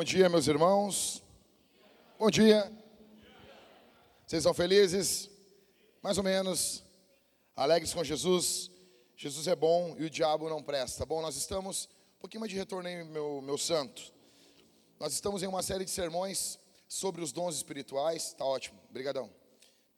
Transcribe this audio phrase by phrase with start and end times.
[0.00, 1.22] bom dia, meus irmãos.
[2.18, 2.72] Bom dia.
[4.26, 5.28] Vocês estão felizes?
[6.02, 6.82] Mais ou menos.
[7.54, 8.70] Alegres com Jesus.
[9.14, 11.04] Jesus é bom e o diabo não presta.
[11.04, 11.86] Bom, nós estamos.
[12.16, 14.10] Um pouquinho mais de retorno aí, meu, meu santo.
[14.98, 18.32] Nós estamos em uma série de sermões sobre os dons espirituais.
[18.32, 18.80] Tá ótimo.
[18.88, 19.30] Obrigadão.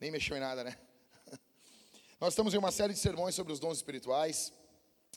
[0.01, 0.77] Nem mexeu em nada, né?
[2.19, 4.51] Nós estamos em uma série de sermões sobre os dons espirituais.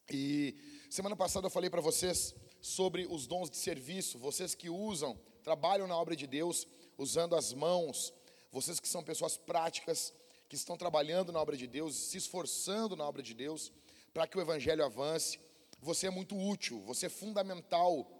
[0.09, 0.57] E
[0.89, 5.87] semana passada eu falei para vocês sobre os dons de serviço, vocês que usam, trabalham
[5.87, 6.67] na obra de Deus,
[6.99, 8.13] usando as mãos,
[8.51, 10.13] vocês que são pessoas práticas,
[10.49, 13.73] que estão trabalhando na obra de Deus, se esforçando na obra de Deus,
[14.13, 15.39] para que o evangelho avance.
[15.81, 18.11] Você é muito útil, você é fundamental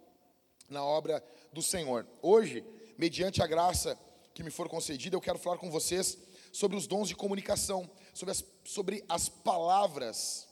[0.69, 2.07] na obra do Senhor.
[2.21, 2.63] Hoje,
[2.97, 3.99] mediante a graça
[4.33, 6.17] que me for concedida, eu quero falar com vocês
[6.53, 10.46] sobre os dons de comunicação, sobre as, sobre as palavras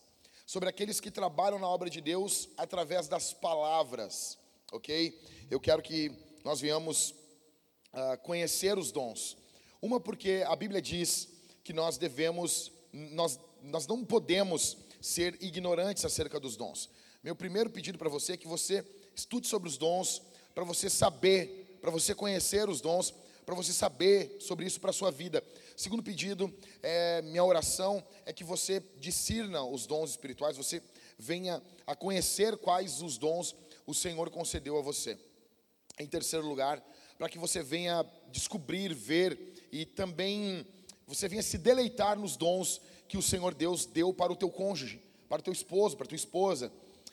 [0.45, 4.37] sobre aqueles que trabalham na obra de Deus através das palavras,
[4.71, 5.19] ok?
[5.49, 6.11] Eu quero que
[6.43, 7.11] nós venhamos
[7.91, 9.35] uh, conhecer os dons.
[9.81, 11.27] Uma, porque a Bíblia diz
[11.63, 16.89] que nós devemos, nós, nós não podemos ser ignorantes acerca dos dons.
[17.23, 18.85] Meu primeiro pedido para você é que você
[19.15, 20.21] estude sobre os dons,
[20.53, 23.13] para você saber, para você conhecer os dons,
[23.45, 25.43] para você saber sobre isso para a sua vida.
[25.77, 26.51] Segundo pedido,
[26.81, 30.81] é, minha oração é que você discirna os dons espirituais, você
[31.17, 35.17] venha a conhecer quais os dons o Senhor concedeu a você.
[35.99, 36.83] Em terceiro lugar,
[37.17, 40.65] para que você venha descobrir, ver e também
[41.05, 44.99] você venha se deleitar nos dons que o Senhor Deus deu para o teu cônjuge,
[45.29, 46.71] para o teu esposo, para a tua esposa.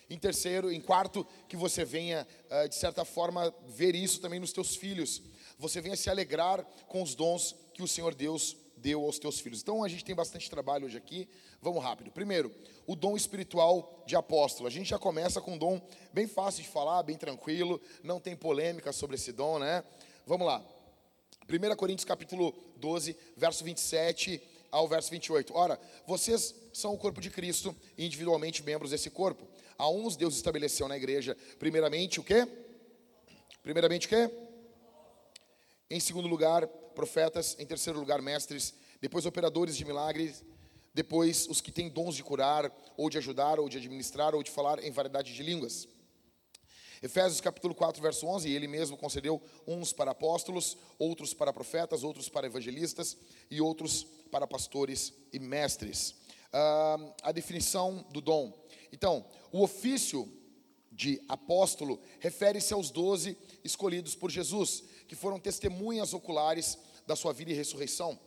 [0.08, 4.52] Em terceiro, em quarto, que você venha, ah, de certa forma, ver isso também nos
[4.52, 5.22] teus filhos
[5.62, 9.62] você venha se alegrar com os dons que o Senhor Deus deu aos teus filhos.
[9.62, 11.28] Então a gente tem bastante trabalho hoje aqui.
[11.60, 12.10] Vamos rápido.
[12.10, 12.52] Primeiro,
[12.84, 14.66] o dom espiritual de apóstolo.
[14.66, 15.80] A gente já começa com um dom
[16.12, 19.84] bem fácil de falar, bem tranquilo, não tem polêmica sobre esse dom, né?
[20.26, 20.60] Vamos lá.
[21.48, 25.54] 1 Coríntios capítulo 12, verso 27 ao verso 28.
[25.54, 29.46] Ora, vocês são o corpo de Cristo individualmente membros desse corpo.
[29.78, 32.48] A uns Deus estabeleceu na igreja, primeiramente o quê?
[33.62, 34.28] Primeiramente o quê?
[35.92, 37.54] Em segundo lugar, profetas.
[37.58, 38.72] Em terceiro lugar, mestres.
[38.98, 40.42] Depois, operadores de milagres.
[40.94, 44.50] Depois, os que têm dons de curar, ou de ajudar, ou de administrar, ou de
[44.50, 45.86] falar em variedade de línguas.
[47.02, 52.26] Efésios capítulo 4, verso 11, ele mesmo concedeu uns para apóstolos, outros para profetas, outros
[52.26, 53.14] para evangelistas
[53.50, 56.14] e outros para pastores e mestres.
[56.50, 58.66] Ah, a definição do dom.
[58.90, 60.26] Então, o ofício
[60.92, 67.50] de apóstolo refere-se aos doze escolhidos por Jesus, que foram testemunhas oculares da sua vida
[67.50, 68.18] e ressurreição.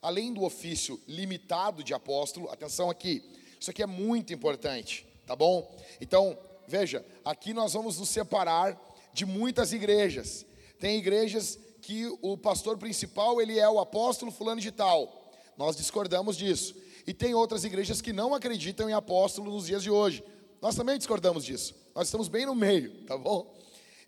[0.00, 3.22] Além do ofício limitado de apóstolo, atenção aqui,
[3.60, 5.76] isso aqui é muito importante, tá bom?
[6.00, 8.80] Então, veja, aqui nós vamos nos separar
[9.12, 10.44] de muitas igrejas.
[10.78, 15.32] Tem igrejas que o pastor principal ele é o apóstolo fulano de tal.
[15.56, 16.74] Nós discordamos disso.
[17.06, 20.24] E tem outras igrejas que não acreditam em apóstolo nos dias de hoje.
[20.60, 21.74] Nós também discordamos disso.
[21.94, 23.54] Nós estamos bem no meio, tá bom?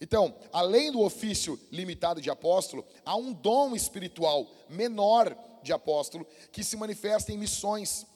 [0.00, 6.64] Então, além do ofício limitado de apóstolo, há um dom espiritual menor de apóstolo que
[6.64, 8.06] se manifesta em missões,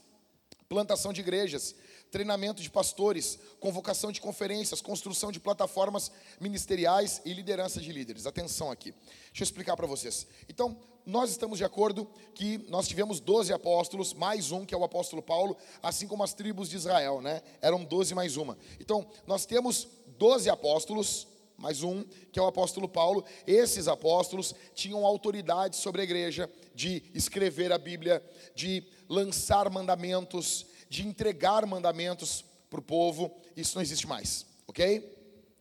[0.69, 1.75] plantação de igrejas,
[2.11, 6.11] treinamento de pastores, convocação de conferências, construção de plataformas
[6.41, 8.27] ministeriais e liderança de líderes.
[8.27, 8.93] Atenção aqui.
[8.93, 10.27] Deixa eu explicar para vocês.
[10.49, 10.77] Então,
[11.09, 15.23] nós estamos de acordo que nós tivemos 12 apóstolos, mais um que é o apóstolo
[15.23, 17.43] Paulo, assim como as tribos de Israel, né?
[17.63, 18.59] Eram 12 mais uma.
[18.79, 19.89] Então, nós temos
[20.19, 21.27] 12 apóstolos,
[21.57, 23.25] mais um, que é o apóstolo Paulo.
[23.47, 28.23] Esses apóstolos tinham autoridade sobre a igreja de escrever a Bíblia,
[28.55, 33.35] de lançar mandamentos, de entregar mandamentos para o povo.
[33.57, 35.17] Isso não existe mais, ok?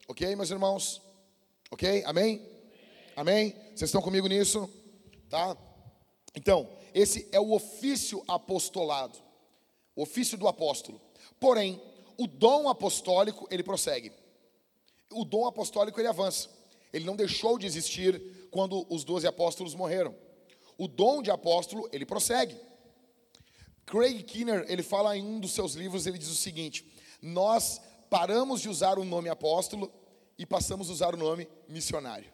[0.07, 1.01] Ok, meus irmãos?
[1.71, 2.03] Ok?
[2.06, 2.41] Amém?
[3.15, 3.51] Amém?
[3.75, 4.69] Vocês estão comigo nisso?
[5.29, 5.57] Tá?
[6.35, 9.18] Então, esse é o ofício apostolado,
[9.95, 11.01] o ofício do apóstolo.
[11.39, 11.81] Porém,
[12.18, 14.12] o dom apostólico, ele prossegue
[15.12, 16.50] o dom apostólico ele avança.
[16.91, 20.15] Ele não deixou de existir quando os doze apóstolos morreram.
[20.77, 22.56] O dom de apóstolo, ele prossegue.
[23.88, 26.86] Craig Kinner, ele fala em um dos seus livros, ele diz o seguinte:
[27.22, 29.92] Nós paramos de usar o nome apóstolo
[30.38, 32.30] e passamos a usar o nome missionário.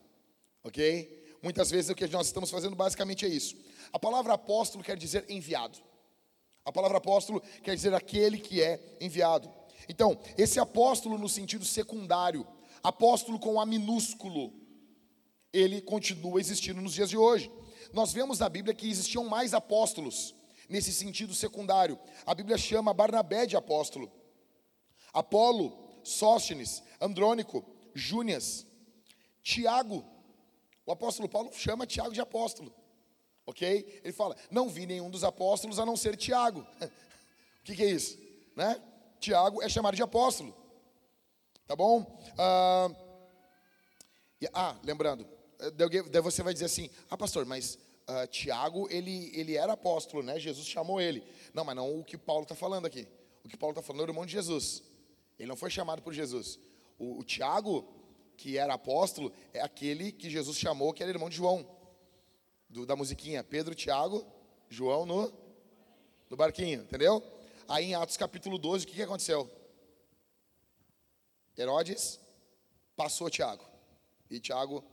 [0.64, 1.38] OK?
[1.44, 3.56] Muitas vezes o que nós estamos fazendo basicamente é isso.
[3.92, 5.78] A palavra apóstolo quer dizer enviado.
[6.66, 9.52] A palavra apóstolo quer dizer aquele que é enviado.
[9.88, 12.48] Então, esse apóstolo no sentido secundário,
[12.82, 14.52] apóstolo com A minúsculo,
[15.52, 17.52] ele continua existindo nos dias de hoje.
[17.92, 20.34] Nós vemos na Bíblia que existiam mais apóstolos
[20.70, 22.00] nesse sentido secundário.
[22.26, 24.12] A Bíblia chama Barnabé de apóstolo.
[25.14, 27.64] Apolo, Sóstenes, Andrônico,
[27.94, 28.66] Júnias,
[29.42, 30.04] Tiago.
[30.86, 32.74] O apóstolo Paulo chama Tiago de apóstolo.
[33.46, 34.02] Ok?
[34.04, 36.66] Ele fala: Não vi nenhum dos apóstolos a não ser Tiago.
[36.82, 38.18] o que, que, é isso?
[38.56, 38.82] Né?
[39.20, 40.56] Tiago é chamado de apóstolo.
[41.68, 42.20] Tá bom?
[42.38, 42.90] Ah,
[44.54, 45.28] ah lembrando,
[46.12, 47.78] daí você vai dizer assim: Ah, pastor, mas
[48.08, 50.40] uh, Tiago, ele, ele era apóstolo, né?
[50.40, 51.24] Jesus chamou ele.
[51.54, 53.08] Não, mas não o que Paulo está falando aqui.
[53.44, 54.84] O que Paulo está falando é o irmão de Jesus.
[55.38, 56.60] Ele não foi chamado por Jesus.
[56.98, 57.88] O, o Tiago,
[58.38, 61.68] que era apóstolo, é aquele que Jesus chamou, que era irmão de João.
[62.70, 63.44] Do, da musiquinha.
[63.44, 64.26] Pedro, Tiago,
[64.70, 65.32] João no,
[66.30, 67.22] no barquinho, entendeu?
[67.68, 69.50] Aí em Atos capítulo 12, o que, que aconteceu?
[71.58, 72.20] Herodes
[72.96, 73.64] passou Tiago.
[74.30, 74.84] E Tiago,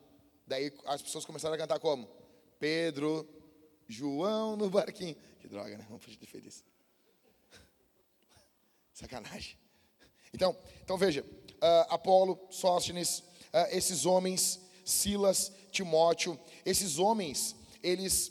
[0.47, 2.09] daí as pessoas começaram a cantar como?
[2.61, 3.27] Pedro,
[3.89, 5.17] João no barquinho.
[5.41, 5.85] Que droga, né?
[5.89, 6.63] Vamos fugir de feliz.
[8.93, 9.59] Sacanagem.
[10.33, 13.21] Então, então veja, uh, Apolo, Sóstenes,
[13.53, 18.31] uh, esses homens, Silas, Timóteo, esses homens, eles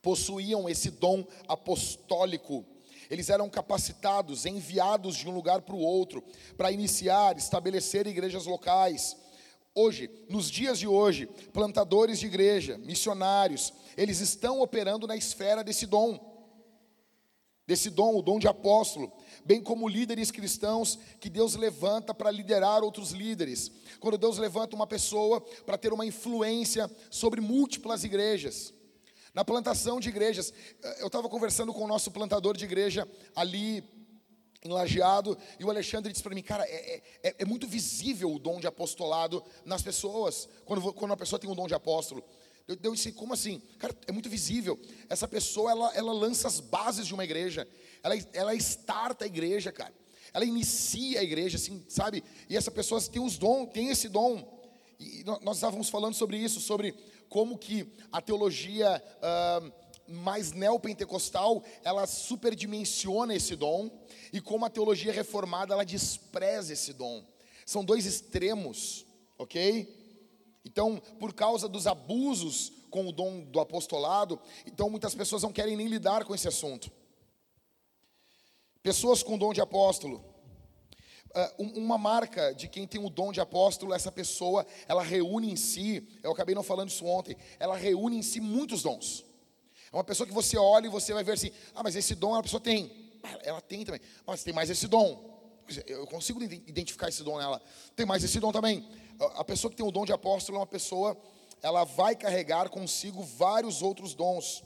[0.00, 2.64] possuíam esse dom apostólico.
[3.10, 6.22] Eles eram capacitados, enviados de um lugar para o outro,
[6.56, 9.16] para iniciar, estabelecer igrejas locais,
[9.74, 15.86] Hoje, nos dias de hoje, plantadores de igreja, missionários, eles estão operando na esfera desse
[15.86, 16.18] dom,
[17.66, 19.12] desse dom, o dom de apóstolo,
[19.44, 23.70] bem como líderes cristãos que Deus levanta para liderar outros líderes.
[24.00, 28.74] Quando Deus levanta uma pessoa para ter uma influência sobre múltiplas igrejas.
[29.32, 30.52] Na plantação de igrejas,
[30.98, 33.84] eu estava conversando com o nosso plantador de igreja ali
[34.62, 38.38] em Lajeado, e o Alexandre disse para mim, cara, é, é, é, muito visível o
[38.38, 42.22] dom de apostolado nas pessoas, quando, quando uma pessoa tem um dom de apóstolo.
[42.68, 43.62] Eu, eu disse, como assim?
[43.78, 44.78] Cara, é muito visível.
[45.08, 47.66] Essa pessoa, ela, ela lança as bases de uma igreja,
[48.02, 49.94] ela, ela starta a igreja, cara.
[50.32, 52.22] Ela inicia a igreja, assim, sabe?
[52.48, 54.60] E essa pessoa tem os dons, tem esse dom.
[54.98, 56.94] E nós estávamos falando sobre isso, sobre
[57.30, 59.02] como que a teologia...
[59.16, 59.80] Uh,
[60.10, 63.90] mais neopentecostal, ela superdimensiona esse dom,
[64.32, 67.24] e como a teologia reformada, ela despreza esse dom.
[67.64, 69.06] São dois extremos,
[69.38, 70.00] ok?
[70.64, 75.76] Então, por causa dos abusos com o dom do apostolado, então muitas pessoas não querem
[75.76, 76.90] nem lidar com esse assunto.
[78.82, 80.24] Pessoas com dom de apóstolo.
[81.32, 85.56] Ah, uma marca de quem tem o dom de apóstolo, essa pessoa, ela reúne em
[85.56, 89.24] si, eu acabei não falando isso ontem, ela reúne em si muitos dons.
[89.92, 92.34] É uma pessoa que você olha e você vai ver assim, ah, mas esse dom
[92.34, 93.10] a pessoa tem.
[93.22, 94.00] Ah, ela tem também.
[94.26, 95.28] Mas tem mais esse dom.
[95.86, 97.60] Eu consigo identificar esse dom nela.
[97.96, 98.88] Tem mais esse dom também.
[99.34, 101.16] A pessoa que tem o dom de apóstolo é uma pessoa,
[101.62, 104.64] ela vai carregar consigo vários outros dons.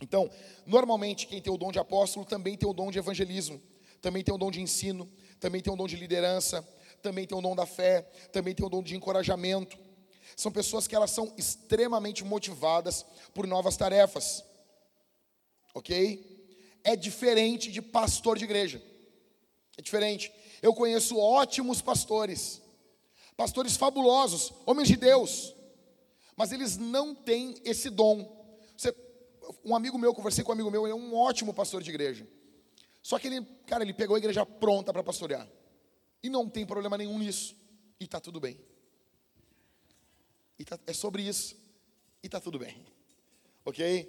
[0.00, 0.30] Então,
[0.66, 3.60] normalmente quem tem o dom de apóstolo também tem o dom de evangelismo,
[4.00, 5.08] também tem o dom de ensino,
[5.38, 6.66] também tem o dom de liderança,
[7.02, 9.78] também tem o dom da fé, também tem o dom de encorajamento.
[10.36, 14.44] São pessoas que elas são extremamente motivadas por novas tarefas.
[15.74, 16.34] OK?
[16.82, 18.82] É diferente de pastor de igreja.
[19.76, 20.32] É diferente.
[20.62, 22.62] Eu conheço ótimos pastores.
[23.36, 25.54] Pastores fabulosos, homens de Deus.
[26.36, 28.44] Mas eles não têm esse dom.
[28.76, 28.94] Você,
[29.64, 32.26] um amigo meu, conversei com um amigo meu, ele é um ótimo pastor de igreja.
[33.02, 35.48] Só que ele, cara, ele pegou a igreja pronta para pastorear.
[36.22, 37.56] E não tem problema nenhum nisso.
[38.00, 38.58] E está tudo bem.
[40.62, 41.56] Tá, é sobre isso.
[42.22, 42.86] E está tudo bem.
[43.64, 44.08] Ok?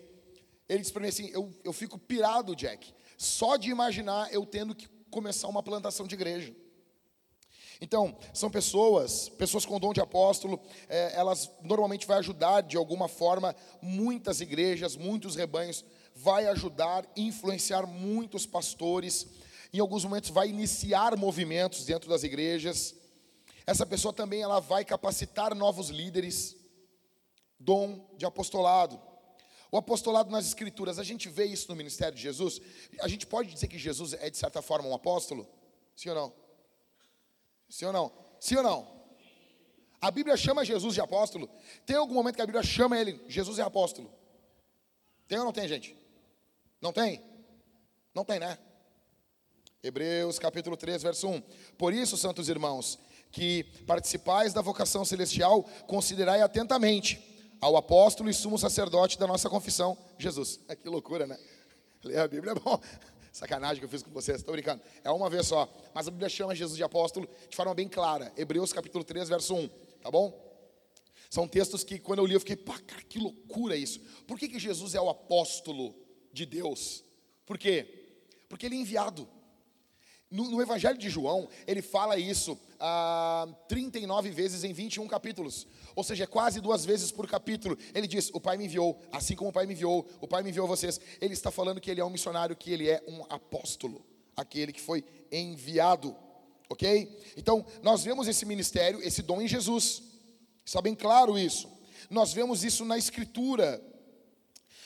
[0.68, 4.76] Ele disse para mim assim: eu, eu fico pirado, Jack, só de imaginar eu tendo
[4.76, 6.54] que começar uma plantação de igreja.
[7.82, 13.08] Então, são pessoas, pessoas com dom de apóstolo, é, elas normalmente vai ajudar de alguma
[13.08, 15.84] forma muitas igrejas, muitos rebanhos,
[16.16, 19.28] vai ajudar, influenciar muitos pastores,
[19.74, 22.96] em alguns momentos vai iniciar movimentos dentro das igrejas.
[23.68, 26.56] Essa pessoa também ela vai capacitar novos líderes,
[27.60, 29.02] dom de apostolado.
[29.72, 32.62] O apostolado nas escrituras, a gente vê isso no ministério de Jesus.
[33.02, 35.48] A gente pode dizer que Jesus é de certa forma um apóstolo?
[35.96, 36.34] Sim ou não?
[37.68, 38.12] Sim ou não?
[38.40, 38.96] Sim ou não?
[40.00, 41.50] A Bíblia chama Jesus de apóstolo.
[41.86, 44.14] Tem algum momento que a Bíblia chama ele, Jesus é apóstolo?
[45.28, 45.98] Tem ou não tem, gente?
[46.80, 47.24] Não tem?
[48.14, 48.60] Não tem, né?
[49.82, 51.42] Hebreus capítulo 3, verso 1.
[51.78, 53.00] Por isso, santos irmãos,
[53.36, 57.22] que participais da vocação celestial, considerai atentamente
[57.60, 60.62] ao apóstolo e sumo sacerdote da nossa confissão, Jesus.
[60.70, 61.38] É, que loucura, né?
[62.02, 62.80] Ler a Bíblia é bom.
[63.34, 64.82] Sacanagem que eu fiz com vocês, estou brincando.
[65.04, 65.70] É uma vez só.
[65.94, 68.32] Mas a Bíblia chama Jesus de apóstolo de forma bem clara.
[68.38, 69.68] Hebreus capítulo 3, verso 1.
[70.02, 70.42] Tá bom?
[71.30, 74.00] São textos que quando eu li eu fiquei, pá, cara, que loucura isso.
[74.26, 75.94] Por que, que Jesus é o apóstolo
[76.32, 77.04] de Deus?
[77.46, 78.16] Por quê?
[78.48, 79.28] Porque ele é enviado.
[80.30, 85.68] No, no, Evangelho de João, ele fala isso ah, 39 vezes em 21 capítulos.
[85.96, 87.78] Ou seja, é quase duas vezes por capítulo.
[87.94, 90.50] Ele diz: O Pai me enviou, assim como o Pai me enviou, o Pai me
[90.50, 91.00] enviou vocês.
[91.22, 94.04] Ele está falando que ele é um missionário, que ele é um apóstolo,
[94.36, 96.16] aquele que foi enviado.
[96.70, 97.22] Ok?
[97.38, 100.02] Então, nós vemos esse ministério, esse dom em Jesus.
[100.66, 101.72] Está bem claro isso.
[102.10, 103.82] Nós vemos isso na Escritura.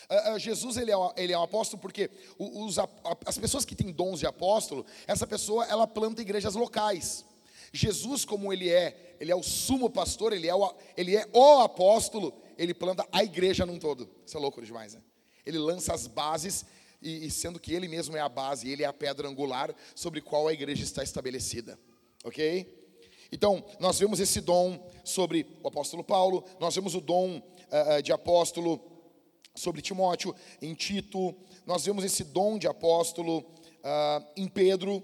[0.10, 2.78] Uh, uh, Jesus ele é, ele é um apóstolo porque os,
[3.26, 7.26] as pessoas que têm dons de apóstolo, essa pessoa ela planta igrejas locais.
[7.72, 11.60] Jesus, como ele é, ele é o sumo pastor, ele é o, ele é o
[11.60, 14.10] apóstolo, ele planta a igreja num todo.
[14.26, 15.02] Isso é louco demais, né?
[15.46, 16.66] Ele lança as bases,
[17.02, 20.22] e, e sendo que ele mesmo é a base, ele é a pedra angular sobre
[20.22, 21.80] qual a igreja está estabelecida.
[22.24, 22.78] Ok?
[23.32, 28.12] Então, nós vemos esse dom sobre o apóstolo Paulo, nós vemos o dom uh, de
[28.12, 28.80] apóstolo
[29.60, 31.36] sobre Timóteo, em Tito,
[31.66, 35.04] nós vemos esse dom de apóstolo uh, em Pedro.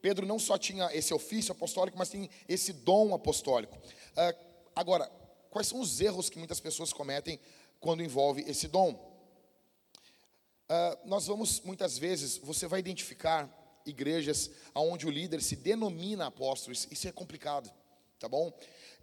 [0.00, 3.76] Pedro não só tinha esse ofício apostólico, mas tem esse dom apostólico.
[3.76, 5.10] Uh, agora,
[5.50, 7.40] quais são os erros que muitas pessoas cometem
[7.80, 8.92] quando envolve esse dom?
[10.68, 13.50] Uh, nós vamos, muitas vezes, você vai identificar
[13.84, 17.70] igrejas onde o líder se denomina apóstolo, isso é complicado,
[18.18, 18.52] tá bom?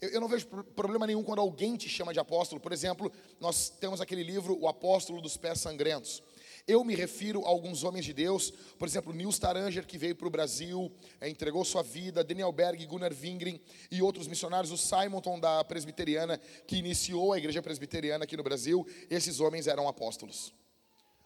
[0.03, 2.59] Eu, eu, não vejo problema nenhum quando alguém te chama de apóstolo.
[2.59, 6.21] Por exemplo, nós temos aquele livro, O Apóstolo dos Pés Sangrentos.
[6.67, 10.27] Eu me refiro a alguns homens de Deus, por exemplo, Nils Taranger, que veio para
[10.27, 10.91] o Brasil,
[11.21, 16.37] é, entregou sua vida, Daniel Berg, Gunnar Wingren e outros missionários, o Simonton da Presbiteriana,
[16.67, 20.53] que iniciou a igreja presbiteriana aqui no Brasil, esses homens eram apóstolos.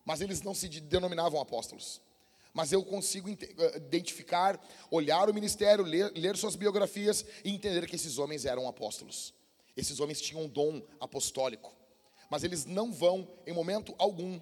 [0.06, 2.00] Mas eles não se denominavam apóstolos
[2.58, 4.60] mas eu consigo eh, identificar,
[4.90, 9.32] olhar o ministério, ler, ler, suas biografias e entender que esses homens eram apóstolos.
[9.76, 11.72] Esses homens tinham um dom apostólico,
[12.32, 14.42] mas eles não vão, em momento algum,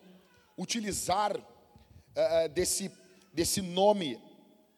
[0.57, 2.89] utilizar uh, desse,
[3.33, 4.17] desse nome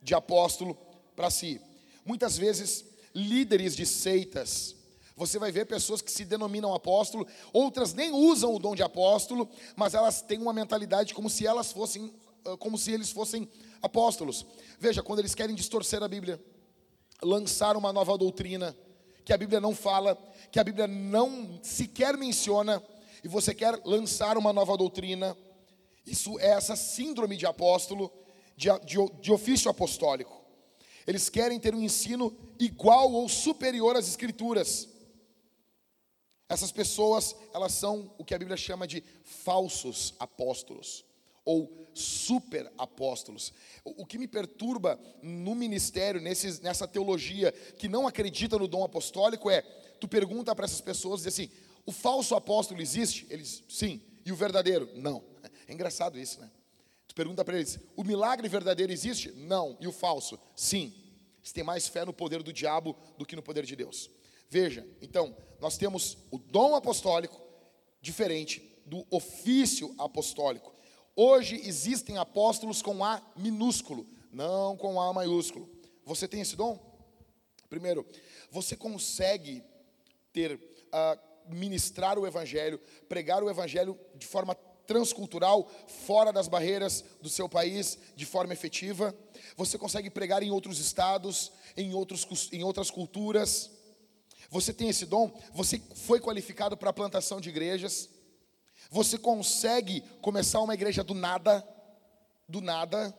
[0.01, 0.75] de apóstolo
[1.15, 1.62] para si.
[2.03, 4.75] Muitas vezes, líderes de seitas,
[5.15, 9.48] você vai ver pessoas que se denominam apóstolo, outras nem usam o dom de apóstolo,
[9.75, 12.12] mas elas têm uma mentalidade como se elas fossem
[12.60, 13.50] como se eles fossem
[13.82, 14.46] apóstolos.
[14.79, 16.41] Veja, quando eles querem distorcer a Bíblia,
[17.22, 18.75] lançar uma nova doutrina,
[19.25, 20.15] que a Bíblia não fala,
[20.51, 22.82] que a Bíblia não sequer menciona,
[23.24, 25.36] e você quer lançar uma nova doutrina,
[26.06, 28.12] isso é essa síndrome de apóstolo,
[28.56, 30.46] de, de, de ofício apostólico.
[31.06, 34.88] Eles querem ter um ensino igual ou superior às Escrituras.
[36.50, 41.07] Essas pessoas, elas são o que a Bíblia chama de falsos apóstolos
[41.48, 43.54] ou super apóstolos.
[43.86, 49.62] O que me perturba no ministério, nessa teologia que não acredita no dom apostólico é,
[49.98, 51.50] tu pergunta para essas pessoas e assim,
[51.86, 53.25] o falso apóstolo existe?
[53.30, 54.01] Eles, sim.
[54.25, 54.89] E o verdadeiro?
[54.96, 55.24] Não.
[55.66, 56.51] É engraçado isso, né?
[57.08, 59.32] Tu pergunta para eles, o milagre verdadeiro existe?
[59.32, 59.77] Não.
[59.80, 60.38] E o falso?
[60.54, 60.94] Sim.
[61.39, 64.12] Eles têm mais fé no poder do diabo do que no poder de Deus.
[64.50, 67.42] Veja, então, nós temos o dom apostólico
[68.01, 70.77] diferente do ofício apostólico.
[71.20, 75.68] Hoje existem apóstolos com A minúsculo, não com A maiúsculo.
[76.06, 76.80] Você tem esse dom?
[77.68, 78.06] Primeiro,
[78.52, 79.64] você consegue
[80.32, 81.20] ter, uh,
[81.50, 84.54] ministrar o Evangelho, pregar o Evangelho de forma
[84.86, 89.12] transcultural, fora das barreiras do seu país, de forma efetiva.
[89.56, 93.72] Você consegue pregar em outros estados, em, outros, em outras culturas.
[94.52, 98.08] Você tem esse dom, você foi qualificado para a plantação de igrejas.
[98.89, 101.67] Você consegue começar uma igreja do nada,
[102.48, 103.17] do nada.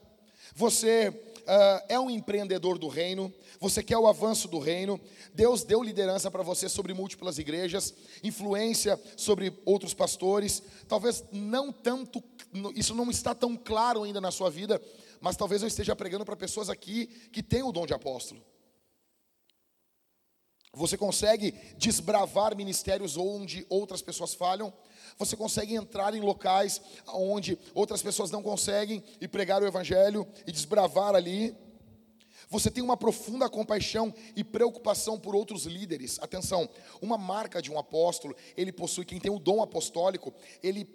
[0.55, 5.01] Você uh, é um empreendedor do reino, você quer o avanço do reino.
[5.35, 10.63] Deus deu liderança para você sobre múltiplas igrejas, influência sobre outros pastores.
[10.87, 12.23] Talvez não tanto,
[12.75, 14.81] isso não está tão claro ainda na sua vida,
[15.21, 18.43] mas talvez eu esteja pregando para pessoas aqui que têm o dom de apóstolo.
[20.73, 24.73] Você consegue desbravar ministérios onde outras pessoas falham.
[25.19, 30.53] Você consegue entrar em locais onde outras pessoas não conseguem e pregar o evangelho e
[30.53, 31.57] desbravar ali.
[32.49, 36.19] Você tem uma profunda compaixão e preocupação por outros líderes.
[36.21, 36.69] Atenção,
[37.03, 40.33] uma marca de um apóstolo, ele possui, quem tem o dom apostólico,
[40.63, 40.89] ele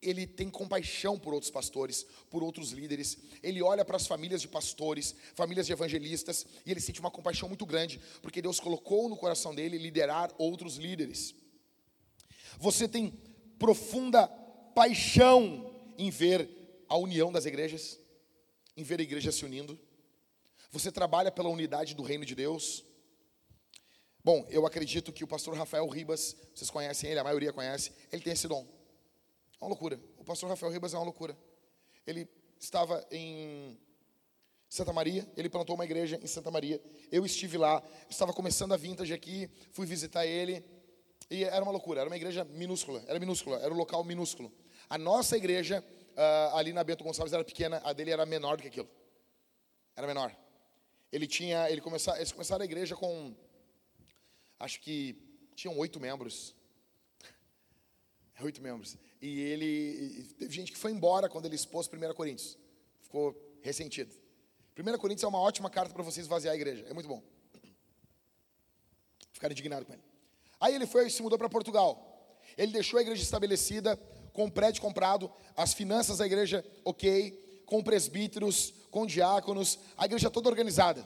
[0.00, 3.18] ele tem compaixão por outros pastores, por outros líderes.
[3.42, 7.48] Ele olha para as famílias de pastores, famílias de evangelistas, e ele sente uma compaixão
[7.48, 11.34] muito grande, porque Deus colocou no coração dele liderar outros líderes.
[12.60, 13.12] Você tem
[13.58, 14.28] profunda
[14.74, 16.48] paixão em ver
[16.88, 17.98] a união das igrejas,
[18.76, 19.78] em ver a igreja se unindo.
[20.70, 22.84] Você trabalha pela unidade do reino de Deus.
[24.22, 28.22] Bom, eu acredito que o pastor Rafael Ribas, vocês conhecem ele, a maioria conhece, ele
[28.22, 28.66] tem esse dom.
[29.60, 29.98] É uma loucura.
[30.16, 31.36] O pastor Rafael Ribas é uma loucura.
[32.06, 32.28] Ele
[32.60, 33.78] estava em
[34.68, 36.80] Santa Maria, ele plantou uma igreja em Santa Maria.
[37.10, 40.64] Eu estive lá, estava começando a vintage aqui, fui visitar ele
[41.30, 42.00] e era uma loucura.
[42.00, 44.52] Era uma igreja minúscula, era minúscula, era um local minúsculo.
[44.88, 45.84] A nossa igreja
[46.16, 48.88] uh, ali na Bento Gonçalves era pequena, a dele era menor do que aquilo.
[49.94, 50.34] Era menor.
[51.12, 53.34] Ele tinha, ele começou, eles começaram a igreja com,
[54.58, 55.16] acho que
[55.54, 56.54] tinham oito membros.
[58.40, 58.96] Oito membros.
[59.20, 62.56] E ele, teve gente que foi embora quando ele expôs 1 Coríntios.
[63.00, 64.14] Ficou ressentido.
[64.78, 66.86] 1 Coríntios é uma ótima carta para vocês esvaziar a igreja.
[66.88, 67.20] É muito bom.
[69.32, 70.07] Ficar indignado com ele.
[70.60, 72.40] Aí ele foi e se mudou para Portugal.
[72.56, 73.96] Ele deixou a igreja estabelecida,
[74.32, 80.30] com o prédio comprado, as finanças da igreja ok, com presbíteros, com diáconos, a igreja
[80.30, 81.04] toda organizada.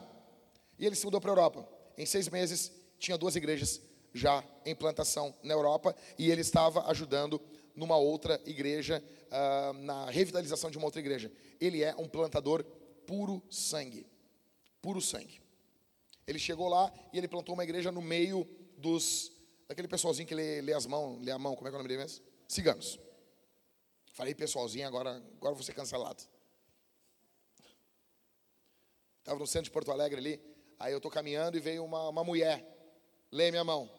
[0.79, 1.69] E ele se mudou para a Europa.
[1.97, 3.81] Em seis meses, tinha duas igrejas
[4.15, 7.41] já em plantação na Europa e ele estava ajudando
[7.75, 11.33] numa outra igreja, uh, na revitalização de uma outra igreja.
[11.61, 12.65] Ele é um plantador
[13.07, 14.07] puro sangue.
[14.81, 15.41] Puro sangue.
[16.27, 19.32] Ele chegou lá e ele plantou uma igreja no meio dos.
[19.73, 21.83] Daquele pessoalzinho que lê, lê as mãos, lê a mão, como é que é o
[21.83, 22.23] nome dele mesmo?
[22.47, 23.01] Ciganos.
[24.13, 26.23] Falei pessoalzinho, agora, agora vou ser cancelado.
[29.19, 30.41] Estava no centro de Porto Alegre ali,
[30.79, 32.67] aí eu estou caminhando e veio uma, uma mulher.
[33.31, 33.91] Lê minha mão.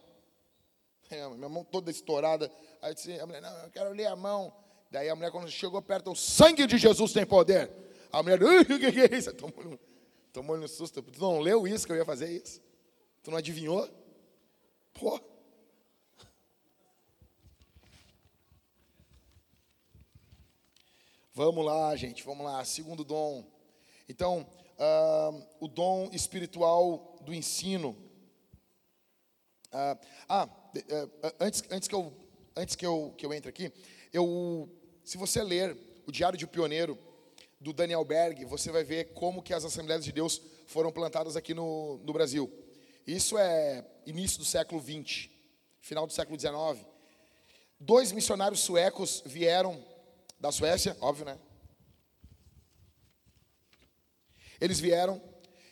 [1.09, 2.51] Minha mão toda estourada.
[2.81, 4.53] Aí eu disse, a mulher, não, eu quero ler a mão.
[4.91, 7.71] Daí a mulher, quando chegou perto, o sangue de Jesus tem poder.
[8.11, 9.33] A mulher, o que, é isso?
[9.33, 9.79] Tomou,
[10.31, 11.01] tomou no susto.
[11.01, 12.61] Tu não leu isso que eu ia fazer isso?
[13.23, 13.89] Tu não adivinhou?
[14.93, 15.32] Pô.
[21.35, 22.63] Vamos lá, gente, vamos lá.
[22.63, 23.43] Segundo dom.
[24.07, 27.97] Então, uh, o dom espiritual do ensino.
[29.71, 29.97] Uh,
[30.29, 32.13] ah, uh, antes, antes, que, eu,
[32.55, 33.73] antes que, eu, que eu entre aqui,
[34.13, 34.69] eu,
[35.03, 36.99] se você ler o Diário de um Pioneiro,
[37.59, 41.55] do Daniel Berg, você vai ver como que as Assembleias de Deus foram plantadas aqui
[41.55, 42.51] no, no Brasil.
[43.07, 45.31] Isso é início do século 20,
[45.81, 46.85] final do século 19.
[47.79, 49.83] Dois missionários suecos vieram
[50.43, 51.39] da Suécia, óbvio, né?
[54.59, 55.21] Eles vieram,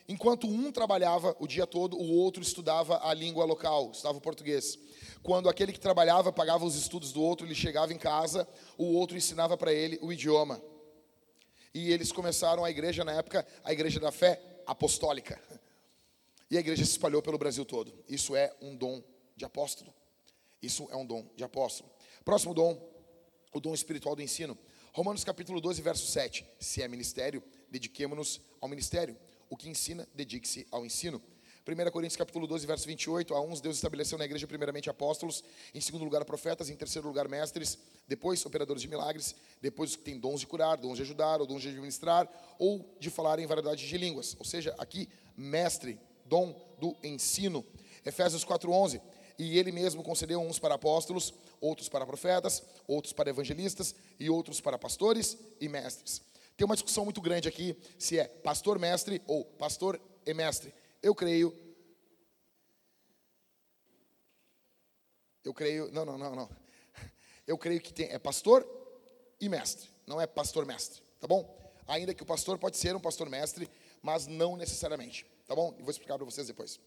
[0.08, 4.80] enquanto um trabalhava o dia todo, o outro estudava a língua local, estudava o português.
[5.22, 9.18] Quando aquele que trabalhava pagava os estudos do outro, ele chegava em casa, o outro
[9.18, 10.64] ensinava para ele o idioma.
[11.74, 15.38] E eles começaram a igreja, na época, a igreja da fé apostólica.
[16.50, 17.94] E a igreja se espalhou pelo Brasil todo.
[18.08, 19.04] Isso é um dom
[19.36, 19.94] de apóstolo.
[20.62, 21.92] Isso é um dom de apóstolo.
[22.24, 22.91] Próximo dom,
[23.54, 24.58] o dom espiritual do ensino.
[24.94, 26.46] Romanos capítulo 12, verso 7.
[26.60, 29.18] Se é ministério, dediquemo-nos ao ministério.
[29.50, 31.22] O que ensina, dedique-se ao ensino.
[31.68, 35.44] 1 Coríntios capítulo 12, verso 28, a uns Deus estabeleceu na igreja primeiramente apóstolos,
[35.76, 40.02] em segundo lugar profetas, em terceiro lugar mestres, depois operadores de milagres, depois os que
[40.02, 43.46] têm dons de curar, dons de ajudar, ou dons de administrar, ou de falar em
[43.46, 44.36] variedade de línguas.
[44.40, 47.64] Ou seja, aqui, mestre, dom do ensino.
[48.04, 49.00] Efésios 4:11,
[49.42, 54.62] e ele mesmo concedeu uns para apóstolos, outros para profetas, outros para evangelistas e outros
[54.62, 56.22] para pastores e mestres.
[56.56, 60.72] Tem uma discussão muito grande aqui se é pastor mestre ou pastor e mestre.
[61.02, 61.58] Eu creio.
[65.44, 65.92] Eu creio.
[65.92, 66.50] Não, não, não, não.
[67.48, 68.64] Eu creio que tem, é pastor
[69.40, 69.90] e mestre.
[70.06, 71.02] Não é pastor mestre.
[71.20, 71.74] Tá bom?
[71.88, 73.68] Ainda que o pastor pode ser um pastor mestre,
[74.04, 75.26] mas não necessariamente.
[75.48, 75.76] Tá bom?
[75.80, 76.80] Vou explicar para vocês depois.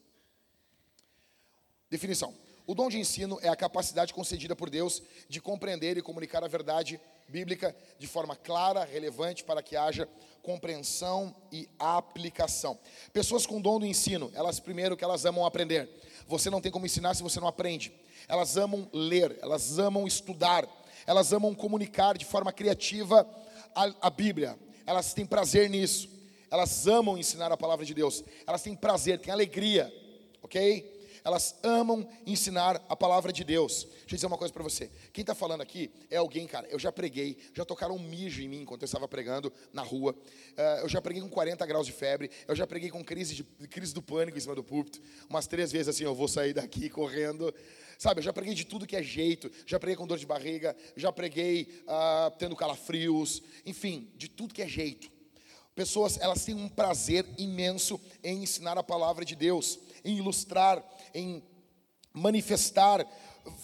[1.91, 2.35] Definição.
[2.67, 6.49] O dom de ensino é a capacidade concedida por Deus de compreender e comunicar a
[6.49, 6.99] verdade
[7.29, 10.09] bíblica de forma clara, relevante, para que haja
[10.43, 12.79] compreensão e aplicação.
[13.13, 15.91] Pessoas com dom do ensino, elas primeiro que elas amam aprender.
[16.27, 17.93] Você não tem como ensinar se você não aprende.
[18.27, 20.67] Elas amam ler, elas amam estudar,
[21.07, 23.29] elas amam comunicar de forma criativa
[23.75, 24.59] a, a Bíblia.
[24.87, 26.09] Elas têm prazer nisso.
[26.51, 28.25] Elas amam ensinar a palavra de Deus.
[28.47, 29.93] Elas têm prazer, têm alegria,
[30.43, 30.94] ok?
[31.25, 33.85] Elas amam ensinar a palavra de Deus.
[33.85, 34.91] Deixa eu dizer uma coisa para você.
[35.11, 38.49] Quem está falando aqui é alguém, cara, eu já preguei, já tocaram um mijo em
[38.49, 40.13] mim enquanto eu estava pregando na rua.
[40.13, 43.43] Uh, eu já preguei com 40 graus de febre, eu já preguei com crise, de,
[43.69, 45.01] crise do pânico em cima do púlpito.
[45.29, 47.53] Umas três vezes assim, eu vou sair daqui correndo.
[47.97, 50.77] Sabe, eu já preguei de tudo que é jeito, já preguei com dor de barriga,
[50.95, 55.15] já preguei uh, tendo calafrios, enfim, de tudo que é jeito.
[55.75, 60.85] Pessoas, elas têm um prazer imenso em ensinar a palavra de Deus em ilustrar,
[61.15, 61.43] em
[62.13, 63.07] manifestar,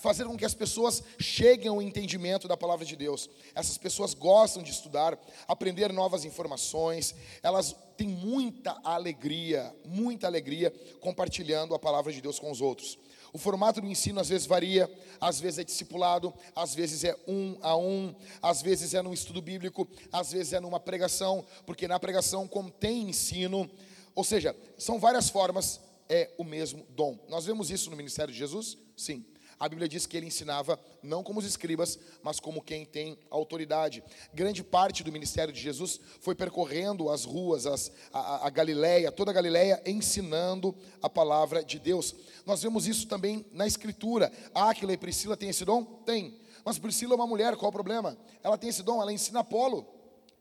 [0.01, 3.31] fazer com que as pessoas cheguem ao entendimento da palavra de Deus.
[3.55, 11.75] Essas pessoas gostam de estudar, aprender novas informações, elas têm muita alegria, muita alegria compartilhando
[11.75, 12.99] a palavra de Deus com os outros.
[13.33, 17.57] O formato do ensino às vezes varia, às vezes é discipulado, às vezes é um
[17.63, 22.01] a um, às vezes é num estudo bíblico, às vezes é numa pregação, porque na
[22.01, 23.71] pregação contém ensino,
[24.15, 27.16] ou seja, são várias formas, é o mesmo dom.
[27.29, 28.77] Nós vemos isso no ministério de Jesus?
[28.96, 29.25] Sim.
[29.61, 34.03] A Bíblia diz que ele ensinava não como os escribas, mas como quem tem autoridade.
[34.33, 39.31] Grande parte do ministério de Jesus foi percorrendo as ruas, as, a, a Galileia, toda
[39.31, 42.14] a Galileia, ensinando a palavra de Deus.
[42.44, 44.33] Nós vemos isso também na Escritura.
[44.55, 45.85] Áquila e Priscila têm esse dom?
[45.85, 46.40] Tem.
[46.64, 48.16] Mas Priscila é uma mulher, qual o problema?
[48.42, 49.87] Ela tem esse dom, ela ensina Apolo.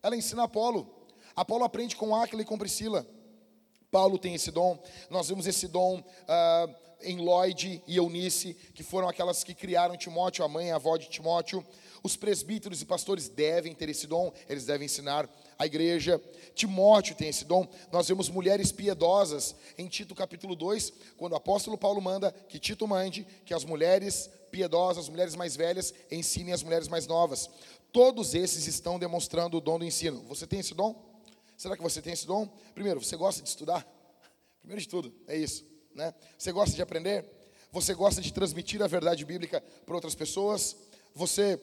[0.01, 0.89] Ela ensina Apolo.
[1.35, 3.05] Apolo aprende com Áquila e com Priscila.
[3.91, 4.81] Paulo tem esse dom.
[5.09, 5.99] Nós vemos esse dom.
[5.99, 10.75] Uh, em Lloyd e Eunice, que foram aquelas que criaram Timóteo, a mãe e a
[10.75, 11.65] avó de Timóteo.
[12.01, 16.21] Os presbíteros e pastores devem ter esse dom, eles devem ensinar a igreja.
[16.55, 17.67] Timóteo tem esse dom.
[17.91, 22.87] Nós vemos mulheres piedosas em Tito capítulo 2, quando o apóstolo Paulo manda que Tito
[22.87, 27.49] mande que as mulheres piedosas, as mulheres mais velhas, ensinem as mulheres mais novas.
[27.91, 30.23] Todos esses estão demonstrando o dom do ensino.
[30.27, 31.08] Você tem esse dom?
[31.59, 32.47] Será que você tem esse dom?
[32.73, 33.85] Primeiro, você gosta de estudar?
[34.61, 35.67] Primeiro de tudo, é isso.
[35.93, 36.13] Né?
[36.37, 37.25] Você gosta de aprender?
[37.69, 40.77] Você gosta de transmitir a verdade bíblica para outras pessoas?
[41.13, 41.57] Você,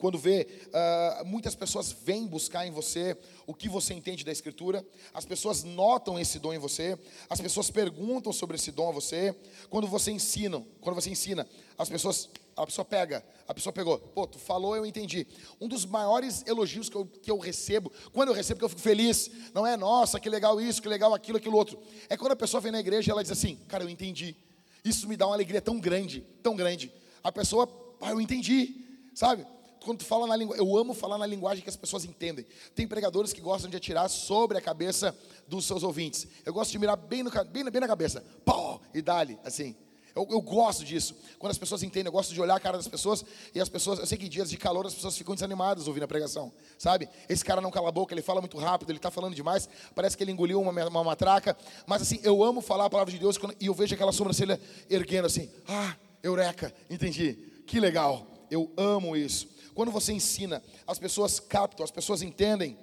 [0.00, 4.84] quando vê, uh, muitas pessoas vêm buscar em você o que você entende da Escritura,
[5.12, 9.36] as pessoas notam esse dom em você, as pessoas perguntam sobre esse dom a você.
[9.68, 14.26] Quando você ensina, quando você ensina, as pessoas, a pessoa pega, a pessoa pegou, pô,
[14.26, 15.26] tu falou, eu entendi.
[15.60, 18.80] Um dos maiores elogios que eu, que eu recebo, quando eu recebo, que eu fico
[18.80, 21.78] feliz, não é, nossa, que legal isso, que legal aquilo, aquilo outro.
[22.08, 24.34] É quando a pessoa vem na igreja e ela diz assim, cara, eu entendi.
[24.82, 26.90] Isso me dá uma alegria tão grande, tão grande.
[27.22, 27.68] A pessoa,
[28.00, 29.46] ah, eu entendi, sabe?
[29.84, 32.46] Quando tu fala na eu amo falar na linguagem que as pessoas entendem.
[32.74, 35.16] Tem pregadores que gostam de atirar sobre a cabeça
[35.48, 36.26] dos seus ouvintes.
[36.44, 39.74] Eu gosto de mirar bem, no, bem, bem na cabeça, pau, e dali, assim.
[40.14, 41.14] Eu, eu, gosto disso.
[41.38, 43.98] Quando as pessoas entendem, eu gosto de olhar a cara das pessoas e as pessoas,
[43.98, 47.08] eu sei que em dias de calor as pessoas ficam desanimadas ouvindo a pregação, sabe?
[47.28, 50.16] Esse cara não cala a boca, ele fala muito rápido, ele está falando demais, parece
[50.16, 53.38] que ele engoliu uma, uma matraca, mas assim, eu amo falar a palavra de Deus
[53.60, 59.48] e eu vejo aquela sobrancelha erguendo assim, ah, eureka, entendi, que legal, eu amo isso.
[59.74, 62.78] Quando você ensina, as pessoas captam, as pessoas entendem.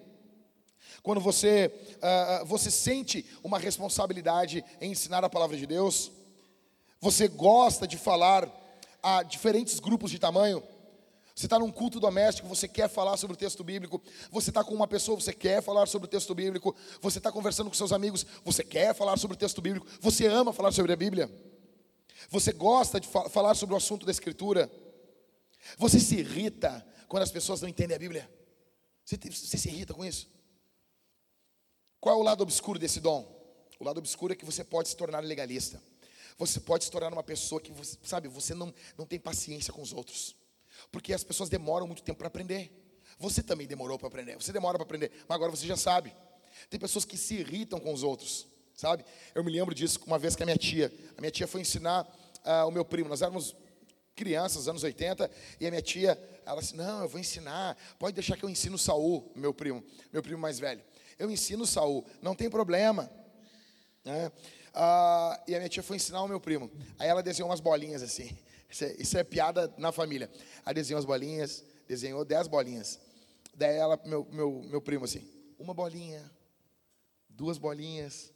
[1.04, 6.12] Quando você, uh, você sente uma responsabilidade em ensinar a palavra de Deus,
[7.00, 8.50] você gosta de falar
[9.02, 10.64] a diferentes grupos de tamanho.
[11.36, 14.02] Você está num culto doméstico, você quer falar sobre o texto bíblico.
[14.32, 16.76] Você está com uma pessoa, você quer falar sobre o texto bíblico.
[17.00, 19.86] Você está conversando com seus amigos, você quer falar sobre o texto bíblico.
[20.02, 21.30] Você ama falar sobre a Bíblia.
[22.32, 24.70] Você gosta de fa falar sobre o assunto da Escritura.
[25.78, 28.30] Você se irrita quando as pessoas não entendem a Bíblia?
[29.04, 30.30] Você, você se irrita com isso?
[32.00, 33.36] Qual é o lado obscuro desse dom?
[33.80, 35.82] O lado obscuro é que você pode se tornar legalista.
[36.38, 39.82] Você pode se tornar uma pessoa que, você, sabe, você não, não tem paciência com
[39.82, 40.36] os outros.
[40.92, 42.72] Porque as pessoas demoram muito tempo para aprender.
[43.20, 44.36] Você também demorou para aprender.
[44.36, 46.14] Você demora para aprender, mas agora você já sabe.
[46.70, 49.04] Tem pessoas que se irritam com os outros, sabe?
[49.34, 52.04] Eu me lembro disso uma vez que a minha tia, a minha tia foi ensinar
[52.46, 53.10] uh, o meu primo.
[53.10, 53.56] Nós éramos
[54.18, 58.36] crianças, anos 80, e a minha tia, ela disse: Não, eu vou ensinar, pode deixar
[58.36, 60.82] que eu ensino Saul, meu primo, meu primo mais velho.
[61.18, 63.10] Eu ensino Saul, não tem problema.
[64.04, 64.32] Né?
[64.74, 66.70] Ah, e a minha tia foi ensinar o meu primo.
[67.00, 68.36] Aí ela desenhou umas bolinhas assim.
[68.70, 70.30] Isso é, isso é piada na família.
[70.66, 73.00] Aí desenhou as bolinhas, desenhou dez bolinhas.
[73.54, 75.26] Daí ela, meu, meu, meu primo assim,
[75.58, 76.30] uma bolinha,
[77.30, 78.32] duas bolinhas,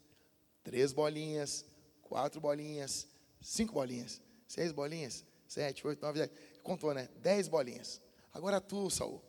[0.64, 1.66] três bolinhas,
[2.02, 3.08] quatro bolinhas,
[3.42, 6.32] cinco bolinhas, seis bolinhas, sete, oito, nove, dez.
[6.64, 7.10] Contou, né?
[7.18, 8.02] Dez bolinhas.
[8.34, 9.22] Agora tu, Saul.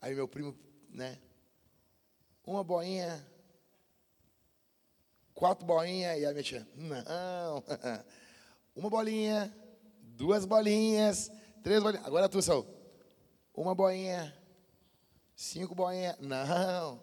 [0.00, 0.52] Aí meu primo,
[0.88, 1.16] né?
[2.44, 3.24] Uma bolinha,
[5.32, 6.18] quatro bolinhas.
[6.18, 7.62] E a minha tia, não.
[8.74, 9.54] Uma bolinha,
[10.02, 11.30] duas bolinhas,
[11.62, 12.04] três bolinhas.
[12.04, 12.66] Agora tu, Saul.
[13.54, 14.36] Uma bolinha,
[15.36, 16.18] cinco bolinhas.
[16.18, 17.00] Não.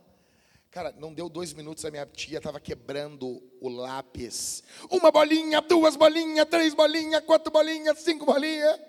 [0.78, 4.62] Cara, não deu dois minutos, a minha tia estava quebrando o lápis.
[4.92, 8.80] Uma bolinha, duas bolinhas, três bolinhas, quatro bolinhas, cinco bolinhas.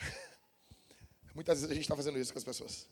[1.34, 2.88] Muitas vezes a gente está fazendo isso com as pessoas.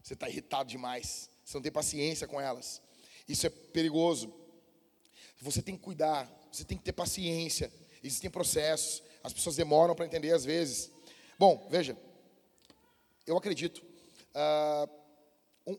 [0.00, 1.28] Você está irritado demais.
[1.44, 2.80] Você não tem paciência com elas.
[3.28, 4.32] Isso é perigoso.
[5.40, 6.30] Você tem que cuidar.
[6.52, 7.72] Você tem que ter paciência.
[8.04, 9.02] Existem processos.
[9.20, 10.92] As pessoas demoram para entender às vezes.
[11.36, 11.98] Bom, veja.
[13.26, 13.84] Eu acredito.
[14.32, 15.07] Uh,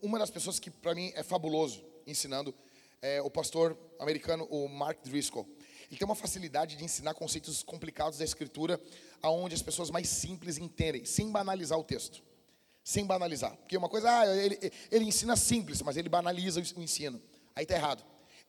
[0.02, 2.54] uma das pessoas que para mim é fabuloso ensinando
[3.02, 5.48] é o pastor americano, o Mark Driscoll.
[5.88, 8.80] Ele tem uma facilidade de ensinar conceitos complicados da escritura,
[9.22, 12.22] aonde as pessoas mais simples entendem, sem banalizar o texto.
[12.84, 13.56] Sem banalizar.
[13.56, 17.20] Porque uma coisa, ah, ele, ele ensina simples, mas ele banaliza o ensino.
[17.54, 18.04] Aí está errado.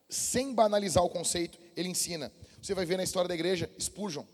[0.10, 2.32] Sem banalizar o conceito, ele ensina.
[2.62, 4.26] Você vai ver na história da igreja, Spurgeon.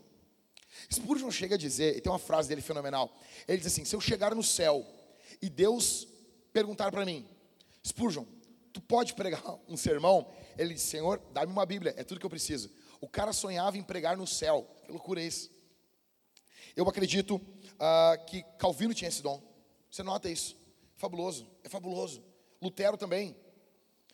[0.92, 3.10] Spurgeon chega a dizer, e tem uma frase dele fenomenal.
[3.46, 4.84] Ele diz assim: se eu chegar no céu
[5.40, 6.07] e Deus
[6.58, 7.24] perguntar para mim,
[7.86, 8.24] Spurgeon,
[8.72, 10.28] tu pode pregar um sermão?
[10.56, 12.68] Ele diz: Senhor, dá-me uma Bíblia, é tudo que eu preciso.
[13.00, 14.68] O cara sonhava em pregar no céu.
[14.84, 15.52] Que loucura é isso?
[16.74, 19.40] Eu acredito uh, que Calvino tinha esse dom.
[19.88, 20.56] Você nota isso?
[20.96, 22.24] Fabuloso, é fabuloso.
[22.60, 23.36] Lutero também.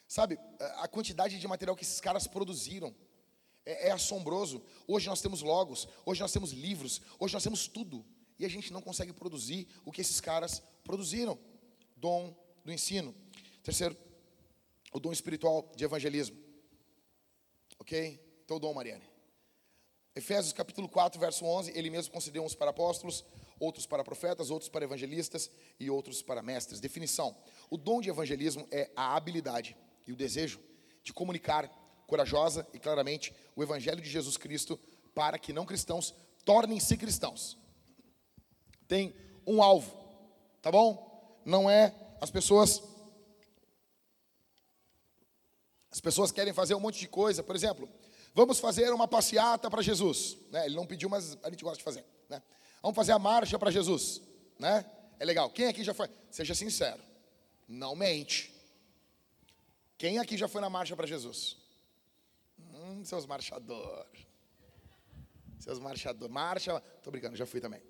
[0.06, 0.38] Sabe,
[0.76, 2.94] a quantidade de material que esses caras produziram
[3.64, 4.62] é, é assombroso.
[4.86, 8.04] Hoje nós temos logos, hoje nós temos livros, hoje nós temos tudo.
[8.38, 11.38] E a gente não consegue produzir o que esses caras produziram.
[12.04, 13.14] Dom do ensino.
[13.62, 13.96] Terceiro,
[14.92, 16.36] o dom espiritual de evangelismo.
[17.78, 18.20] Ok?
[18.44, 19.08] Então, o dom, Mariane.
[20.14, 23.24] Efésios capítulo 4, verso 11, ele mesmo concedeu uns para apóstolos,
[23.58, 26.78] outros para profetas, outros para evangelistas e outros para mestres.
[26.78, 27.34] Definição:
[27.70, 29.74] o dom de evangelismo é a habilidade
[30.06, 30.60] e o desejo
[31.02, 31.70] de comunicar
[32.06, 34.78] corajosa e claramente o evangelho de Jesus Cristo
[35.14, 36.14] para que não cristãos
[36.44, 37.56] tornem-se cristãos.
[38.86, 39.96] Tem um alvo,
[40.60, 41.13] tá bom?
[41.44, 42.82] Não é as pessoas
[45.90, 47.88] as pessoas querem fazer um monte de coisa, por exemplo,
[48.34, 50.66] vamos fazer uma passeata para Jesus, né?
[50.66, 52.42] Ele não pediu, mas a gente gosta de fazer, né?
[52.82, 54.20] Vamos fazer a marcha para Jesus,
[54.58, 54.84] né?
[55.20, 55.48] É legal.
[55.50, 56.08] Quem aqui já foi?
[56.30, 57.00] Seja sincero.
[57.68, 58.52] Não mente.
[59.96, 61.56] Quem aqui já foi na marcha para Jesus?
[62.58, 64.26] Hum, seus marchadores.
[65.60, 66.34] Seus marchadores.
[66.34, 66.80] Marcha.
[67.02, 67.80] Tô brincando, já fui também.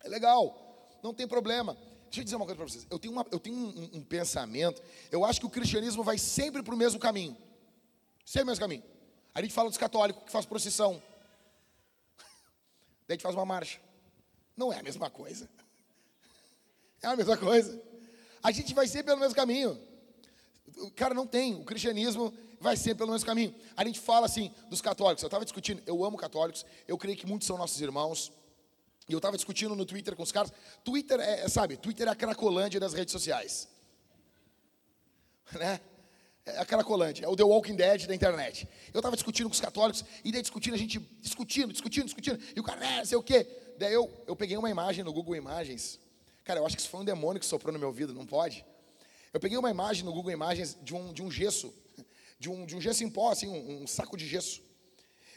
[0.00, 0.98] É legal.
[1.02, 1.76] Não tem problema.
[2.12, 2.86] Deixa eu dizer uma coisa para vocês.
[2.90, 4.82] Eu tenho, uma, eu tenho um, um, um, pensamento.
[5.10, 7.34] Eu acho que o cristianismo vai sempre para o mesmo caminho.
[8.22, 8.82] Sempre o mesmo caminho.
[9.34, 11.02] A gente fala dos católicos que faz procissão.
[13.08, 13.80] Daí a gente faz uma marcha.
[14.54, 15.48] Não é a mesma coisa.
[17.04, 17.82] É a mesma coisa.
[18.40, 19.76] A gente vai sempre pelo mesmo caminho.
[20.94, 21.54] Cara, não tem.
[21.56, 23.52] O cristianismo vai ser pelo mesmo caminho.
[23.76, 25.20] A gente fala assim dos católicos.
[25.20, 28.30] Eu estava discutindo, eu amo católicos, eu creio que muitos são nossos irmãos.
[29.08, 30.52] E eu estava discutindo no Twitter com os caras.
[30.84, 33.68] Twitter é, é, sabe, Twitter é a cracolândia das redes sociais.
[35.52, 35.80] Né?
[36.44, 38.66] É a cracolândia, é o The Walking Dead da internet.
[38.92, 42.42] Eu estava discutindo com os católicos, e daí discutindo, a gente discutindo, discutindo, discutindo.
[42.56, 43.46] E o cara, é, não sei o quê.
[43.78, 46.00] Daí eu, eu peguei uma imagem no Google Imagens.
[46.42, 48.64] Cara, eu acho que isso foi um demônio que soprou no meu ouvido, não pode?
[49.32, 51.72] Eu peguei uma imagem no Google Imagens de um, de um gesso,
[52.40, 54.60] de um, de um gesso em pó, assim, um, um saco de gesso.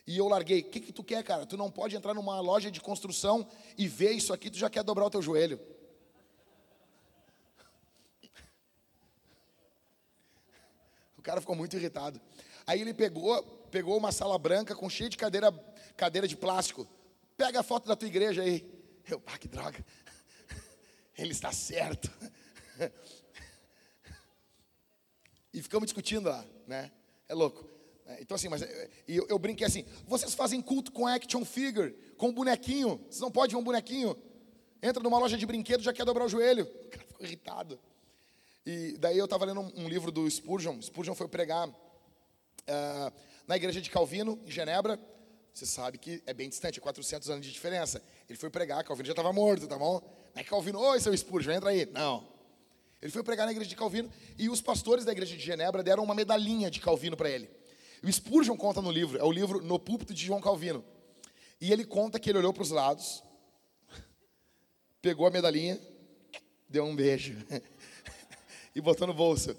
[0.08, 0.62] E eu larguei.
[0.62, 1.46] O que, que tu quer, cara?
[1.46, 4.84] Tu não pode entrar numa loja de construção e ver isso aqui, tu já quer
[4.84, 5.60] dobrar o teu joelho.
[11.18, 12.22] O cara ficou muito irritado.
[12.68, 13.42] Aí ele pegou,
[13.72, 15.52] pegou uma sala branca com cheio de cadeira,
[15.98, 16.88] cadeira de plástico.
[17.36, 18.72] Pega a foto da tua igreja aí.
[19.08, 19.84] Eu, ah, que droga.
[21.18, 22.12] Ele está certo.
[25.54, 26.92] E ficamos discutindo lá, né?
[27.30, 27.75] É louco.
[28.06, 31.44] É, então assim, mas é, e eu, eu brinquei assim, vocês fazem culto com action
[31.44, 34.16] figure, com bonequinho, vocês não podem ver um bonequinho.
[34.82, 36.66] Entra numa loja de brinquedos, já quer dobrar o joelho.
[36.86, 37.80] O cara ficou irritado.
[38.66, 40.82] E daí eu estava lendo um, livro do Spurgeon.
[40.82, 43.14] Spurgeon foi pregar uh,
[43.48, 45.00] na igreja de Calvino, em Genebra.
[45.54, 48.02] Você sabe que é bem distante, 400 anos de diferença.
[48.30, 50.02] Ele foi pregar, Calvino já estava morto, tá bom?
[50.34, 51.86] Não é Calvino, oi, seu Spurgeon, entra aí.
[51.86, 52.28] Não.
[53.02, 56.04] Ele foi pregar na igreja de Calvino e os pastores da igreja de Genebra deram
[56.04, 57.50] uma medalhinha de Calvino para ele.
[58.06, 60.86] O Spurgeon conta no livro, é o livro No Púlpito de João Calvino.
[61.60, 63.24] E ele conta que ele olhou para os lados,
[65.02, 65.82] pegou a medalhinha,
[66.70, 67.36] deu um beijo
[68.76, 69.58] e botou no bolso.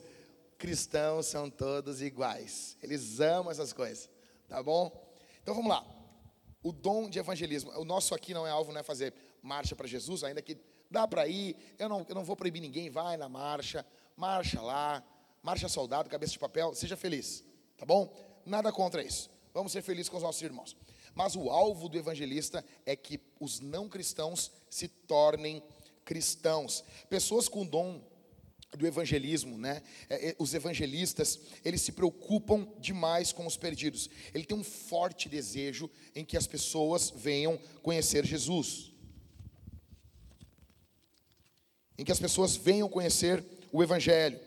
[0.57, 2.79] Cristãos são todos iguais.
[2.81, 4.09] Eles amam essas coisas,
[4.47, 4.93] tá bom?
[5.43, 5.85] Então vamos lá.
[6.63, 7.73] O dom de evangelismo.
[7.73, 10.57] O nosso aqui não é alvo, não é fazer marcha para Jesus, ainda que
[10.89, 13.85] dá para ir, eu não, eu não vou proibir ninguém, vai na marcha,
[14.17, 15.03] marcha lá,
[15.43, 17.45] marcha soldado, cabeça de papel, seja feliz,
[17.77, 18.15] tá bom?
[18.47, 19.29] Nada contra isso.
[19.53, 20.77] Vamos ser felizes com os nossos irmãos.
[21.15, 25.63] Mas o alvo do evangelista é que os não cristãos se tornem
[26.05, 26.85] cristãos.
[27.11, 28.03] Pessoas com dom
[28.77, 29.83] do evangelismo, né?
[30.09, 34.09] É, é, os evangelistas, eles se preocupam demais com os perdidos.
[34.33, 38.97] Ele tem um forte desejo em que as pessoas venham conhecer Jesus
[41.99, 44.39] em que as pessoas venham conhecer o Evangelho.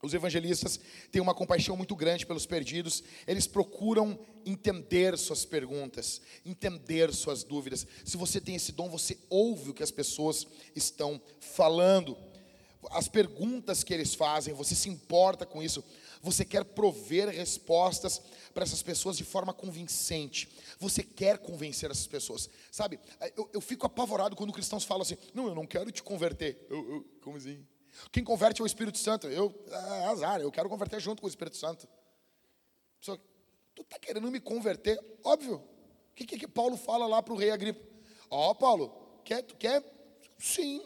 [0.00, 0.78] Os evangelistas
[1.10, 7.86] têm uma compaixão muito grande pelos perdidos, eles procuram entender suas perguntas, entender suas dúvidas.
[8.04, 12.16] Se você tem esse dom, você ouve o que as pessoas estão falando,
[12.90, 15.82] as perguntas que eles fazem, você se importa com isso,
[16.22, 18.22] você quer prover respostas
[18.54, 20.48] para essas pessoas de forma convincente.
[20.78, 22.48] Você quer convencer essas pessoas.
[22.70, 23.00] Sabe,
[23.36, 26.66] eu, eu fico apavorado quando cristãos falam assim: não, eu não quero te converter.
[26.68, 27.64] Eu, eu, como assim?
[28.10, 29.26] Quem converte é o Espírito Santo.
[29.26, 31.88] Eu, é azar, eu quero converter junto com o Espírito Santo.
[32.98, 33.20] Pessoa,
[33.74, 34.98] tu está querendo me converter?
[35.24, 35.62] Óbvio
[36.18, 37.80] que, que, que Paulo fala lá para o rei Agripa?
[38.28, 39.84] Ó, oh, Paulo, quer, tu quer?
[40.36, 40.82] Sim.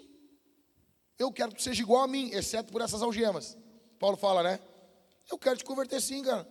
[1.18, 3.57] Eu quero que tu seja igual a mim, exceto por essas algemas.
[3.98, 4.61] Paulo fala, né?
[5.31, 6.46] Eu quero te converter sim, cara.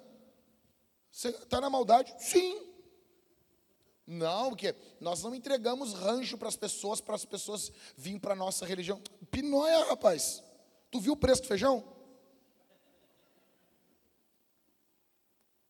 [1.12, 2.14] Você está na maldade?
[2.18, 2.68] Sim.
[4.08, 8.36] Não, porque nós não entregamos rancho para as pessoas, para as pessoas virem para a
[8.36, 9.00] nossa religião.
[9.30, 10.44] Pinóia, rapaz.
[10.92, 11.84] Tu viu o preço do feijão?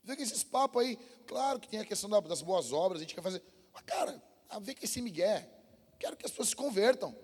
[0.04, 3.14] Vê que esses papos aí, claro que tem a questão das boas obras, a gente
[3.14, 3.44] quer fazer.
[3.72, 5.48] Mas, cara, a ver que esse Miguel,
[6.00, 7.16] quero que as pessoas se convertam.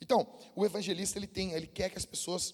[0.00, 2.52] Então, o evangelista, ele tem, ele quer que as pessoas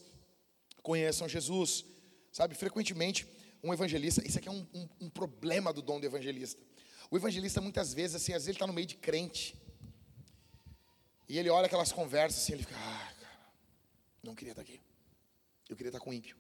[0.83, 1.85] conheçam Jesus.
[2.31, 3.27] Sabe, frequentemente,
[3.63, 6.63] um evangelista, isso aqui é um, um, um problema do dom do evangelista.
[7.11, 9.55] O evangelista, muitas vezes, assim, às vezes ele está no meio de crente.
[11.29, 13.13] E ele olha aquelas conversas assim, ele fica, ah,
[14.23, 14.81] não queria estar aqui.
[15.69, 16.37] Eu queria estar com o ímpio.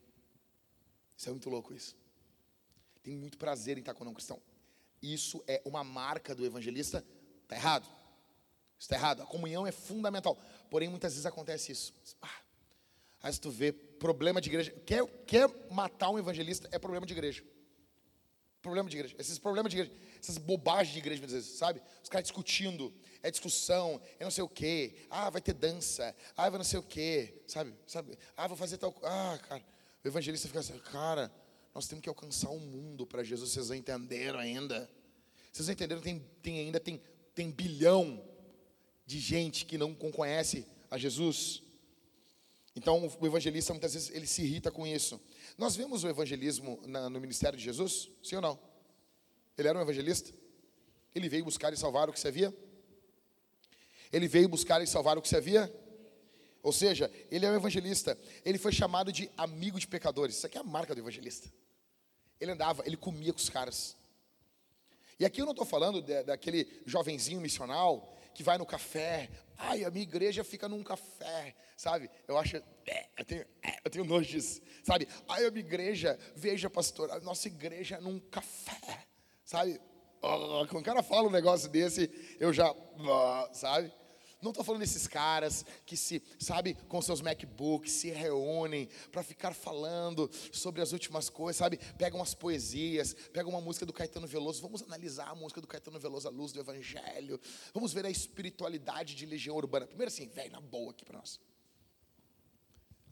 [1.16, 1.96] Isso é muito louco isso.
[3.02, 4.40] Tem muito prazer em estar com o não cristão.
[5.00, 7.04] Isso é uma marca do evangelista.
[7.42, 7.88] Está errado.
[8.78, 9.22] Está errado.
[9.22, 10.36] A comunhão é fundamental.
[10.70, 11.92] Porém, muitas vezes acontece isso.
[12.20, 12.40] Ah,
[13.20, 14.70] aí tu vê problema de igreja.
[14.86, 17.44] Quer, quer matar um evangelista é problema de igreja.
[18.60, 19.16] Problema de igreja.
[19.18, 21.82] Esses problemas de igreja, essas bobagens de igreja, muitas vezes, sabe?
[22.00, 24.94] Os caras discutindo, é discussão, é não sei o quê.
[25.10, 26.14] Ah, vai ter dança.
[26.36, 27.42] Ah, vai não sei o quê.
[27.48, 27.74] Sabe?
[27.88, 28.16] Sabe?
[28.36, 28.94] Ah, vou fazer tal.
[29.02, 29.64] Ah, cara.
[30.04, 31.32] O evangelista fica assim, cara,
[31.74, 33.50] nós temos que alcançar o mundo para Jesus.
[33.50, 34.88] Vocês não entenderam ainda?
[35.52, 36.00] Vocês não entenderam?
[36.00, 37.02] Tem, tem ainda tem,
[37.34, 38.22] tem bilhão
[39.04, 41.64] de gente que não conhece a Jesus.
[42.76, 45.20] Então, o evangelista muitas vezes ele se irrita com isso.
[45.58, 48.08] Nós vemos o evangelismo na, no ministério de Jesus?
[48.22, 48.71] Sim ou não?
[49.56, 50.32] Ele era um evangelista?
[51.14, 52.54] Ele veio buscar e salvar o que se havia?
[54.12, 55.72] Ele veio buscar e salvar o que se havia?
[56.62, 58.16] Ou seja, ele é um evangelista.
[58.44, 60.36] Ele foi chamado de amigo de pecadores.
[60.36, 61.50] Isso aqui é a marca do evangelista.
[62.40, 63.96] Ele andava, ele comia com os caras.
[65.18, 69.30] E aqui eu não estou falando de, daquele jovenzinho missional que vai no café.
[69.56, 72.10] Ai, a minha igreja fica num café, sabe?
[72.26, 75.06] Eu acho, é, eu, tenho, é, eu tenho nojo disso, sabe?
[75.28, 79.06] Ai, a minha igreja, veja, pastor, a nossa igreja é num café,
[79.52, 79.78] sabe?
[80.20, 82.10] Quando o cara fala um negócio desse,
[82.40, 82.74] eu já,
[83.52, 83.92] sabe?
[84.40, 89.54] Não estou falando desses caras que se, sabe, com seus MacBooks se reúnem para ficar
[89.54, 91.78] falando sobre as últimas coisas, sabe?
[91.96, 94.60] Pegam umas poesias, pegam uma música do Caetano Veloso.
[94.60, 97.40] Vamos analisar a música do Caetano Veloso à luz do Evangelho.
[97.72, 99.86] Vamos ver a espiritualidade de Legião Urbana.
[99.86, 101.38] Primeiro assim, velho, na boa aqui para nós.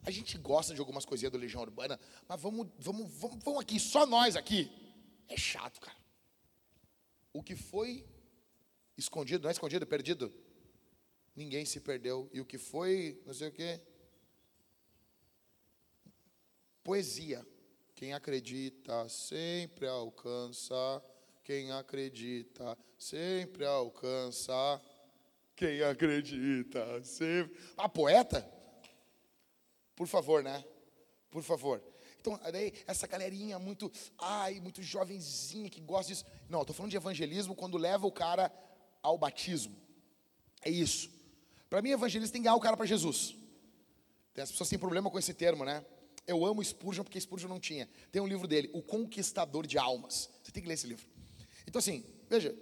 [0.03, 3.79] A gente gosta de algumas coisinhas do Legião Urbana, mas vamos, vamos, vamos, vamos aqui,
[3.79, 4.69] só nós aqui.
[5.29, 6.00] É chato, cara.
[7.33, 8.05] O que foi
[8.97, 10.33] escondido, não é escondido, perdido
[11.35, 12.29] ninguém se perdeu.
[12.33, 13.79] E o que foi, não sei o quê.
[16.83, 17.45] Poesia.
[17.95, 21.03] Quem acredita sempre alcança.
[21.43, 24.81] Quem acredita sempre alcança.
[25.55, 27.55] Quem acredita sempre.
[27.77, 28.49] Ah, poeta?
[29.95, 30.63] Por favor, né?
[31.29, 31.83] Por favor.
[32.21, 36.25] Então, daí, essa galerinha muito, ai, muito jovenzinha que gosta disso.
[36.47, 38.51] Não, estou falando de evangelismo quando leva o cara
[39.01, 39.75] ao batismo.
[40.61, 41.09] É isso.
[41.67, 43.35] Para mim, evangelista tem que ganhar o cara para Jesus.
[44.37, 45.83] As pessoas têm problema com esse termo, né?
[46.27, 47.89] Eu amo Spurgeon porque Spurgeon não tinha.
[48.11, 50.29] Tem um livro dele, O Conquistador de Almas.
[50.43, 51.05] Você tem que ler esse livro.
[51.65, 52.55] Então, assim, veja,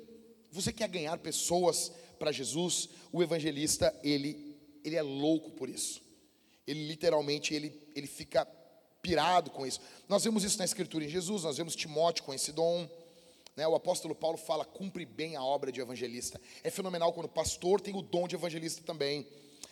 [0.50, 6.02] você quer ganhar pessoas para Jesus, o evangelista, ele, ele é louco por isso.
[6.66, 8.46] Ele literalmente, ele, ele fica
[9.02, 9.80] pirado com isso.
[10.08, 12.90] Nós vemos isso na Escritura em Jesus, nós vemos Timóteo com esse dom.
[13.56, 13.68] Né?
[13.68, 16.40] O apóstolo Paulo fala, cumpre bem a obra de evangelista.
[16.64, 19.28] É fenomenal quando o pastor tem o dom de evangelista também.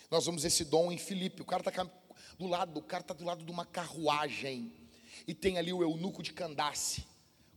[0.09, 1.41] Nós vemos esse dom em Filipe.
[1.41, 1.89] O cara está
[2.37, 4.71] do lado, o cara está do lado de uma carruagem.
[5.27, 7.05] E tem ali o eunuco de Candace.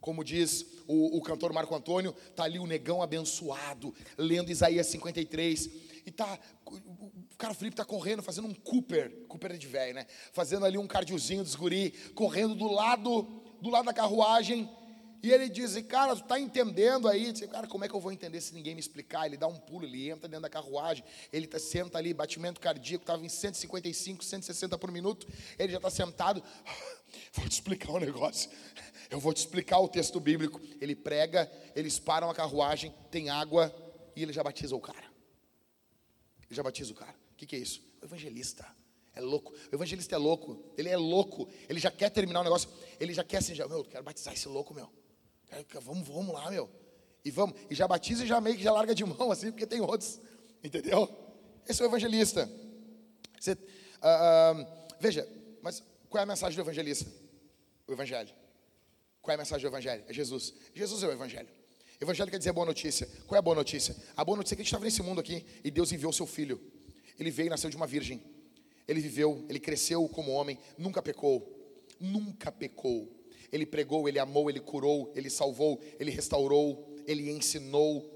[0.01, 5.71] Como diz o, o cantor Marco Antônio, está ali o negão abençoado, lendo Isaías 53.
[6.07, 10.07] E tá, o cara Felipe está correndo, fazendo um Cooper, Cooper é de velho, né?
[10.33, 13.23] Fazendo ali um cardiozinho dos guri, correndo do lado,
[13.61, 14.69] do lado da carruagem
[15.23, 17.31] e ele diz, cara, tu está entendendo aí?
[17.31, 19.27] Diz, cara, como é que eu vou entender se ninguém me explicar?
[19.27, 23.03] Ele dá um pulo, ele entra dentro da carruagem, ele tá, senta ali, batimento cardíaco,
[23.03, 25.29] estava em 155, 160 por minuto,
[25.59, 26.43] ele já está sentado.
[27.35, 28.51] Vou te explicar um negócio.
[29.11, 30.61] Eu vou te explicar o texto bíblico.
[30.81, 33.75] Ele prega, eles param a carruagem, tem água
[34.15, 35.11] e ele já batiza o cara.
[36.47, 37.15] Ele já batiza o cara.
[37.33, 37.83] O que, que é isso?
[38.01, 38.65] O evangelista.
[39.13, 39.53] É louco.
[39.53, 40.63] O evangelista é louco.
[40.79, 41.49] Ele é louco.
[41.69, 42.71] Ele já quer terminar o negócio.
[43.01, 44.89] Ele já quer assim, já, meu, eu quero batizar esse louco, meu.
[45.83, 46.71] Vamos, vamos lá, meu.
[47.25, 47.57] E vamos.
[47.69, 50.21] E já batiza e já meio que já larga de mão, assim, porque tem outros.
[50.63, 51.09] Entendeu?
[51.69, 52.49] Esse é o evangelista.
[53.39, 54.67] Você, uh, uh,
[55.01, 55.29] veja,
[55.63, 57.11] mas qual é a mensagem do evangelista?
[57.87, 58.40] O evangelho.
[59.31, 60.03] Qual é a mensagem do evangelho?
[60.09, 60.53] É Jesus.
[60.75, 61.49] Jesus é o evangelho.
[62.01, 63.09] Evangelho quer dizer boa notícia.
[63.29, 63.97] Qual é a boa notícia?
[64.17, 66.13] A boa notícia é que a gente estava nesse mundo aqui e Deus enviou o
[66.13, 66.61] seu filho.
[67.17, 68.21] Ele veio e nasceu de uma virgem.
[68.89, 71.49] Ele viveu, ele cresceu como homem, nunca pecou.
[72.01, 73.09] Nunca pecou.
[73.53, 78.11] Ele pregou, ele amou, ele curou, ele salvou, ele restaurou, ele ensinou,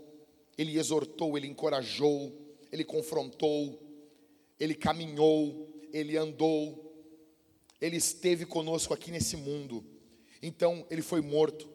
[0.58, 2.36] ele exortou, ele encorajou,
[2.72, 3.80] ele confrontou,
[4.58, 6.92] ele caminhou, ele andou,
[7.80, 9.93] ele esteve conosco aqui nesse mundo.
[10.46, 11.66] Então, ele foi morto,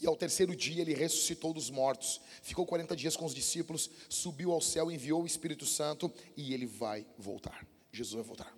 [0.00, 4.52] e ao terceiro dia ele ressuscitou dos mortos, ficou 40 dias com os discípulos, subiu
[4.52, 7.64] ao céu, enviou o Espírito Santo e ele vai voltar.
[7.92, 8.56] Jesus vai voltar.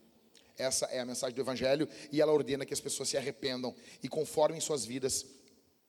[0.56, 4.08] Essa é a mensagem do Evangelho e ela ordena que as pessoas se arrependam e
[4.08, 5.26] conformem suas vidas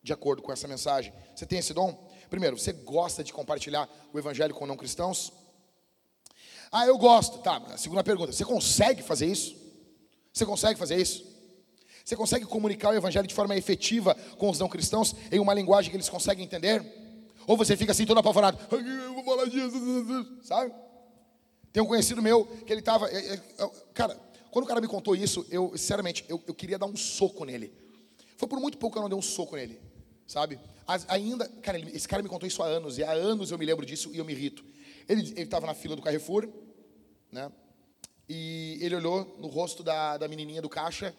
[0.03, 1.13] de acordo com essa mensagem.
[1.34, 2.09] Você tem esse dom?
[2.30, 5.32] Primeiro, você gosta de compartilhar o Evangelho com não cristãos?
[6.69, 7.39] Ah, eu gosto.
[7.39, 9.55] Tá, segunda pergunta: você consegue fazer isso?
[10.34, 11.30] Você consegue fazer isso?
[12.03, 15.91] Você consegue comunicar o evangelho de forma efetiva com os não cristãos em uma linguagem
[15.91, 16.83] que eles conseguem entender?
[17.47, 20.73] Ou você fica assim todo apavorado, eu vou falar disso, sabe?
[21.71, 23.41] Tem um conhecido meu que ele estava, é, é,
[23.93, 24.19] cara,
[24.51, 27.73] quando o cara me contou isso, eu, sinceramente, eu, eu queria dar um soco nele.
[28.35, 29.79] Foi por muito pouco que eu não dei um soco nele,
[30.27, 30.59] sabe?
[31.07, 33.65] Ainda, cara, ele, esse cara me contou isso há anos, e há anos eu me
[33.65, 34.65] lembro disso e eu me irrito.
[35.07, 36.47] Ele estava na fila do Carrefour,
[37.31, 37.51] né?
[38.27, 41.15] E ele olhou no rosto da, da menininha do caixa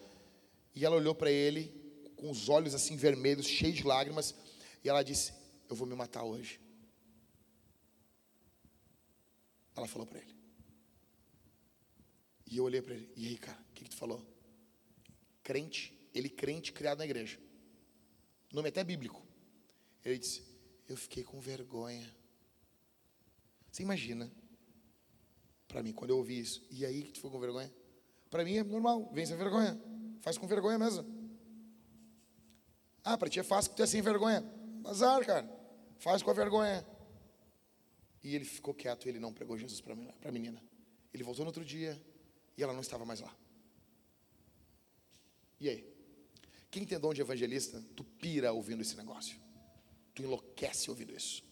[0.74, 1.72] e ela olhou para ele
[2.16, 4.34] com os olhos assim vermelhos, cheios de lágrimas,
[4.84, 5.32] e ela disse:
[5.68, 6.60] Eu vou me matar hoje.
[9.74, 10.34] Ela falou para ele.
[12.46, 14.24] E eu olhei para ele: E aí, cara, o que, que tu falou?
[15.42, 17.38] Crente, ele crente criado na igreja.
[18.52, 19.26] Nome até bíblico.
[20.04, 20.42] Ele disse:
[20.88, 22.14] Eu fiquei com vergonha.
[23.70, 24.30] Você imagina,
[25.66, 27.72] para mim, quando eu ouvi isso, e aí que tu ficou com vergonha?
[28.30, 29.80] Para mim é normal, vem sem vergonha.
[30.22, 31.04] Faz com vergonha mesmo.
[33.04, 34.42] Ah, para ti é fácil que tu é sem vergonha.
[34.84, 35.50] Azar, cara.
[35.98, 36.86] Faz com a vergonha.
[38.22, 40.62] E ele ficou quieto, ele não pregou Jesus para a menina.
[41.12, 42.00] Ele voltou no outro dia
[42.56, 43.36] e ela não estava mais lá.
[45.58, 45.92] E aí?
[46.70, 49.36] Quem tem dom de evangelista, tu pira ouvindo esse negócio.
[50.14, 51.42] Tu enlouquece ouvindo isso.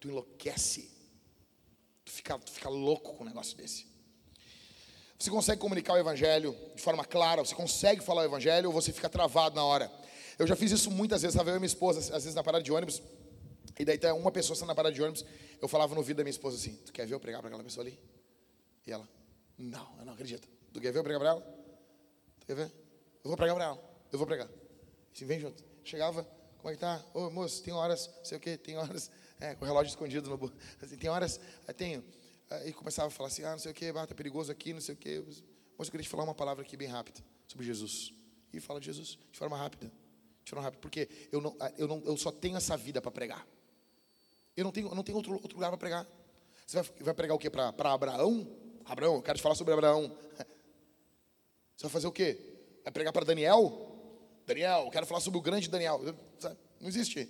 [0.00, 0.90] Tu enlouquece.
[2.06, 3.86] Tu fica, tu fica louco com um negócio desse.
[5.22, 7.44] Você consegue comunicar o evangelho de forma clara?
[7.44, 9.88] Você consegue falar o evangelho ou você fica travado na hora?
[10.36, 12.64] Eu já fiz isso muitas vezes, estava eu e minha esposa, às vezes na parada
[12.64, 13.00] de ônibus,
[13.78, 15.24] e daí tá uma pessoa na parada de ônibus,
[15.60, 17.62] eu falava no ouvido da minha esposa assim: Tu quer ver eu pregar para aquela
[17.62, 17.96] pessoa ali?
[18.84, 19.08] E ela:
[19.56, 20.48] Não, eu não acredito.
[20.72, 21.40] Tu quer ver eu pregar para ela?
[22.40, 22.72] Tu quer ver?
[23.22, 24.48] Eu vou pregar para ela, eu vou pregar.
[25.14, 25.62] Assim, vem junto.
[25.84, 26.26] Chegava,
[26.58, 27.00] como é que tá?
[27.14, 29.08] Ô moço, tem horas, sei o que, tem horas,
[29.38, 30.52] é, com o relógio escondido no.
[30.82, 31.38] Assim, tem horas,
[31.76, 32.02] tenho
[32.66, 34.94] e começava a falar assim, ah, não sei o que, está perigoso aqui, não sei
[34.94, 35.22] o que.
[35.78, 38.12] Mas eu queria te falar uma palavra aqui bem rápida sobre Jesus.
[38.52, 39.90] E fala de Jesus de forma rápida.
[40.44, 43.46] De forma rápida, porque eu, não, eu, não, eu só tenho essa vida para pregar.
[44.56, 46.06] Eu não tenho, eu não tenho outro, outro lugar para pregar.
[46.66, 47.48] Você vai, vai pregar o quê?
[47.48, 48.46] Para Abraão?
[48.84, 50.16] Abraão, eu quero te falar sobre Abraão.
[51.76, 52.38] Você vai fazer o quê?
[52.84, 53.92] Vai pregar para Daniel?
[54.46, 56.00] Daniel, eu quero falar sobre o grande Daniel.
[56.80, 57.28] Não existe.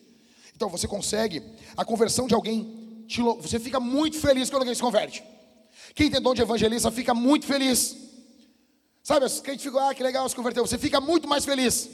[0.55, 1.43] Então você consegue
[1.77, 2.82] a conversão de alguém
[3.21, 5.23] você fica muito feliz quando alguém se converte.
[5.95, 7.97] Quem tem dom de evangelista fica muito feliz.
[9.03, 10.67] Sabe, os crentes ficam, ah, que legal, se converteu.
[10.67, 11.91] Você fica muito mais feliz.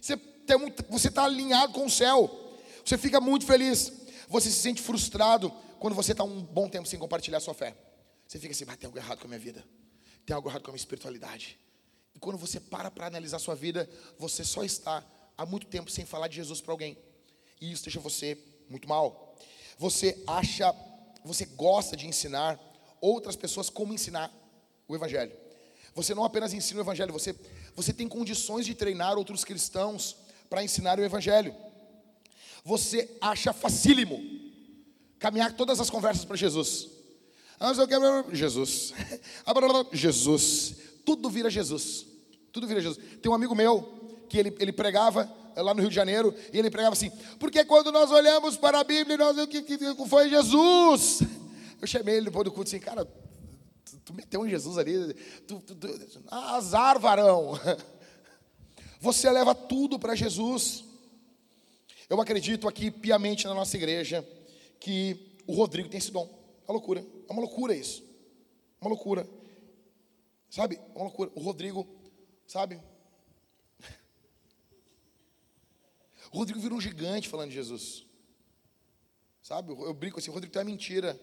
[0.00, 2.30] Você está alinhado com o céu.
[2.84, 3.92] Você fica muito feliz.
[4.28, 7.76] Você se sente frustrado quando você está um bom tempo sem compartilhar a sua fé.
[8.26, 9.64] Você fica assim, ah, tem algo errado com a minha vida.
[10.24, 11.58] Tem algo errado com a minha espiritualidade.
[12.14, 13.88] E quando você para para analisar a sua vida,
[14.18, 15.04] você só está
[15.36, 16.96] há muito tempo sem falar de Jesus para alguém.
[17.60, 18.38] E isso deixa você
[18.68, 19.25] muito mal
[19.78, 20.74] você acha,
[21.24, 22.58] você gosta de ensinar
[23.00, 24.32] outras pessoas como ensinar
[24.88, 25.32] o Evangelho.
[25.94, 27.34] Você não apenas ensina o Evangelho, você,
[27.74, 30.16] você tem condições de treinar outros cristãos
[30.48, 31.54] para ensinar o Evangelho.
[32.64, 34.22] Você acha facílimo
[35.18, 36.88] caminhar todas as conversas para Jesus.
[37.58, 37.72] Ah,
[38.32, 38.92] Jesus.
[39.92, 40.76] Jesus.
[41.04, 42.06] Tudo vira Jesus.
[42.52, 42.98] Tudo vira Jesus.
[43.22, 46.70] Tem um amigo meu que ele, ele pregava lá no Rio de Janeiro, e ele
[46.70, 49.78] pregava assim: porque quando nós olhamos para a Bíblia, nós o que, que
[50.08, 51.22] foi Jesus.
[51.80, 55.14] Eu chamei ele depois do culto assim, cara, tu, tu meteu um Jesus ali,
[55.46, 55.88] tu, tu, tu,
[56.30, 57.52] azar, varão.
[59.00, 60.84] Você leva tudo para Jesus.
[62.08, 64.26] Eu acredito aqui piamente na nossa igreja
[64.80, 66.28] que o Rodrigo tem esse dom.
[66.66, 67.04] É uma loucura.
[67.28, 68.02] É uma loucura isso.
[68.80, 69.28] É uma loucura.
[70.48, 70.76] Sabe?
[70.76, 71.30] É uma loucura.
[71.34, 71.86] O Rodrigo,
[72.46, 72.80] sabe?
[76.36, 78.04] O Rodrigo virou um gigante falando de Jesus.
[79.42, 79.72] Sabe?
[79.72, 81.18] Eu brinco assim, o Rodrigo tem uma mentira.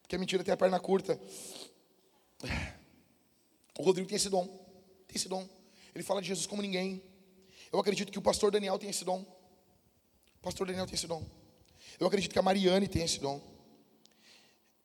[0.00, 1.20] Porque a mentira tem a perna curta.
[3.78, 4.44] O Rodrigo tem esse dom.
[5.06, 5.48] Tem esse dom.
[5.94, 7.00] Ele fala de Jesus como ninguém.
[7.72, 9.24] Eu acredito que o pastor Daniel tem esse dom.
[10.42, 11.24] pastor Daniel tem esse dom.
[12.00, 13.40] Eu acredito que a Mariane tem esse dom.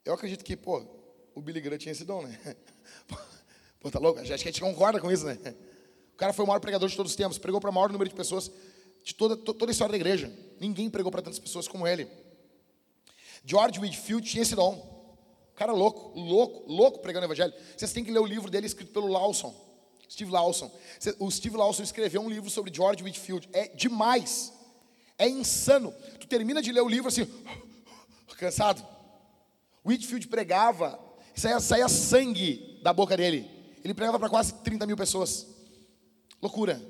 [0.05, 0.85] Eu acredito que, pô,
[1.33, 2.39] o Billy Graham tinha esse dom, né?
[3.81, 4.19] Pô, tá louco?
[4.19, 5.39] Acho que a gente concorda com isso, né?
[6.13, 8.09] O cara foi o maior pregador de todos os tempos, pregou para o maior número
[8.09, 8.51] de pessoas
[9.07, 10.29] de toda, toda a história da igreja.
[10.59, 12.09] Ninguém pregou para tantas pessoas como ele.
[13.45, 15.15] George Whitfield tinha esse dom.
[15.55, 17.53] Cara louco, louco, louco pregando o evangelho.
[17.77, 19.55] Vocês têm que ler o livro dele escrito pelo Lawson.
[20.09, 20.69] Steve Lawson.
[21.19, 23.47] O Steve Lawson escreveu um livro sobre George Whitfield.
[23.53, 24.51] É demais.
[25.17, 25.93] É insano.
[26.19, 27.25] Tu termina de ler o livro assim,
[28.37, 28.85] cansado.
[29.85, 30.99] Whitfield pregava,
[31.33, 33.49] saía, saía sangue da boca dele.
[33.85, 35.47] Ele pregava para quase 30 mil pessoas.
[36.41, 36.81] Loucura.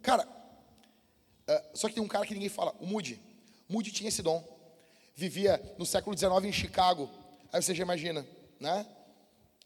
[0.00, 0.35] Cara,
[1.48, 3.20] uh, só que tem um cara que ninguém fala, o Moody.
[3.68, 4.44] Moody tinha esse dom.
[5.14, 7.10] Vivia no século XIX em Chicago.
[7.52, 8.26] Aí você já imagina,
[8.60, 8.86] né?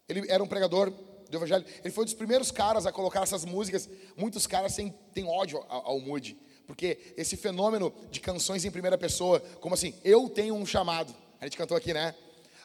[0.07, 1.65] Ele era um pregador do evangelho.
[1.83, 3.89] Ele foi um dos primeiros caras a colocar essas músicas.
[4.15, 6.37] Muitos caras têm, têm ódio ao, ao Moody.
[6.67, 11.13] Porque esse fenômeno de canções em primeira pessoa, como assim, eu tenho um chamado.
[11.39, 12.15] A gente cantou aqui, né?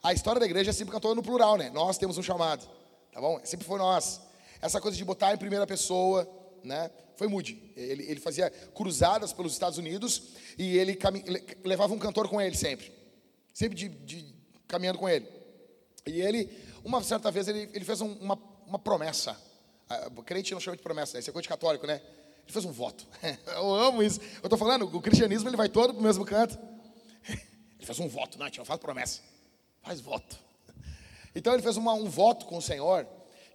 [0.03, 1.71] A história da igreja sempre cantou no plural, né?
[1.71, 2.69] Nós temos um chamado,
[3.13, 3.41] tá bom?
[3.43, 4.21] Sempre foi nós.
[4.61, 6.29] Essa coisa de botar em primeira pessoa,
[6.67, 6.91] né?
[7.17, 7.73] Foi Moody.
[7.77, 10.99] Ele, ele fazia cruzadas pelos Estados Unidos e ele
[11.65, 12.93] levava um cantor com ele sempre.
[13.55, 14.35] Sempre de, de,
[14.69, 15.27] caminhando com ele.
[16.07, 16.51] E ele,
[16.85, 19.37] uma certa vez, ele, ele fez um, uma, uma promessa.
[20.17, 21.21] O crente não chama de promessa, né?
[21.21, 22.03] Isso é coisa de católico, né?
[22.45, 23.07] Ele fez um voto.
[23.47, 24.21] Eu amo isso.
[24.43, 26.59] Eu estou falando, o cristianismo ele vai todo para o mesmo canto.
[27.79, 29.21] Ele fez um voto, não, não faz promessa
[29.87, 30.37] faz voto.
[31.33, 33.07] Então ele fez uma, um voto com o Senhor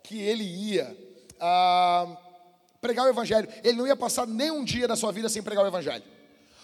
[0.01, 0.95] que ele ia
[1.37, 2.17] ah,
[2.81, 3.47] pregar o Evangelho.
[3.63, 6.03] Ele não ia passar nem um dia da sua vida sem pregar o Evangelho.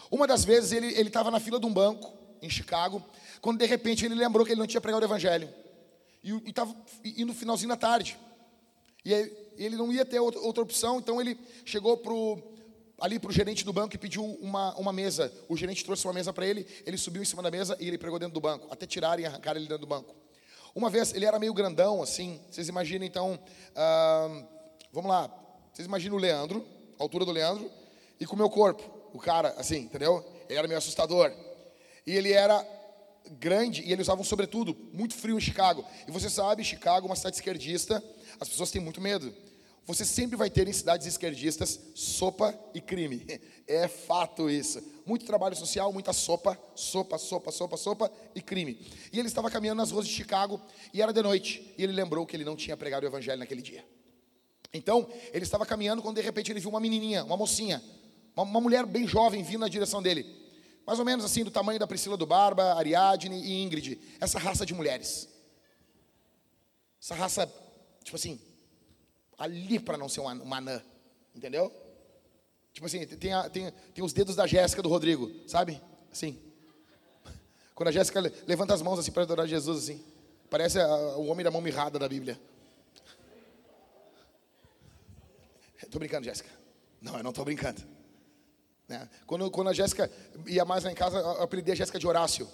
[0.09, 2.11] Uma das vezes ele estava na fila de um banco
[2.41, 3.03] em Chicago,
[3.41, 5.47] quando de repente ele lembrou que ele não tinha pregado o Evangelho.
[6.23, 8.17] E, e, tava, e, e no finalzinho da tarde.
[9.05, 12.41] E aí, ele não ia ter outra, outra opção, então ele chegou pro,
[12.99, 15.31] ali para o gerente do banco e pediu uma, uma mesa.
[15.47, 17.97] O gerente trouxe uma mesa para ele, ele subiu em cima da mesa e ele
[17.97, 20.15] pregou dentro do banco, até tirarem e arrancar ele dentro do banco.
[20.75, 23.39] Uma vez, ele era meio grandão, assim, vocês imaginam então,
[24.93, 25.27] vamos lá,
[25.77, 26.65] vocês imaginam o Leandro,
[26.99, 27.69] a altura do Leandro,
[28.19, 30.25] e com o meu corpo, o cara, assim, entendeu?
[30.49, 31.31] Ele era meio assustador.
[32.03, 32.67] E ele era
[33.33, 35.85] grande e ele usava um sobretudo, muito frio em Chicago.
[36.07, 38.03] E você sabe, Chicago é uma cidade esquerdista,
[38.39, 39.31] as pessoas têm muito medo.
[39.85, 43.23] Você sempre vai ter em cidades esquerdistas sopa e crime.
[43.69, 44.81] É fato isso.
[45.05, 48.79] Muito trabalho social, muita sopa, sopa, sopa, sopa, sopa e crime.
[49.11, 50.59] E ele estava caminhando nas ruas de Chicago
[50.93, 51.75] e era de noite.
[51.77, 53.83] E ele lembrou que ele não tinha pregado o evangelho naquele dia.
[54.73, 57.83] Então, ele estava caminhando quando de repente ele viu uma menininha, uma mocinha,
[58.35, 60.25] uma, uma mulher bem jovem vindo na direção dele.
[60.85, 63.99] Mais ou menos assim, do tamanho da Priscila do Barba, Ariadne e Ingrid.
[64.19, 65.27] Essa raça de mulheres.
[67.01, 67.53] Essa raça,
[68.03, 68.39] tipo assim,
[69.37, 70.81] ali para não ser uma, uma anã,
[71.35, 71.71] entendeu?
[72.73, 75.81] Tipo assim, tem, a, tem, tem os dedos da Jéssica do Rodrigo, sabe?
[76.11, 76.39] Assim.
[77.73, 80.03] Quando a Jéssica levanta as mãos assim para adorar Jesus, assim.
[80.49, 82.39] Parece a, o homem da mão mirrada da Bíblia.
[85.81, 86.49] Estou brincando, Jéssica.
[87.01, 87.81] Não, eu não estou brincando.
[88.87, 89.07] Né?
[89.25, 90.09] Quando, quando a Jéssica
[90.45, 92.47] ia mais lá em casa, eu apelidei a Jéssica de Horácio.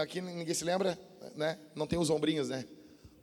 [0.00, 0.98] Aqui ninguém se lembra,
[1.34, 1.58] né?
[1.74, 2.66] Não tem os ombrinhos, né?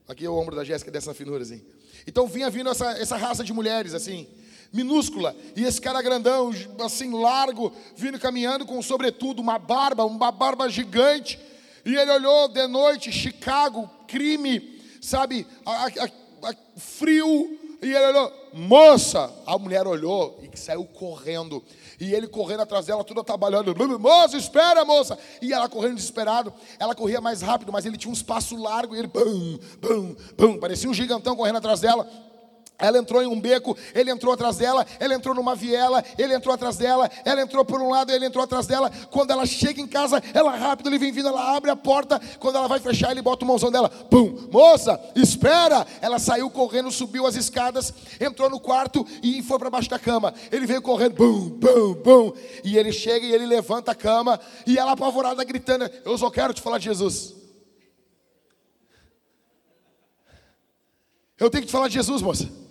[0.08, 1.64] Aqui é o ombro da Jéssica dessa finura, assim.
[2.08, 4.28] Então vinha vindo essa, essa raça de mulheres, assim,
[4.72, 5.36] minúscula.
[5.56, 6.52] E esse cara grandão,
[6.84, 11.40] assim, largo, vindo caminhando com, sobretudo, uma barba, uma barba gigante.
[11.86, 17.60] E ele olhou de noite, Chicago, crime, sabe, a, a, a, frio.
[17.84, 19.30] E ele olhou, moça.
[19.46, 21.62] A mulher olhou e saiu correndo.
[22.00, 23.76] E ele correndo atrás dela, tudo trabalhando.
[24.00, 25.20] Moça, espera, moça.
[25.42, 26.54] E ela correndo desesperado.
[26.80, 28.96] Ela corria mais rápido, mas ele tinha um espaço largo.
[28.96, 30.60] E ele, bum, bum, bum.
[30.60, 32.10] Parecia um gigantão correndo atrás dela.
[32.80, 36.54] Ela entrou em um beco, ele entrou atrás dela, ela entrou numa viela, ele entrou
[36.54, 38.92] atrás dela, ela entrou por um lado, ele entrou atrás dela.
[39.10, 42.20] Quando ela chega em casa, ela rápido, ele vem vindo, ela abre a porta.
[42.40, 45.86] Quando ela vai fechar, ele bota o mãozão dela, pum, moça, espera.
[46.02, 50.34] Ela saiu correndo, subiu as escadas, entrou no quarto e foi para baixo da cama.
[50.52, 52.34] Ele veio correndo, bum, bum, bum.
[52.64, 56.54] E ele chega e ele levanta a cama e ela apavorada gritando: Eu só quero
[56.54, 57.36] te falar de Jesus.
[61.40, 62.63] Eu tenho que te falar de Jesus, moça.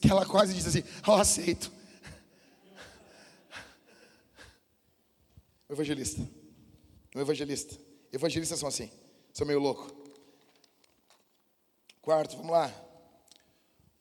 [0.00, 1.72] Que ela quase diz assim: Eu aceito.
[5.68, 6.22] O evangelista.
[7.14, 7.76] O evangelista.
[8.12, 8.90] Evangelistas são assim.
[9.32, 9.94] São meio louco.
[12.00, 12.72] Quarto, vamos lá.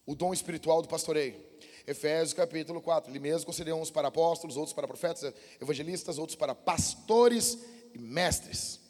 [0.05, 1.43] O dom espiritual do pastoreio.
[1.87, 3.11] Efésios capítulo 4.
[3.11, 7.57] Ele mesmo concedeu uns para apóstolos, outros para profetas, evangelistas, outros para pastores
[7.93, 8.84] e mestres.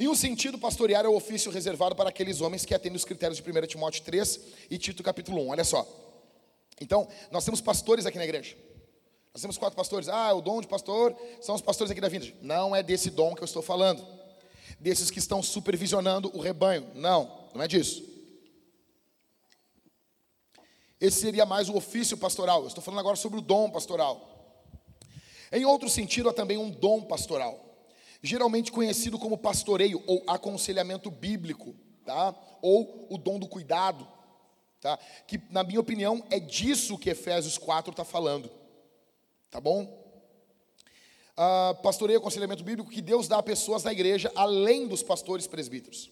[0.00, 3.40] Em um sentido, pastorear é o ofício reservado para aqueles homens que atendem os critérios
[3.40, 4.40] de 1 Timóteo 3
[4.70, 5.48] e Tito capítulo 1.
[5.48, 5.86] Olha só.
[6.80, 8.56] Então, nós temos pastores aqui na igreja.
[9.34, 10.08] Nós temos quatro pastores.
[10.08, 12.36] Ah, o dom de pastor são os pastores aqui da Vintage.
[12.40, 14.06] Não é desse dom que eu estou falando.
[14.78, 16.88] Desses que estão supervisionando o rebanho.
[16.94, 18.04] Não, não é disso.
[21.00, 22.62] Esse seria mais o ofício pastoral.
[22.62, 24.28] Eu estou falando agora sobre o dom pastoral.
[25.50, 27.67] Em outro sentido, há também um dom pastoral,
[28.22, 32.34] geralmente conhecido como pastoreio ou aconselhamento bíblico, tá?
[32.60, 34.06] Ou o dom do cuidado,
[34.80, 34.98] tá?
[35.26, 38.50] Que, na minha opinião, é disso que Efésios 4 está falando,
[39.50, 39.84] tá bom?
[41.38, 46.10] Uh, pastoreio, aconselhamento bíblico que Deus dá a pessoas da igreja, além dos pastores presbíteros.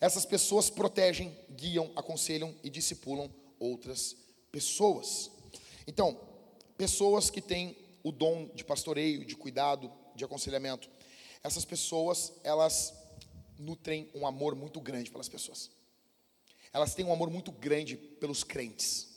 [0.00, 3.30] Essas pessoas protegem, guiam, aconselham e discipulam
[3.60, 4.16] outras
[4.50, 5.30] pessoas.
[5.86, 6.18] Então,
[6.76, 10.90] pessoas que têm o dom de pastoreio, de cuidado, de aconselhamento,
[11.46, 12.92] essas pessoas, elas
[13.56, 15.70] nutrem um amor muito grande pelas pessoas.
[16.72, 19.16] Elas têm um amor muito grande pelos crentes.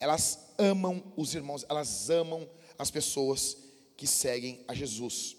[0.00, 3.56] Elas amam os irmãos, elas amam as pessoas
[3.96, 5.36] que seguem a Jesus.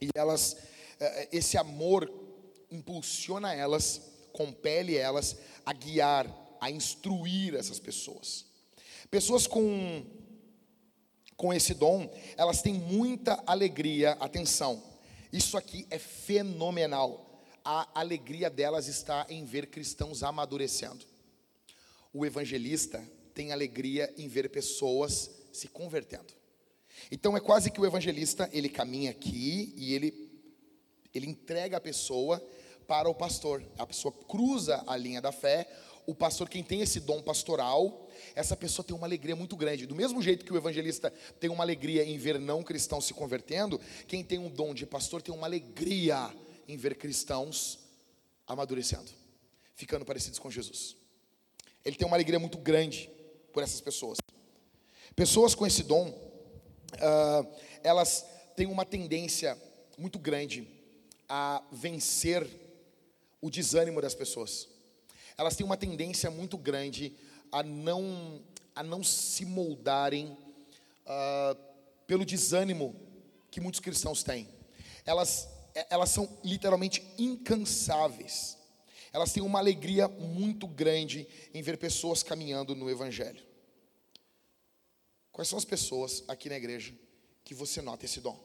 [0.00, 0.56] E elas,
[1.00, 2.12] eh, esse amor
[2.70, 4.02] impulsiona elas,
[4.32, 6.26] compele elas a guiar,
[6.60, 8.44] a instruir essas pessoas.
[9.10, 10.04] Pessoas com,
[11.36, 14.91] com esse dom, elas têm muita alegria, atenção,
[15.32, 17.42] isso aqui é fenomenal.
[17.64, 21.06] A alegria delas está em ver cristãos amadurecendo.
[22.12, 23.02] O evangelista
[23.32, 26.34] tem alegria em ver pessoas se convertendo.
[27.10, 30.32] Então é quase que o evangelista, ele caminha aqui e ele
[31.14, 32.42] ele entrega a pessoa
[32.86, 33.62] para o pastor.
[33.78, 35.68] A pessoa cruza a linha da fé,
[36.06, 39.86] o pastor, quem tem esse dom pastoral, essa pessoa tem uma alegria muito grande.
[39.86, 43.80] Do mesmo jeito que o evangelista tem uma alegria em ver não cristãos se convertendo,
[44.08, 46.34] quem tem um dom de pastor tem uma alegria
[46.66, 47.78] em ver cristãos
[48.46, 49.10] amadurecendo,
[49.74, 50.96] ficando parecidos com Jesus.
[51.84, 53.08] Ele tem uma alegria muito grande
[53.52, 54.18] por essas pessoas.
[55.14, 58.26] Pessoas com esse dom, uh, elas
[58.56, 59.60] têm uma tendência
[59.96, 60.66] muito grande
[61.28, 62.48] a vencer
[63.40, 64.71] o desânimo das pessoas
[65.36, 67.16] elas têm uma tendência muito grande
[67.50, 68.42] a não,
[68.74, 70.26] a não se moldarem
[71.06, 71.56] uh,
[72.06, 72.94] pelo desânimo
[73.50, 74.48] que muitos cristãos têm.
[75.04, 75.48] Elas,
[75.90, 78.58] elas são literalmente incansáveis.
[79.12, 83.44] Elas têm uma alegria muito grande em ver pessoas caminhando no Evangelho.
[85.30, 86.94] Quais são as pessoas aqui na igreja
[87.44, 88.38] que você nota esse dom?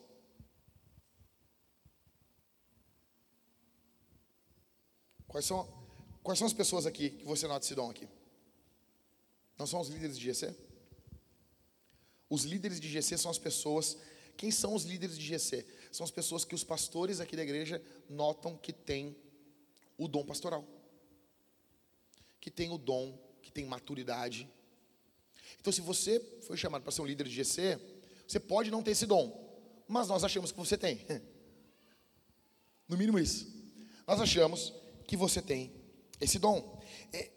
[5.28, 5.87] Quais são
[6.28, 8.06] Quais são as pessoas aqui que você nota esse dom aqui?
[9.58, 10.54] Não são os líderes de GC?
[12.30, 13.98] Os líderes de GC são as pessoas.
[14.36, 15.66] Quem são os líderes de GC?
[15.90, 19.16] São as pessoas que os pastores aqui da igreja notam que têm
[19.98, 20.68] o dom pastoral,
[22.42, 24.50] que tem o dom, que tem maturidade.
[25.62, 27.80] Então, se você foi chamado para ser um líder de GC,
[28.28, 29.32] você pode não ter esse dom,
[29.88, 31.06] mas nós achamos que você tem.
[32.86, 33.48] No mínimo isso.
[34.06, 34.74] Nós achamos
[35.06, 35.77] que você tem
[36.20, 36.80] esse dom.
[37.14, 37.30] É,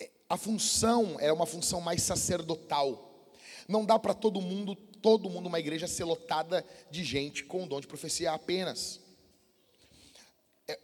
[0.00, 3.28] é, a função é uma função mais sacerdotal.
[3.68, 7.66] Não dá para todo mundo, todo mundo, uma igreja ser lotada de gente com o
[7.66, 9.00] dom de profecia apenas.
[10.68, 10.78] É,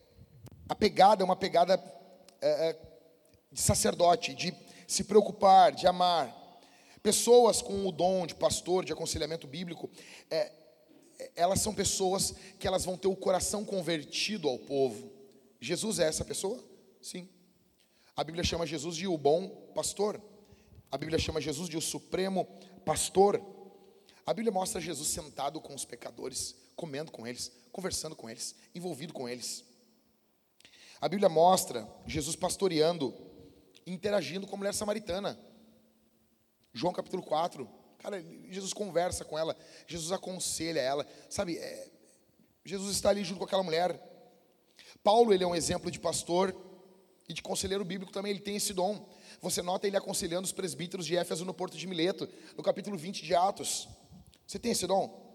[0.69, 1.75] a pegada é uma pegada
[2.41, 2.77] é, é,
[3.53, 4.55] de sacerdote, de
[4.87, 6.35] se preocupar, de amar.
[7.03, 9.89] Pessoas com o dom de pastor, de aconselhamento bíblico,
[10.31, 10.53] é,
[11.35, 15.11] elas são pessoas que elas vão ter o coração convertido ao povo.
[15.61, 16.63] Jesus é essa pessoa?
[17.09, 17.27] Sim.
[18.15, 20.23] A Bíblia chama Jesus de o bom pastor.
[20.91, 22.45] A Bíblia chama Jesus de o supremo
[22.85, 23.43] pastor.
[24.27, 29.15] A Bíblia mostra Jesus sentado com os pecadores, comendo com eles, conversando com eles, envolvido
[29.15, 29.65] com eles.
[31.01, 33.15] A Bíblia mostra Jesus pastoreando,
[33.87, 35.41] interagindo com a mulher samaritana.
[36.75, 37.67] João capítulo 4.
[38.01, 39.57] Cara, Jesus conversa com ela,
[39.87, 41.57] Jesus aconselha ela, sabe?
[41.57, 41.91] É,
[42.67, 43.99] Jesus está ali junto com aquela mulher.
[45.03, 46.68] Paulo, ele é um exemplo de pastor
[47.29, 49.07] e de conselheiro bíblico também, ele tem esse dom.
[49.43, 53.25] Você nota ele aconselhando os presbíteros de Éfeso no porto de Mileto, no capítulo 20
[53.25, 53.87] de Atos.
[54.47, 55.29] Você tem esse dom?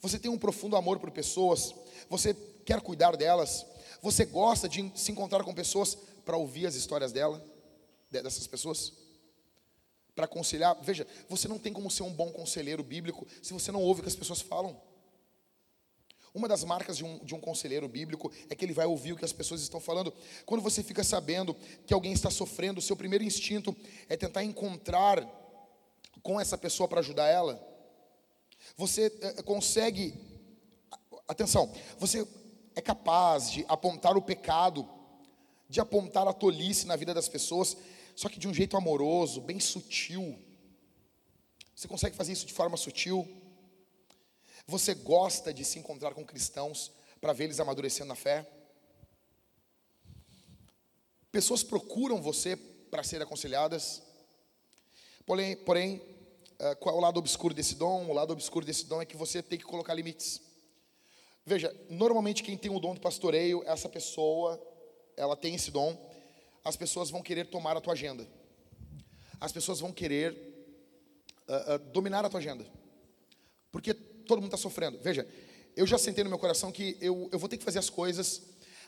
[0.00, 1.74] Você tem um profundo amor por pessoas,
[2.08, 2.34] você
[2.64, 3.64] quer cuidar delas,
[4.02, 7.42] você gosta de se encontrar com pessoas para ouvir as histórias dela,
[8.10, 8.92] dessas pessoas?
[10.14, 13.82] Para aconselhar, veja, você não tem como ser um bom conselheiro bíblico se você não
[13.82, 14.80] ouve o que as pessoas falam.
[16.34, 19.16] Uma das marcas de um, de um conselheiro bíblico é que ele vai ouvir o
[19.16, 20.12] que as pessoas estão falando.
[20.44, 21.54] Quando você fica sabendo
[21.86, 23.74] que alguém está sofrendo, o seu primeiro instinto
[24.08, 25.24] é tentar encontrar
[26.24, 27.64] com essa pessoa para ajudar ela.
[28.76, 30.12] Você é, consegue,
[31.28, 32.26] atenção, você
[32.74, 34.88] é capaz de apontar o pecado,
[35.68, 37.76] de apontar a tolice na vida das pessoas,
[38.16, 40.36] só que de um jeito amoroso, bem sutil,
[41.76, 43.43] Você consegue fazer isso de forma sutil?
[44.66, 46.90] Você gosta de se encontrar com cristãos
[47.20, 48.46] para ver eles amadurecendo na fé?
[51.30, 54.02] Pessoas procuram você para serem aconselhadas?
[55.26, 56.00] Porém, porém,
[56.58, 58.06] eh, qual é o lado obscuro desse dom?
[58.08, 60.40] O lado obscuro desse dom é que você tem que colocar limites.
[61.44, 64.60] Veja, normalmente quem tem o dom do pastoreio, essa pessoa,
[65.14, 65.94] ela tem esse dom,
[66.64, 68.26] as pessoas vão querer tomar a tua agenda.
[69.38, 70.32] As pessoas vão querer
[71.46, 72.64] uh, uh, dominar a tua agenda.
[73.70, 73.92] Porque
[74.26, 74.98] todo mundo está sofrendo.
[75.02, 75.26] Veja,
[75.76, 78.42] eu já sentei no meu coração que eu, eu vou ter que fazer as coisas.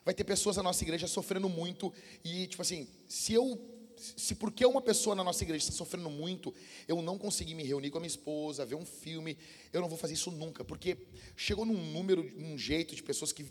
[0.04, 1.92] Vai ter pessoas na nossa igreja sofrendo muito.
[2.24, 3.72] E, tipo assim, se eu.
[4.16, 6.52] Se porque uma pessoa na nossa igreja está sofrendo muito,
[6.86, 9.38] eu não conseguir me reunir com a minha esposa, ver um filme,
[9.72, 10.62] eu não vou fazer isso nunca.
[10.62, 10.98] Porque
[11.34, 13.46] chegou num número, num jeito de pessoas que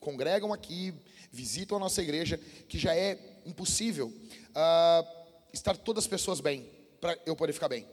[0.00, 0.94] congregam aqui,
[1.30, 6.66] visitam a nossa igreja, que já é impossível uh, estar todas as pessoas bem,
[6.98, 7.86] para eu poder ficar bem.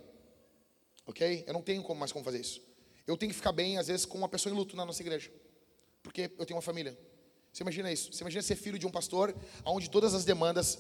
[1.06, 1.44] Ok?
[1.46, 2.62] Eu não tenho como mais como fazer isso.
[3.08, 5.32] Eu tenho que ficar bem, às vezes, com uma pessoa em luto na nossa igreja.
[6.02, 6.98] Porque eu tenho uma família.
[7.52, 8.12] Você imagina isso?
[8.12, 10.80] Você imagina ser filho de um pastor, onde todas as demandas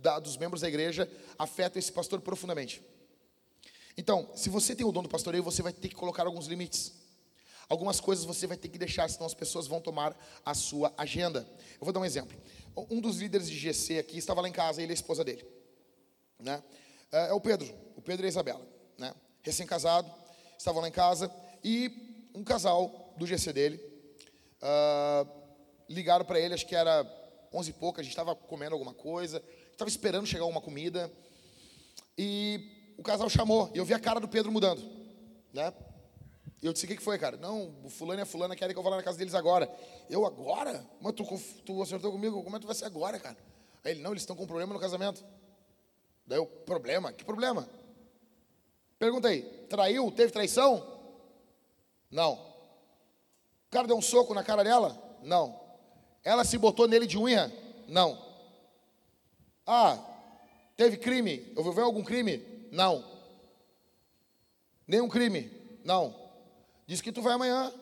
[0.00, 2.82] da, dos membros da igreja afetam esse pastor profundamente.
[3.96, 6.92] Então, se você tem o dom do pastoreio, você vai ter que colocar alguns limites.
[7.68, 11.46] Algumas coisas você vai ter que deixar, senão as pessoas vão tomar a sua agenda.
[11.78, 12.36] Eu vou dar um exemplo.
[12.90, 15.44] Um dos líderes de GC aqui estava lá em casa, ele e a esposa dele.
[16.38, 16.62] Né?
[17.12, 18.66] É, é o Pedro, o Pedro e a Isabela.
[18.96, 19.12] Né?
[19.42, 20.10] Recém-casado,
[20.56, 21.30] estavam lá em casa
[21.68, 23.76] e um casal do GC dele
[24.62, 25.28] uh,
[25.86, 27.06] ligaram para ele, acho que era
[27.52, 31.12] onze e pouco, a gente estava comendo alguma coisa, estava esperando chegar uma comida
[32.16, 34.82] e o casal chamou e eu vi a cara do Pedro mudando,
[35.52, 35.70] né?
[36.62, 37.36] E eu disse, o que foi, cara?
[37.36, 39.70] Não, o fulano e a fulana querem que eu vá lá na casa deles agora.
[40.10, 40.84] Eu, agora?
[41.00, 41.24] Mas tu,
[41.64, 43.36] tu acertou comigo, como é que tu vai ser agora, cara?
[43.84, 45.24] Aí ele, não, eles estão com problema no casamento.
[46.26, 47.12] Daí eu, problema?
[47.12, 47.68] Que problema?
[48.98, 50.10] Pergunta aí, traiu?
[50.10, 50.97] Teve traição?
[52.10, 52.34] Não.
[52.34, 55.18] O cara deu um soco na cara dela?
[55.22, 55.60] Não.
[56.24, 57.52] Ela se botou nele de unha?
[57.86, 58.26] Não.
[59.66, 59.98] Ah,
[60.76, 61.52] teve crime?
[61.56, 62.38] Eu ver algum crime?
[62.72, 63.04] Não.
[64.86, 65.50] Nenhum crime?
[65.84, 66.14] Não.
[66.86, 67.72] Diz que tu vai amanhã.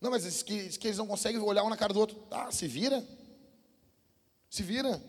[0.00, 2.22] Não, mas diz que, diz que eles não conseguem olhar um na cara do outro.
[2.30, 3.02] Ah, se vira.
[4.50, 5.02] Se vira.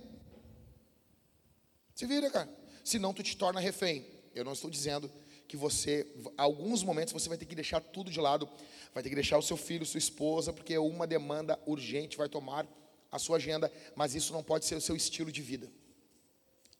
[1.93, 2.49] Se vira, cara.
[2.83, 4.05] Senão tu te torna refém.
[4.33, 5.11] Eu não estou dizendo
[5.47, 6.05] que você,
[6.37, 8.49] alguns momentos você vai ter que deixar tudo de lado,
[8.93, 12.67] vai ter que deixar o seu filho, sua esposa, porque uma demanda urgente vai tomar
[13.11, 15.71] a sua agenda, mas isso não pode ser o seu estilo de vida.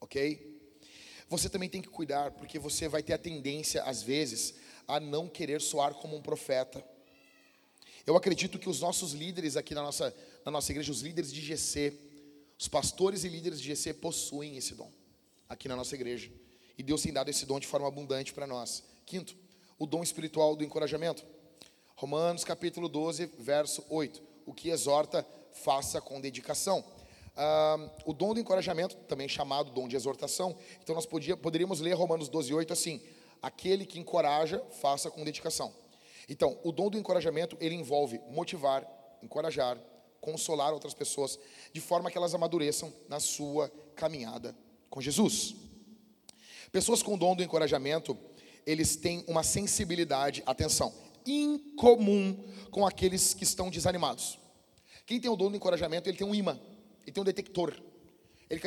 [0.02, 0.58] OK?
[1.30, 4.56] Você também tem que cuidar, porque você vai ter a tendência às vezes
[4.88, 6.84] a não querer soar como um profeta.
[8.06, 10.16] Eu acredito que os nossos líderes aqui na nossa,
[10.46, 11.94] na nossa igreja, os líderes de GC,
[12.58, 14.92] os pastores e líderes de GC possuem esse dom
[15.50, 16.32] aqui na nossa igreja.
[16.78, 18.84] E Deus tem dado esse dom de forma abundante para nós.
[19.06, 19.36] Quinto,
[19.80, 21.26] o dom espiritual do encorajamento.
[21.96, 24.22] Romanos capítulo 12, verso 8.
[24.46, 26.84] O que exorta, faça com dedicação.
[27.36, 30.56] Ah, o dom do encorajamento, também chamado dom de exortação.
[30.82, 33.02] Então nós podia, poderíamos ler Romanos 12, 8 assim:
[33.42, 35.74] aquele que encoraja, faça com dedicação.
[36.30, 38.86] Então, o dom do encorajamento, ele envolve motivar,
[39.24, 39.78] encorajar,
[40.20, 41.40] consolar outras pessoas,
[41.72, 44.56] de forma que elas amadureçam na sua caminhada
[44.90, 45.56] com Jesus.
[46.72, 48.18] Pessoas com dom do encorajamento,
[48.66, 50.94] eles têm uma sensibilidade, atenção,
[51.26, 54.38] incomum com aqueles que estão desanimados.
[55.06, 56.60] Quem tem o dom do encorajamento, ele tem um imã,
[57.04, 57.74] ele tem um detector.
[58.50, 58.60] Ele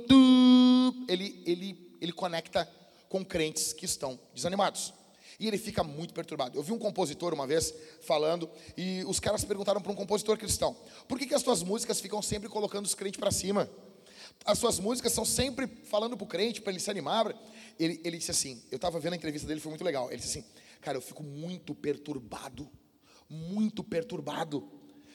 [0.00, 2.68] caminha, ele, ele, ele conecta
[3.08, 4.92] com crentes que estão desanimados.
[5.38, 6.58] E ele fica muito perturbado.
[6.58, 10.74] Eu vi um compositor uma vez falando, e os caras perguntaram para um compositor cristão:
[11.06, 13.68] por que, que as tuas músicas ficam sempre colocando os crentes para cima?
[14.44, 17.34] As suas músicas são sempre falando para o crente, para ele se animar.
[17.78, 20.08] Ele, ele disse assim: eu estava vendo a entrevista dele, foi muito legal.
[20.08, 20.48] Ele disse assim:
[20.80, 22.70] cara, eu fico muito perturbado,
[23.28, 24.68] muito perturbado,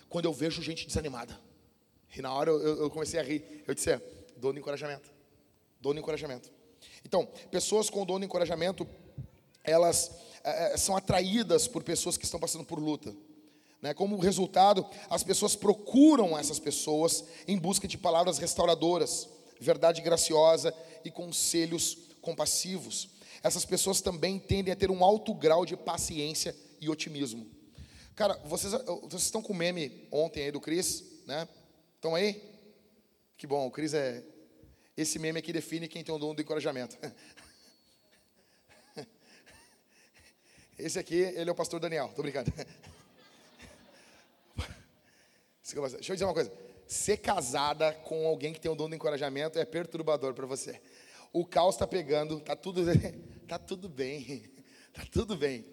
[0.10, 1.40] quando eu vejo gente desanimada.
[2.16, 3.64] E na hora eu, eu comecei a rir.
[3.68, 4.02] Eu disse: é,
[4.38, 5.10] dono de encorajamento.
[5.80, 6.52] Dono de encorajamento.
[7.06, 8.88] Então, pessoas com dom de encorajamento,
[9.64, 10.12] elas
[10.44, 13.16] é, são atraídas por pessoas que estão passando por luta.
[13.82, 13.94] Né?
[13.94, 19.28] Como resultado, as pessoas procuram essas pessoas em busca de palavras restauradoras,
[19.60, 20.74] verdade graciosa
[21.04, 23.10] e conselhos compassivos.
[23.44, 27.50] Essas pessoas também tendem a ter um alto grau de paciência e otimismo.
[28.16, 28.72] Cara, vocês,
[29.02, 31.48] vocês estão com o meme ontem aí do Cris, né?
[31.96, 32.40] Estão aí?
[33.38, 34.24] Que bom, o Cris é,
[34.96, 36.98] esse meme aqui define quem tem o dom do encorajamento.
[40.78, 42.54] Esse aqui, ele é o pastor Daniel, tô brincando.
[45.74, 46.52] Deixa eu dizer uma coisa.
[46.86, 50.82] Ser casada com alguém que tem o dom do encorajamento é perturbador para você.
[51.32, 52.82] O caos está pegando, tá tudo,
[53.48, 54.44] tá tudo bem,
[54.92, 55.66] tá tudo bem.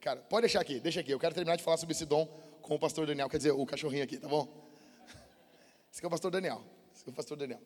[0.00, 1.10] Cara, pode deixar aqui, deixa aqui.
[1.10, 2.26] Eu quero terminar de falar sobre esse dom
[2.62, 4.46] com o pastor Daniel, quer dizer, o cachorrinho aqui, tá bom?
[5.90, 6.62] Esse aqui é o pastor Daniel.
[6.94, 7.60] Esse é o pastor Daniel.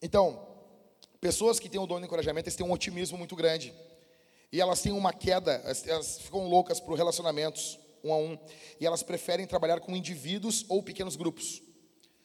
[0.00, 0.46] Então,
[1.20, 3.74] pessoas que têm o dom de encorajamento, eles têm um otimismo muito grande.
[4.52, 5.54] E elas têm uma queda,
[5.86, 8.38] elas ficam loucas por relacionamentos um a um.
[8.80, 11.62] E elas preferem trabalhar com indivíduos ou pequenos grupos.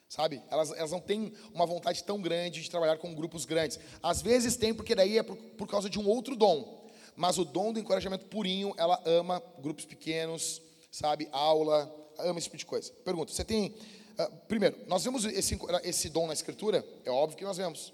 [0.08, 0.42] Sabe?
[0.50, 3.80] Elas, elas não têm uma vontade tão grande de trabalhar com grupos grandes.
[4.02, 6.86] Às vezes tem, porque daí é por, por causa de um outro dom.
[7.16, 10.62] Mas o dom do encorajamento purinho, ela ama grupos pequenos,
[10.92, 11.28] sabe?
[11.32, 12.92] Aula, ama esse tipo de coisa.
[13.04, 13.76] Pergunta: você tem.
[14.18, 16.86] Uh, primeiro, nós vemos esse, esse dom na Escritura?
[17.04, 17.94] É óbvio que nós vemos.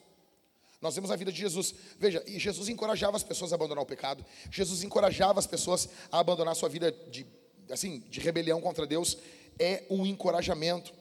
[0.81, 1.75] Nós vemos a vida de Jesus.
[1.99, 4.25] Veja, Jesus encorajava as pessoas a abandonar o pecado.
[4.49, 7.25] Jesus encorajava as pessoas a abandonar a sua vida de,
[7.71, 9.17] assim, de rebelião contra Deus.
[9.59, 10.93] É um encorajamento.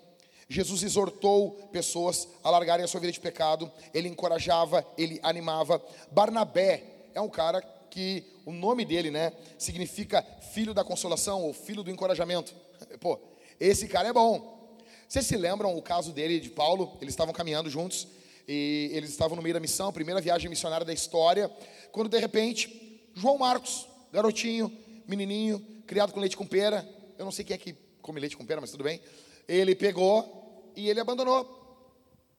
[0.49, 3.71] Jesus exortou pessoas a largarem a sua vida de pecado.
[3.95, 5.83] Ele encorajava, ele animava.
[6.11, 6.83] Barnabé
[7.14, 11.91] é um cara que o nome dele, né, significa filho da consolação ou filho do
[11.91, 12.55] encorajamento.
[13.01, 13.18] Pô,
[13.59, 14.61] esse cara é bom.
[15.09, 16.97] Vocês se lembram o caso dele de Paulo?
[17.01, 18.07] Eles estavam caminhando juntos
[18.47, 21.51] e eles estavam no meio da missão, primeira viagem missionária da história,
[21.93, 24.73] quando de repente João Marcos, garotinho,
[25.07, 26.88] menininho, criado com leite com pera,
[27.18, 29.01] eu não sei quem é que come leite com pera, mas tudo bem.
[29.49, 31.45] Ele pegou e ele abandonou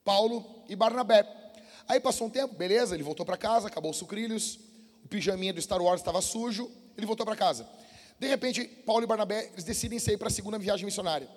[0.02, 1.28] Paulo e Barnabé.
[1.86, 4.58] Aí passou um tempo, beleza, ele voltou para casa, acabou os sucrilhos,
[5.04, 7.68] o pijaminha do Star Wars estava sujo, ele voltou para casa.
[8.18, 11.28] De repente, Paulo e Barnabé, eles decidem sair para a segunda viagem missionária.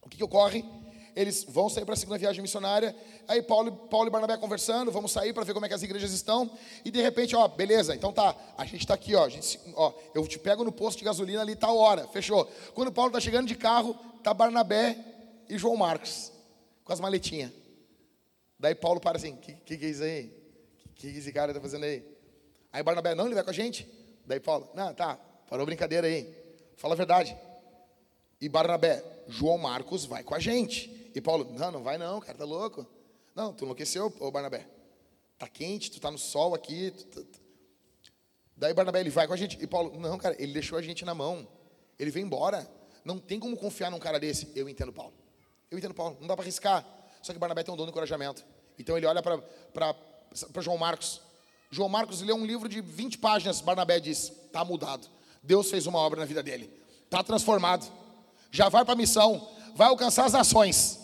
[0.00, 0.64] O que, que ocorre?
[1.14, 2.94] Eles vão sair para a segunda viagem missionária.
[3.26, 6.12] Aí Paulo, Paulo e Barnabé conversando, vamos sair para ver como é que as igrejas
[6.12, 6.50] estão.
[6.84, 10.26] E de repente, ó, beleza, então tá, a gente está aqui, ó, gente, ó, eu
[10.26, 12.44] te pego no posto de gasolina ali tal hora, fechou.
[12.74, 14.96] Quando Paulo está chegando de carro, tá Barnabé
[15.48, 16.32] e João Marcos
[16.84, 17.52] com as maletinhas.
[18.58, 20.32] Daí Paulo para assim, que, que, que é isso aí?
[20.94, 22.04] Que, que esse cara está fazendo aí?
[22.72, 23.88] Aí Barnabé, não, ele vai com a gente.
[24.26, 26.34] Daí Paulo, não, tá, parou brincadeira aí.
[26.76, 27.36] Fala a verdade.
[28.40, 30.99] E Barnabé, João Marcos vai com a gente.
[31.14, 32.86] E Paulo, não, não vai não, cara, tá louco?
[33.34, 34.66] Não, tu enlouqueceu, ô Barnabé.
[35.38, 36.90] Tá quente, tu tá no sol aqui.
[36.90, 37.40] Tu, tu.
[38.56, 39.58] Daí Barnabé, ele vai com a gente.
[39.60, 41.48] E Paulo, não, cara, ele deixou a gente na mão.
[41.98, 42.70] Ele veio embora.
[43.04, 44.52] Não tem como confiar num cara desse.
[44.54, 45.14] Eu entendo Paulo.
[45.70, 46.18] Eu entendo Paulo.
[46.20, 46.86] Não dá para arriscar.
[47.22, 48.44] Só que Barnabé tem um dom de encorajamento.
[48.78, 49.96] Então ele olha para
[50.60, 51.22] João Marcos.
[51.70, 53.60] João Marcos lê um livro de 20 páginas.
[53.60, 55.08] Barnabé diz: está mudado.
[55.42, 56.70] Deus fez uma obra na vida dele.
[57.04, 57.90] Está transformado.
[58.50, 59.48] Já vai para a missão.
[59.74, 60.98] Vai alcançar as nações.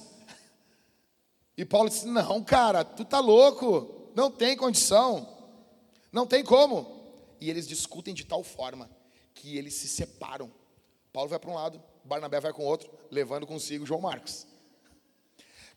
[1.56, 4.10] E Paulo disse: Não, cara, tu tá louco.
[4.14, 5.28] Não tem condição.
[6.12, 6.96] Não tem como.
[7.40, 8.90] E eles discutem de tal forma
[9.34, 10.50] que eles se separam.
[11.12, 14.46] Paulo vai para um lado, Barnabé vai com o outro, levando consigo João Marcos.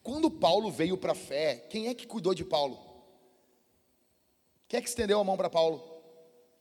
[0.01, 2.79] Quando Paulo veio para a fé, quem é que cuidou de Paulo?
[4.67, 5.83] Quem é que estendeu a mão para Paulo?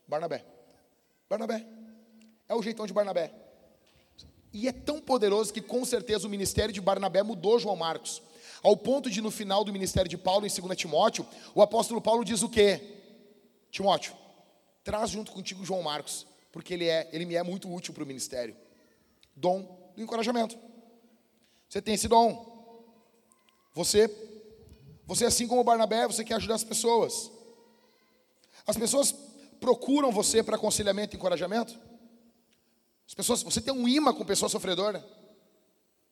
[0.07, 0.45] Barnabé.
[1.29, 1.65] Barnabé.
[2.47, 3.31] É o jeitão de Barnabé.
[4.51, 8.21] E é tão poderoso que com certeza o ministério de Barnabé mudou João Marcos.
[8.63, 11.25] Ao ponto de no final do ministério de Paulo, em 2 Timóteo,
[11.55, 12.81] o apóstolo Paulo diz o quê?
[13.71, 14.13] Timóteo,
[14.83, 18.07] traz junto contigo João Marcos, porque ele, é, ele me é muito útil para o
[18.07, 18.55] ministério.
[19.35, 20.57] Dom do encorajamento.
[21.69, 22.83] Você tem esse dom.
[23.73, 24.09] Você,
[25.05, 27.31] você assim como Barnabé, você quer ajudar as pessoas.
[28.65, 29.15] As pessoas
[29.59, 31.79] procuram você para aconselhamento e encorajamento?
[33.09, 35.03] As pessoas, você tem um imã com pessoa sofredora?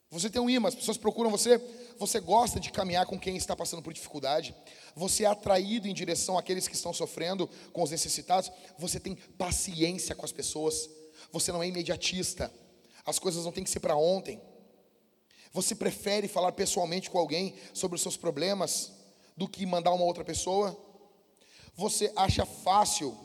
[0.09, 1.61] Você tem um imã, as pessoas procuram você,
[1.99, 4.55] você gosta de caminhar com quem está passando por dificuldade,
[4.95, 10.15] você é atraído em direção àqueles que estão sofrendo, com os necessitados, você tem paciência
[10.15, 10.89] com as pessoas,
[11.31, 12.51] você não é imediatista,
[13.05, 14.41] as coisas não têm que ser para ontem.
[15.53, 18.91] Você prefere falar pessoalmente com alguém sobre os seus problemas
[19.35, 20.75] do que mandar uma outra pessoa?
[21.75, 23.15] Você acha fácil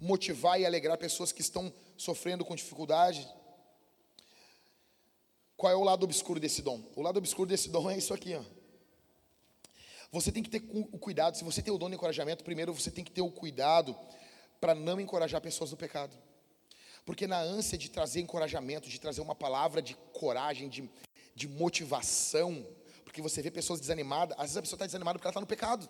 [0.00, 3.28] motivar e alegrar pessoas que estão sofrendo com dificuldade?
[5.56, 6.82] Qual é o lado obscuro desse dom?
[6.94, 8.42] O lado obscuro desse dom é isso aqui, ó.
[10.12, 12.90] Você tem que ter o cuidado, se você tem o dom de encorajamento, primeiro você
[12.90, 13.96] tem que ter o cuidado
[14.60, 16.16] para não encorajar pessoas do pecado.
[17.04, 20.88] Porque na ânsia de trazer encorajamento, de trazer uma palavra de coragem, de,
[21.34, 22.66] de motivação,
[23.04, 25.46] porque você vê pessoas desanimadas, às vezes a pessoa está desanimada porque ela está no
[25.46, 25.88] pecado.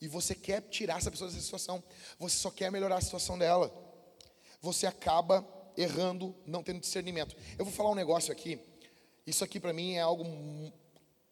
[0.00, 1.82] E você quer tirar essa pessoa dessa situação,
[2.18, 3.72] você só quer melhorar a situação dela.
[4.62, 5.46] Você acaba
[5.76, 7.36] errando, não tendo discernimento.
[7.58, 8.58] Eu vou falar um negócio aqui,
[9.26, 10.24] isso aqui para mim é algo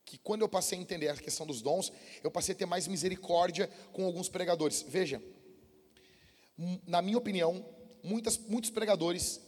[0.04, 2.88] que quando eu passei a entender a questão dos dons, eu passei a ter mais
[2.88, 4.82] misericórdia com alguns pregadores.
[4.82, 5.22] Veja,
[6.86, 7.64] na minha opinião,
[8.02, 9.40] muitas, muitos pregadores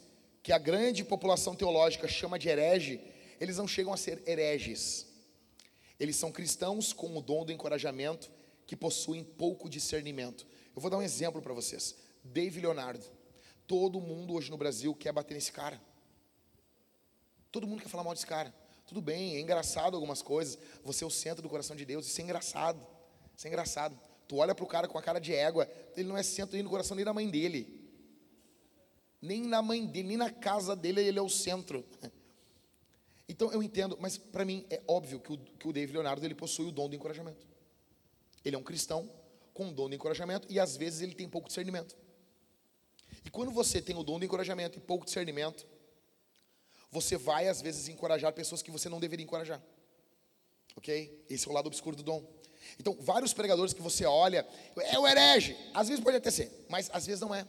[0.43, 3.01] que a grande população teológica chama de herege,
[3.41, 5.07] eles não chegam a ser hereges.
[5.99, 8.31] eles são cristãos com o dom do encorajamento
[8.67, 10.47] que possuem pouco discernimento.
[10.75, 11.95] Eu vou dar um exemplo para vocês.
[12.25, 13.05] Dave Leonardo.
[13.73, 15.81] Todo mundo hoje no Brasil quer bater nesse cara.
[17.51, 18.55] Todo mundo quer falar mal desse cara.
[18.87, 20.59] Tudo bem, é engraçado algumas coisas.
[20.85, 22.07] Você é o centro do coração de Deus.
[22.07, 22.87] Isso é engraçado.
[23.35, 23.99] Isso é engraçado.
[24.29, 25.67] Tu olha para o cara com a cara de égua.
[25.97, 27.91] Ele não é centro nem no coração nem da mãe dele.
[29.23, 31.83] Nem na mãe dele, nem na casa dele ele é o centro.
[33.27, 36.35] Então eu entendo, mas para mim é óbvio que o, que o David Leonardo ele
[36.35, 37.47] possui o dom do encorajamento.
[38.45, 39.09] Ele é um cristão
[39.55, 41.97] com o dom do encorajamento e às vezes ele tem pouco discernimento.
[43.25, 45.67] E quando você tem o dom do encorajamento e pouco discernimento,
[46.91, 49.63] você vai às vezes encorajar pessoas que você não deveria encorajar.
[50.77, 51.25] Ok?
[51.29, 52.25] Esse é o lado obscuro do dom.
[52.79, 54.47] Então, vários pregadores que você olha,
[54.77, 55.57] é o herege.
[55.75, 57.47] Às vezes pode até ser, mas às vezes não é.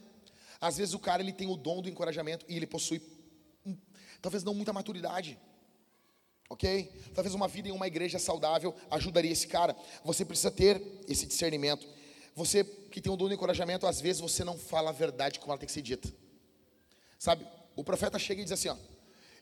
[0.60, 3.02] Às vezes o cara ele tem o dom do encorajamento e ele possui,
[4.20, 5.38] talvez não muita maturidade.
[6.48, 6.90] Ok?
[7.14, 9.76] Talvez uma vida em uma igreja saudável ajudaria esse cara.
[10.04, 11.86] Você precisa ter esse discernimento.
[12.34, 15.52] Você que tem o dom do encorajamento, às vezes você não fala a verdade como
[15.52, 16.12] ela tem que ser dita.
[17.18, 17.46] Sabe?
[17.76, 18.76] O profeta chega e diz assim: ó,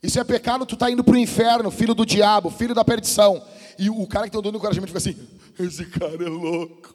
[0.03, 3.47] Isso é pecado, tu está indo para o inferno, filho do diabo, filho da perdição.
[3.79, 5.29] E o cara que tem o dom do encorajamento fica assim:
[5.59, 6.95] Esse cara é louco.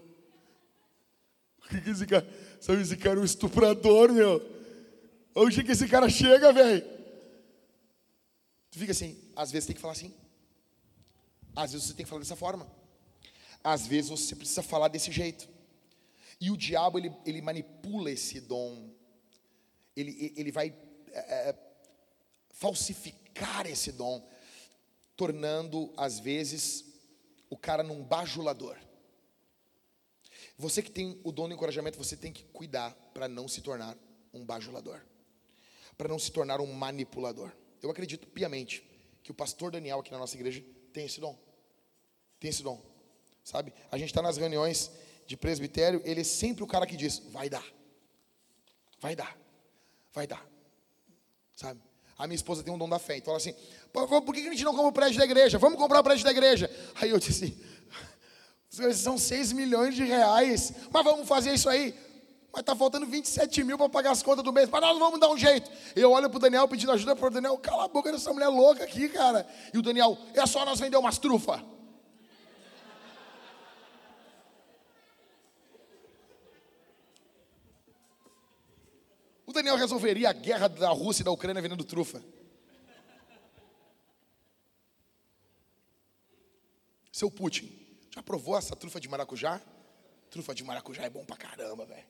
[1.63, 2.27] O que, que esse cara.
[2.59, 4.41] Sabe, esse cara é um estuprador, meu.
[5.35, 6.83] Onde que esse cara chega, velho?
[8.71, 10.13] Tu fica assim, às vezes tem que falar assim.
[11.55, 12.67] Às vezes você tem que falar dessa forma.
[13.63, 15.47] Às vezes você precisa falar desse jeito.
[16.39, 18.91] E o diabo, ele, ele manipula esse dom.
[19.95, 20.75] Ele, ele vai
[21.11, 21.55] é, é
[22.51, 24.27] falsificar esse dom,
[25.15, 26.85] tornando, às vezes,
[27.49, 28.77] o cara num bajulador.
[30.57, 33.95] Você que tem o dom do encorajamento, você tem que cuidar para não se tornar
[34.33, 35.05] um bajulador,
[35.95, 37.51] para não se tornar um manipulador.
[37.81, 38.83] Eu acredito piamente
[39.21, 41.37] que o pastor Daniel aqui na nossa igreja tem esse dom.
[42.39, 42.81] Tem esse dom.
[43.43, 43.71] Sabe?
[43.91, 44.91] A gente está nas reuniões
[45.27, 47.65] de presbitério, ele é sempre o cara que diz: vai dar,
[48.99, 49.37] vai dar,
[50.13, 50.43] vai dar.
[51.55, 51.81] Sabe?
[52.17, 53.53] A minha esposa tem um dom da fé, então ela assim:
[53.91, 55.59] por que a gente não compra o prédio da igreja?
[55.59, 56.71] Vamos comprar o prédio da igreja.
[56.95, 57.55] Aí eu disse
[58.95, 60.73] são 6 milhões de reais.
[60.91, 61.93] Mas vamos fazer isso aí.
[62.51, 64.69] Mas está faltando 27 mil para pagar as contas do mês.
[64.69, 65.69] Mas nós vamos dar um jeito.
[65.95, 67.57] Eu olho para o Daniel pedindo ajuda para o Daniel.
[67.57, 69.45] Cala a boca dessa mulher louca aqui, cara.
[69.73, 71.61] E o Daniel, é só nós vender umas trufas.
[79.57, 82.23] Daniel resolveria a guerra da Rússia e da Ucrânia vendendo trufa.
[87.11, 87.75] Seu Putin,
[88.13, 89.59] já provou essa trufa de maracujá?
[90.29, 92.05] Trufa de maracujá é bom pra caramba, velho.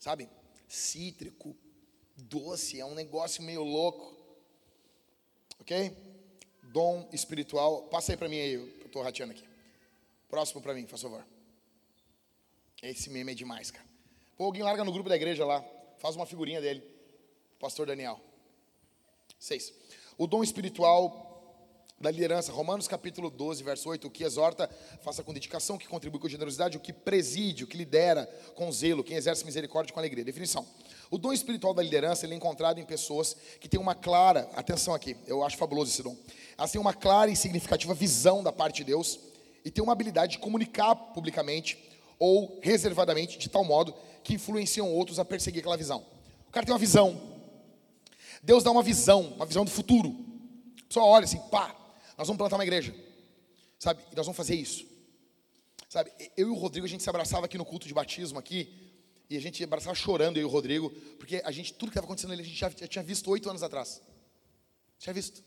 [0.00, 0.28] Sabe?
[0.66, 1.56] Cítrico,
[2.16, 4.16] doce, é um negócio meio louco.
[5.60, 5.96] Ok?
[6.64, 7.82] Dom espiritual.
[7.84, 9.46] Passa aí pra mim aí, eu tô rateando aqui.
[10.28, 11.24] Próximo pra mim, por favor.
[12.82, 13.86] Esse meme é demais, cara.
[14.36, 15.64] Pô, alguém larga no grupo da igreja lá.
[15.98, 16.82] Faz uma figurinha dele.
[17.58, 18.20] Pastor Daniel.
[19.38, 19.72] Seis.
[20.16, 21.26] O dom espiritual
[22.00, 22.52] da liderança.
[22.52, 24.70] Romanos capítulo 12, verso 8, o que exorta,
[25.02, 28.70] faça com dedicação, o que contribui com generosidade, o que preside, o que lidera com
[28.70, 30.24] zelo, quem exerce misericórdia com alegria.
[30.24, 30.64] Definição.
[31.10, 34.94] O dom espiritual da liderança ele é encontrado em pessoas que têm uma clara, atenção
[34.94, 36.16] aqui, eu acho fabuloso esse dom.
[36.56, 39.18] Elas têm uma clara e significativa visão da parte de Deus
[39.64, 41.87] e têm uma habilidade de comunicar publicamente
[42.18, 43.94] ou reservadamente de tal modo
[44.24, 46.04] que influenciam outros a perseguir aquela visão.
[46.48, 47.20] O cara tem uma visão.
[48.42, 50.14] Deus dá uma visão, uma visão do futuro.
[50.88, 51.74] Só olha assim, pá,
[52.16, 52.94] nós vamos plantar uma igreja.
[53.78, 54.02] Sabe?
[54.12, 54.86] E nós vamos fazer isso.
[55.88, 56.10] Sabe?
[56.36, 58.74] Eu e o Rodrigo, a gente se abraçava aqui no culto de batismo aqui.
[59.30, 60.90] E a gente abraçava chorando, eu e o Rodrigo.
[61.18, 63.48] Porque a gente, tudo que estava acontecendo ali, a gente já, já tinha visto oito
[63.48, 64.02] anos atrás.
[64.98, 65.44] Tinha visto.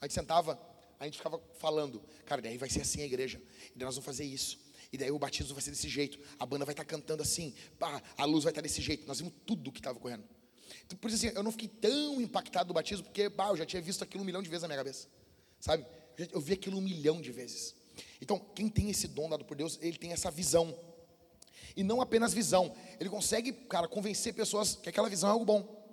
[0.00, 0.60] A gente sentava,
[0.98, 2.02] a gente ficava falando.
[2.24, 3.40] Cara, daí vai ser assim a igreja.
[3.74, 4.58] E daí nós vamos fazer isso.
[4.96, 6.18] E daí o batismo vai ser desse jeito.
[6.38, 7.54] A banda vai estar cantando assim.
[7.78, 9.06] Pá, a luz vai estar desse jeito.
[9.06, 10.24] Nós vimos tudo o que estava correndo.
[10.86, 13.66] Então, por isso assim, eu não fiquei tão impactado do batismo, porque bah, eu já
[13.66, 15.06] tinha visto aquilo um milhão de vezes na minha cabeça.
[15.60, 15.84] Sabe?
[16.32, 17.74] Eu vi aquilo um milhão de vezes.
[18.22, 20.74] Então, quem tem esse dom dado por Deus, ele tem essa visão.
[21.76, 22.74] E não apenas visão.
[22.98, 25.86] Ele consegue, cara, convencer pessoas que aquela visão é algo bom.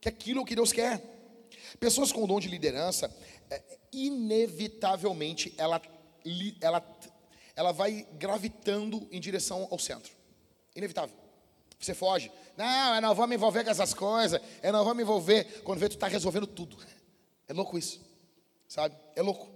[0.00, 1.00] Que aquilo é o que Deus quer.
[1.78, 3.16] Pessoas com o dom de liderança,
[3.48, 5.80] é, inevitavelmente, ela,
[6.60, 6.80] ela,
[7.56, 10.12] ela vai gravitando em direção ao centro.
[10.74, 11.16] Inevitável.
[11.78, 12.30] Você foge.
[12.56, 14.40] Não, eu não vou me envolver com essas coisas.
[14.62, 15.62] Eu não vou me envolver.
[15.62, 16.76] Quando vê, tu está resolvendo tudo.
[17.48, 18.00] É louco isso
[18.70, 18.96] sabe?
[19.16, 19.50] É louco.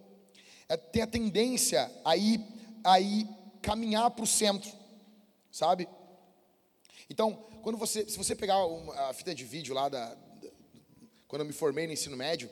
[0.69, 2.45] É, tem a tendência a ir,
[2.83, 3.29] a ir
[3.63, 4.71] caminhar para o centro,
[5.53, 5.89] sabe?
[7.09, 7.33] Então,
[7.63, 10.49] quando você, se você pegar uma, a fita de vídeo lá da, da,
[11.29, 12.51] quando eu me formei no ensino médio,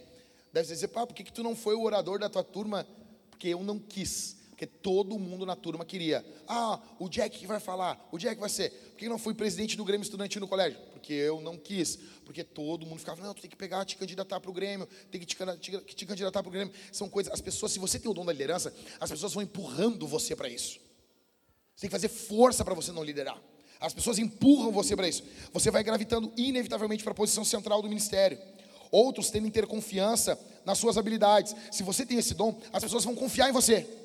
[0.53, 2.87] deve dizer, pá, por que, que tu não foi o orador da tua turma?
[3.31, 4.37] porque eu não quis.
[4.63, 6.25] Porque todo mundo na turma queria.
[6.47, 8.71] Ah, o Jack que vai falar, o Jack vai ser.
[8.71, 10.79] Por que não fui presidente do Grêmio Estudantil no colégio?
[10.93, 11.99] Porque eu não quis.
[12.25, 15.21] Porque todo mundo ficava, não, tu tem que pegar, te candidatar para o Grêmio, tem
[15.21, 16.73] que te, te, te candidatar para o Grêmio.
[16.93, 20.07] São coisas, as pessoas, se você tem o dom da liderança, as pessoas vão empurrando
[20.07, 20.79] você para isso.
[21.75, 23.43] Você tem que fazer força para você não liderar.
[23.81, 25.25] As pessoas empurram você para isso.
[25.53, 28.39] Você vai gravitando inevitavelmente para a posição central do ministério.
[28.93, 31.53] Outros tendem a ter confiança nas suas habilidades.
[31.73, 34.02] Se você tem esse dom, as pessoas vão confiar em você.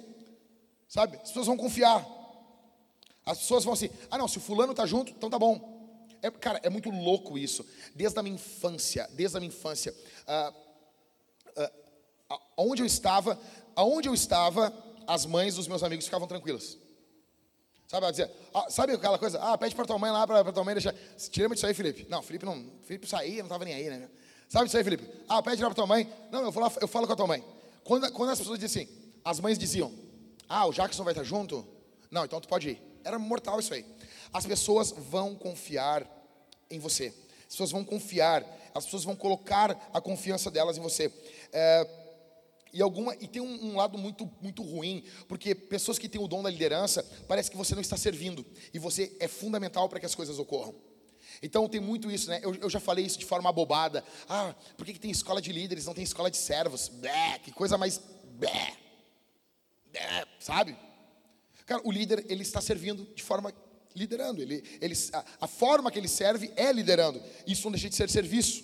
[0.88, 1.18] Sabe?
[1.18, 2.06] As pessoas vão confiar.
[3.26, 5.78] As pessoas vão assim: ah, não, se o fulano tá junto, então tá bom.
[6.22, 7.66] É, cara, é muito louco isso.
[7.94, 9.94] Desde a minha infância, desde a minha infância,
[10.26, 10.54] ah,
[12.30, 13.40] ah, onde eu estava,
[13.76, 14.74] aonde eu estava,
[15.06, 16.78] as mães dos meus amigos ficavam tranquilas.
[17.88, 19.40] Sabe, ela dizia, ah, sabe aquela coisa?
[19.40, 20.94] Ah, pede para tua mãe lá, para tua mãe deixar.
[21.30, 22.06] Tira-me disso aí, Felipe.
[22.10, 22.66] Não, Felipe não.
[22.84, 24.10] Felipe saía, não estava nem aí, né?
[24.50, 25.10] Sabe disso aí, Felipe?
[25.28, 26.12] Ah, pede lá para tua mãe.
[26.32, 27.44] Não, eu, vou lá, eu falo com a tua mãe.
[27.84, 29.94] Quando, quando as pessoas dizem assim, as mães diziam,
[30.48, 31.68] ah, o Jackson vai estar junto?
[32.10, 32.82] Não, então tu pode ir.
[33.04, 33.86] Era mortal isso aí.
[34.32, 36.06] As pessoas vão confiar
[36.70, 37.14] em você.
[37.40, 38.46] As pessoas vão confiar.
[38.74, 41.12] As pessoas vão colocar a confiança delas em você.
[41.52, 41.88] É,
[42.74, 46.28] e, alguma, e tem um, um, lado muito, muito ruim, porque pessoas que têm o
[46.28, 50.06] dom da liderança, parece que você não está servindo, e você é fundamental para que
[50.06, 50.76] as coisas ocorram.
[51.42, 52.40] Então tem muito isso, né?
[52.42, 54.04] Eu, eu já falei isso de forma abobada.
[54.28, 56.88] Ah, por que, que tem escola de líderes, não tem escola de servos?
[56.88, 58.02] Bé, que coisa mais.
[58.26, 58.74] Bé,
[59.98, 60.78] bé, sabe?
[61.66, 63.54] Cara, o líder, ele está servindo de forma
[63.96, 64.42] liderando.
[64.42, 67.22] Ele, ele, a, a forma que ele serve é liderando.
[67.46, 68.64] Isso não deixa de ser serviço.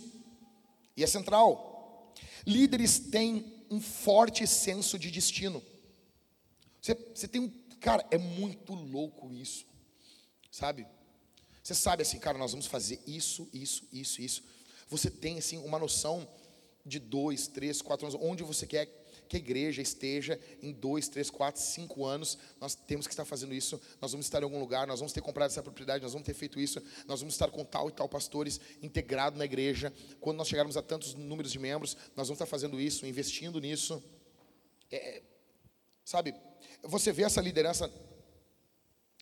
[0.96, 2.14] E é central.
[2.46, 5.62] Líderes têm um forte senso de destino.
[6.82, 7.50] Você, você tem um.
[7.80, 9.66] Cara, é muito louco isso.
[10.52, 10.86] Sabe?
[11.62, 14.44] Você sabe assim, cara, nós vamos fazer isso, isso, isso, isso.
[14.88, 16.28] Você tem assim uma noção
[16.86, 19.03] de dois, três, quatro anos, onde você quer
[19.34, 22.38] que a igreja esteja em dois, três, quatro, cinco anos.
[22.62, 23.82] Nós temos que estar fazendo isso.
[24.00, 24.86] Nós vamos estar em algum lugar.
[24.86, 26.04] Nós vamos ter comprado essa propriedade.
[26.04, 26.82] Nós vamos ter feito isso.
[27.08, 29.92] Nós vamos estar com tal e tal pastores integrados na igreja.
[30.20, 34.04] Quando nós chegarmos a tantos números de membros, nós vamos estar fazendo isso, investindo nisso.
[34.92, 35.24] É,
[36.06, 36.36] sabe?
[36.84, 37.92] Você vê essa liderança.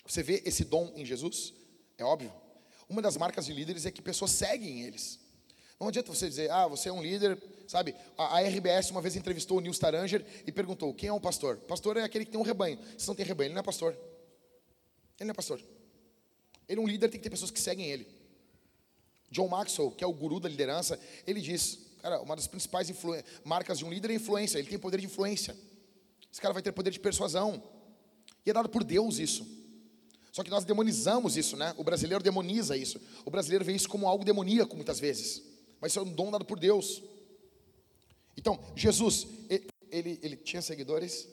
[0.06, 1.54] Você vê esse dom em Jesus?
[1.98, 2.34] É óbvio.
[2.90, 5.22] Uma das marcas de líderes é que pessoas seguem eles.
[5.82, 7.96] Não adianta você dizer, ah, você é um líder, sabe?
[8.16, 11.58] A, a RBS uma vez entrevistou o Nils Taranger e perguntou: quem é um pastor?
[11.58, 12.78] Pastor é aquele que tem um rebanho.
[13.00, 13.94] Se não tem rebanho, ele não é pastor.
[15.20, 15.60] Ele não é pastor.
[16.70, 18.08] Ele é um líder, tem que ter pessoas que seguem ele.
[19.32, 22.88] John Maxwell, que é o guru da liderança, ele diz: cara, uma das principais
[23.44, 24.60] marcas de um líder é influência.
[24.60, 25.58] Ele tem poder de influência.
[26.32, 27.60] Esse cara vai ter poder de persuasão.
[28.46, 29.48] E é dado por Deus isso.
[30.32, 31.74] Só que nós demonizamos isso, né?
[31.76, 33.02] O brasileiro demoniza isso.
[33.26, 35.50] O brasileiro vê isso como algo demoníaco muitas vezes
[35.82, 37.02] mas isso é um dom dado por Deus.
[38.38, 39.28] Então, Jesus,
[39.90, 41.28] ele, ele, tinha seguidores?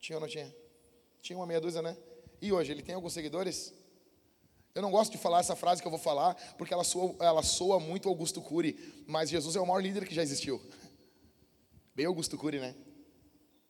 [0.00, 0.54] Tinha ou não tinha?
[1.22, 1.96] Tinha uma meia dúzia, né?
[2.42, 3.72] E hoje, ele tem alguns seguidores?
[4.74, 7.42] Eu não gosto de falar essa frase que eu vou falar, porque ela soa, ela
[7.42, 8.76] soa muito Augusto Cury,
[9.06, 10.60] mas Jesus é o maior líder que já existiu.
[11.94, 12.74] Bem Augusto Cury, né?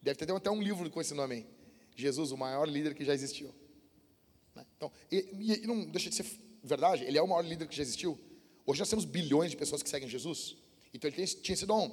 [0.01, 1.47] Deve ter até um livro com esse nome aí.
[1.95, 3.55] Jesus, o maior líder que já existiu.
[4.55, 4.67] Né?
[4.77, 6.27] Então, e, e não deixa de ser
[6.63, 8.19] verdade, ele é o maior líder que já existiu.
[8.67, 10.57] Hoje nós temos bilhões de pessoas que seguem Jesus.
[10.93, 11.91] Então ele tem, tinha esse dom.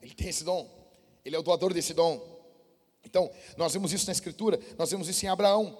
[0.00, 0.68] Ele tem esse dom.
[1.24, 2.32] Ele é o doador desse dom.
[3.04, 5.76] Então, nós vemos isso na Escritura, nós vemos isso em Abraão.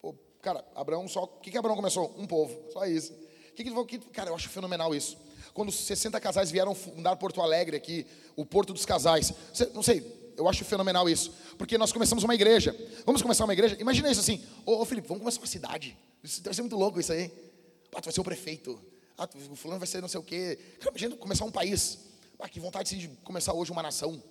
[0.00, 1.24] Pô, cara, Abraão só.
[1.24, 2.14] O que, que Abraão começou?
[2.18, 3.12] Um povo, só isso.
[3.54, 5.16] Que que, cara, eu acho fenomenal isso.
[5.54, 8.06] Quando 60 casais vieram fundar Porto Alegre aqui,
[8.36, 9.32] o Porto dos Casais.
[9.72, 10.04] Não sei,
[10.36, 11.32] eu acho fenomenal isso.
[11.56, 12.76] Porque nós começamos uma igreja.
[13.06, 13.74] Vamos começar uma igreja?
[13.80, 14.44] Imagina isso assim.
[14.66, 15.96] Ô, ô Felipe, vamos começar uma cidade.
[16.22, 17.30] Isso deve ser muito louco isso aí.
[17.90, 18.78] Pô, tu vai ser o prefeito.
[19.18, 20.58] Ah, o fulano vai ser não sei o quê.
[20.78, 21.98] Cara, imagina começar um país.
[22.38, 24.22] Ah, que vontade de começar hoje uma nação.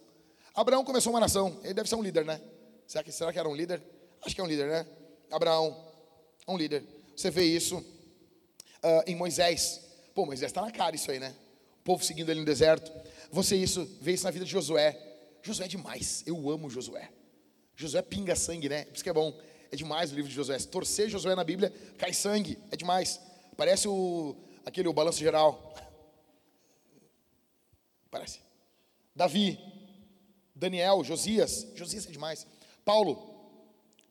[0.53, 1.59] Abraão começou uma nação.
[1.63, 2.39] Ele deve ser um líder, né?
[2.87, 3.81] Será que, será que era um líder?
[4.21, 4.87] Acho que é um líder, né?
[5.31, 5.75] Abraão,
[6.47, 6.83] um líder.
[7.15, 9.81] Você vê isso uh, em Moisés.
[10.13, 11.35] Pô, Moisés está na cara isso aí, né?
[11.79, 12.91] O povo seguindo ele no deserto.
[13.31, 14.97] Você isso, vê isso na vida de Josué.
[15.41, 16.23] Josué é demais.
[16.25, 17.09] Eu amo Josué.
[17.75, 18.85] Josué pinga sangue, né?
[18.85, 19.37] Por isso que é bom.
[19.71, 20.57] É demais o livro de Josué.
[20.59, 22.57] Se torcer Josué na Bíblia, cai sangue.
[22.71, 23.19] É demais.
[23.57, 24.35] Parece o,
[24.65, 25.73] aquele o balanço geral.
[28.09, 28.39] Parece.
[29.15, 29.59] Davi,
[30.53, 32.47] Daniel, Josias, Josias é demais.
[32.83, 33.35] Paulo,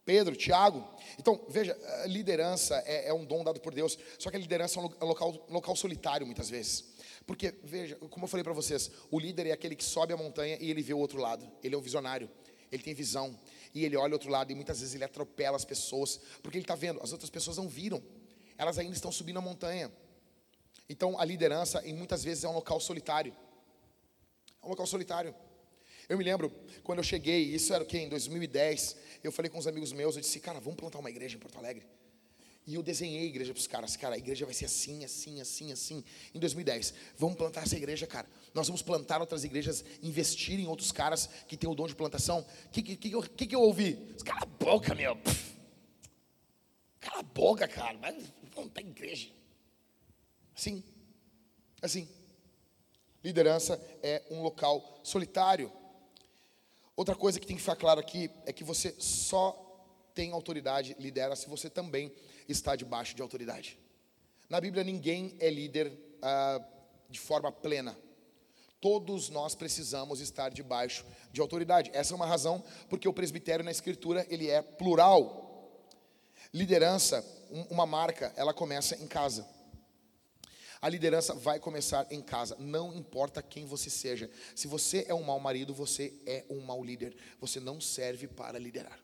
[0.04, 0.86] Pedro, Tiago.
[1.18, 1.76] Então, veja,
[2.06, 5.46] liderança é, é, um dom dado por Deus, só que a liderança é um local,
[5.48, 6.94] local solitário muitas vezes.
[7.26, 10.58] Porque, veja, como eu falei para vocês, o líder é aquele que sobe a montanha
[10.60, 11.50] e ele vê o outro lado.
[11.62, 12.30] Ele é um visionário,
[12.70, 13.38] ele tem visão.
[13.74, 16.64] E ele olha o outro lado e muitas vezes ele atropela as pessoas, porque ele
[16.64, 18.02] está vendo, as outras pessoas não viram.
[18.58, 19.90] Elas ainda estão subindo a montanha.
[20.88, 23.34] Então, a liderança, em muitas vezes, é um local solitário.
[24.62, 25.34] É um local solitário.
[26.08, 26.50] Eu me lembro
[26.82, 27.98] quando eu cheguei, isso era o que?
[27.98, 31.36] Em 2010, eu falei com uns amigos meus, eu disse, cara, vamos plantar uma igreja
[31.36, 31.86] em Porto Alegre.
[32.66, 33.96] E eu desenhei a igreja para os caras.
[33.96, 36.04] Cara, a igreja vai ser assim, assim, assim, assim.
[36.34, 38.26] Em 2010, vamos plantar essa igreja, cara.
[38.54, 42.40] Nós vamos plantar outras igrejas, investir em outros caras que têm o dom de plantação.
[42.66, 44.14] O que, que, que, que, que eu ouvi?
[44.24, 45.18] Cala a boca, meu.
[47.00, 47.98] Cala a boca, cara.
[47.98, 48.16] Vai
[48.56, 49.28] montar igreja.
[50.56, 50.84] Assim.
[51.82, 52.08] Assim.
[53.22, 55.72] Liderança é um local solitário.
[56.96, 59.60] Outra coisa que tem que ficar claro aqui é que você só
[60.14, 62.12] tem autoridade, lidera, se você também
[62.48, 63.78] está debaixo de autoridade.
[64.48, 66.62] Na Bíblia, ninguém é líder ah,
[67.10, 67.96] de forma plena.
[68.80, 71.90] Todos nós precisamos estar debaixo de autoridade.
[71.94, 75.42] Essa é uma razão porque o presbitério na Escritura ele é plural.
[76.52, 77.24] Liderança,
[77.70, 79.48] uma marca, ela começa em casa.
[80.84, 84.30] A liderança vai começar em casa, não importa quem você seja.
[84.54, 87.16] Se você é um mau marido, você é um mau líder.
[87.40, 89.00] Você não serve para liderar.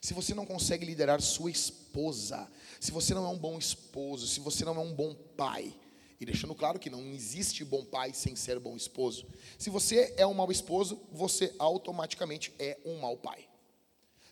[0.00, 4.40] Se você não consegue liderar sua esposa, se você não é um bom esposo, se
[4.40, 5.76] você não é um bom pai,
[6.18, 9.26] e deixando claro que não existe bom pai sem ser bom esposo.
[9.58, 13.46] Se você é um mau esposo, você automaticamente é um mau pai.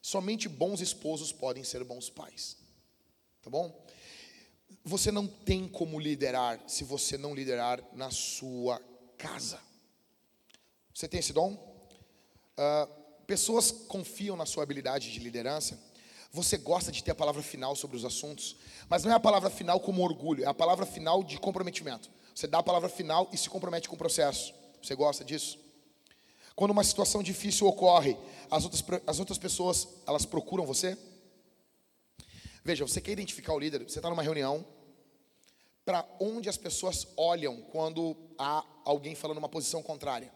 [0.01, 2.57] Somente bons esposos podem ser bons pais.
[3.43, 3.79] Tá bom?
[4.85, 8.81] Você não tem como liderar se você não liderar na sua
[9.17, 9.59] casa.
[10.95, 11.53] Você tem esse dom?
[11.53, 15.79] Uh, pessoas confiam na sua habilidade de liderança.
[16.33, 18.57] Você gosta de ter a palavra final sobre os assuntos,
[18.89, 22.11] mas não é a palavra final como orgulho, é a palavra final de comprometimento.
[22.35, 24.55] Você dá a palavra final e se compromete com o processo.
[24.83, 25.59] Você gosta disso?
[26.55, 28.17] Quando uma situação difícil ocorre,
[28.51, 30.99] as outras, as outras pessoas, elas procuram você?
[32.69, 34.63] Veja, você quer identificar o líder, você está numa reunião,
[35.87, 40.31] para onde as pessoas olham quando há alguém falando uma posição contrária.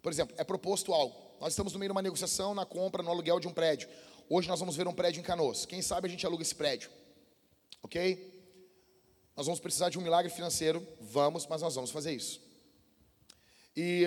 [0.00, 1.16] Por exemplo, é proposto algo.
[1.40, 3.88] Nós estamos no meio de uma negociação na compra, no aluguel de um prédio.
[4.30, 5.66] Hoje nós vamos ver um prédio em Canoas.
[5.66, 6.90] Quem sabe a gente aluga esse prédio.
[7.82, 8.40] Ok?
[9.36, 10.86] Nós vamos precisar de um milagre financeiro.
[11.00, 12.40] Vamos, mas nós vamos fazer isso.
[13.76, 14.04] E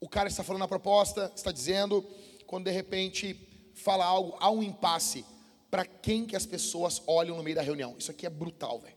[0.00, 2.02] o cara está falando a proposta, está dizendo,
[2.44, 5.24] quando de repente fala algo, há um impasse
[5.70, 7.96] para quem que as pessoas olham no meio da reunião.
[7.98, 8.96] Isso aqui é brutal, velho.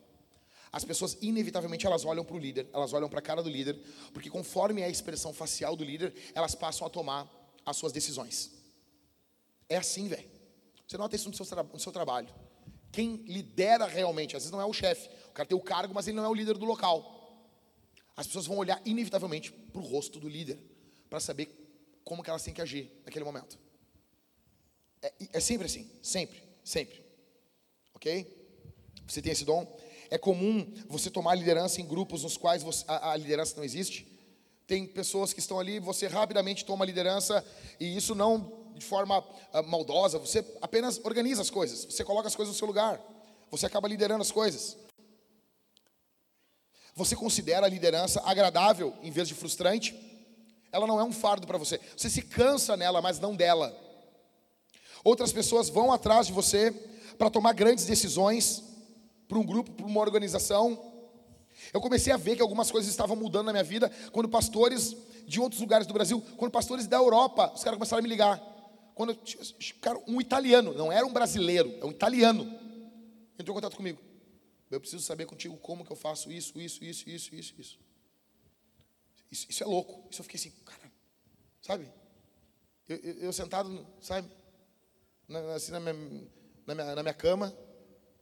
[0.71, 3.79] As pessoas, inevitavelmente, elas olham para o líder, elas olham para a cara do líder,
[4.11, 7.31] porque conforme é a expressão facial do líder, elas passam a tomar
[7.65, 8.51] as suas decisões.
[9.69, 10.29] É assim, velho.
[10.85, 12.27] Você nota isso no seu, no seu trabalho.
[12.91, 16.07] Quem lidera realmente, às vezes não é o chefe, o cara tem o cargo, mas
[16.07, 17.15] ele não é o líder do local.
[18.15, 20.59] As pessoas vão olhar inevitavelmente para o rosto do líder,
[21.09, 21.47] para saber
[22.03, 23.57] como que elas têm que agir naquele momento.
[25.05, 26.41] É, é sempre assim, sempre.
[26.63, 27.05] Sempre.
[27.93, 28.25] Ok?
[29.07, 29.77] Você tem esse dom?
[30.09, 34.11] É comum você tomar liderança em grupos nos quais você, a, a liderança não existe.
[34.65, 37.45] Tem pessoas que estão ali, você rapidamente toma liderança,
[37.79, 42.35] e isso não de forma uh, maldosa, você apenas organiza as coisas, você coloca as
[42.35, 42.99] coisas no seu lugar,
[43.49, 44.75] você acaba liderando as coisas.
[46.95, 49.93] Você considera a liderança agradável em vez de frustrante?
[50.71, 51.79] Ela não é um fardo para você.
[51.95, 53.84] Você se cansa nela, mas não dela.
[55.05, 56.71] Outras pessoas vão atrás de você
[57.19, 58.63] para tomar grandes decisões
[59.27, 60.93] para um grupo, para uma organização.
[61.71, 65.39] Eu comecei a ver que algumas coisas estavam mudando na minha vida quando pastores de
[65.39, 68.41] outros lugares do Brasil, quando pastores da Europa, os caras começaram a me ligar.
[68.95, 69.15] Quando
[69.79, 72.43] cara, um italiano, não era um brasileiro, é um italiano,
[73.37, 74.01] entrou em contato comigo.
[74.71, 77.79] Eu preciso saber contigo como que eu faço isso, isso, isso, isso, isso, isso.
[79.31, 80.03] Isso, isso é louco.
[80.09, 80.91] Isso eu fiquei assim, cara,
[81.61, 81.87] sabe?
[82.89, 84.27] Eu, eu, eu sentado, sabe?
[85.55, 85.93] Assim na minha,
[86.65, 87.55] na minha, na minha cama,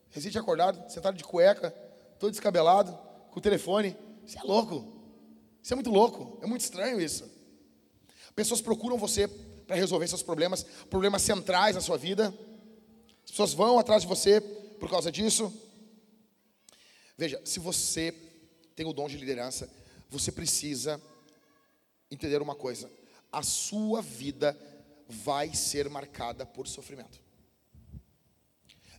[0.10, 1.72] recente acordado, sentado de cueca,
[2.20, 2.98] todo descabelado,
[3.32, 3.96] com o telefone.
[4.26, 4.94] Isso é louco.
[5.62, 6.40] Isso é muito louco.
[6.42, 7.30] É muito estranho isso.
[8.36, 12.34] Pessoas procuram você para resolver seus problemas, problemas centrais na sua vida.
[13.24, 15.52] As pessoas vão atrás de você por causa disso.
[17.18, 18.14] Veja, se você
[18.76, 19.70] tem o dom de liderança,
[20.10, 21.02] você precisa
[22.10, 22.90] entender uma coisa:
[23.32, 24.58] a sua vida
[25.14, 27.22] vai ser marcada por sofrimento.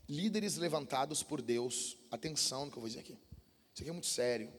[0.09, 3.19] Líderes levantados por Deus, atenção no que eu vou dizer aqui.
[3.73, 4.53] Isso aqui é muito sério.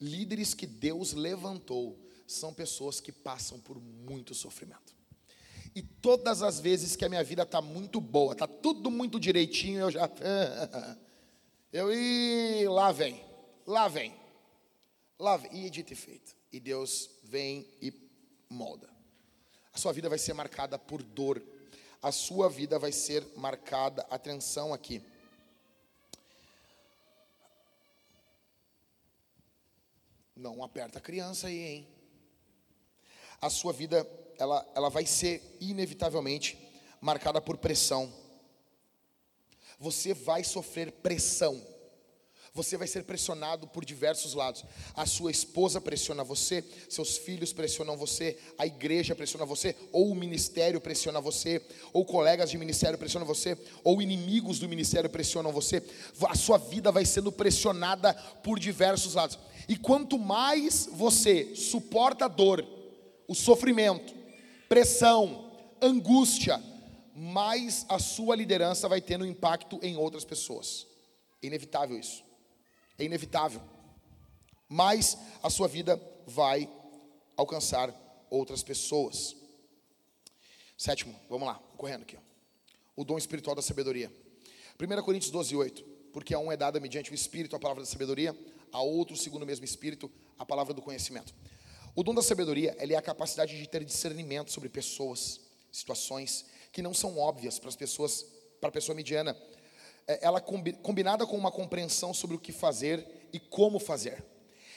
[0.00, 4.94] Líderes que Deus levantou são pessoas que passam por muito sofrimento.
[5.74, 9.80] E todas as vezes que a minha vida está muito boa, está tudo muito direitinho,
[9.80, 10.10] eu já.
[11.72, 13.22] Eu e lá vem,
[13.66, 14.14] lá vem,
[15.18, 16.34] lá vem, e é dito e feito.
[16.50, 17.92] E Deus vem e
[18.48, 18.95] molda.
[19.76, 21.42] A sua vida vai ser marcada por dor.
[22.02, 25.02] A sua vida vai ser marcada, atenção aqui.
[30.34, 31.88] Não aperta a criança aí, hein?
[33.38, 34.08] a sua vida
[34.38, 36.58] ela, ela vai ser inevitavelmente
[36.98, 38.10] marcada por pressão.
[39.78, 41.62] Você vai sofrer pressão.
[42.56, 44.64] Você vai ser pressionado por diversos lados.
[44.94, 50.14] A sua esposa pressiona você, seus filhos pressionam você, a igreja pressiona você, ou o
[50.14, 51.60] ministério pressiona você,
[51.92, 55.82] ou colegas de ministério pressionam você, ou inimigos do ministério pressionam você.
[56.26, 59.38] A sua vida vai sendo pressionada por diversos lados.
[59.68, 62.66] E quanto mais você suporta a dor,
[63.28, 64.14] o sofrimento,
[64.66, 65.52] pressão,
[65.82, 66.58] angústia,
[67.14, 70.86] mais a sua liderança vai tendo impacto em outras pessoas.
[71.42, 72.25] É inevitável isso.
[72.98, 73.60] É inevitável.
[74.68, 76.68] Mas a sua vida vai
[77.36, 77.94] alcançar
[78.30, 79.36] outras pessoas.
[80.76, 82.16] Sétimo, vamos lá, correndo aqui.
[82.16, 82.20] Ó.
[82.96, 84.12] O dom espiritual da sabedoria.
[84.80, 85.84] 1 Coríntios 12, 8.
[86.12, 88.36] Porque a um é dada mediante o Espírito a palavra da sabedoria,
[88.72, 91.34] a outro, segundo o mesmo Espírito, a palavra do conhecimento.
[91.94, 95.40] O dom da sabedoria é a capacidade de ter discernimento sobre pessoas,
[95.72, 98.26] situações que não são óbvias para as pessoas,
[98.60, 99.36] para a pessoa mediana
[100.06, 104.24] ela combinada com uma compreensão sobre o que fazer e como fazer.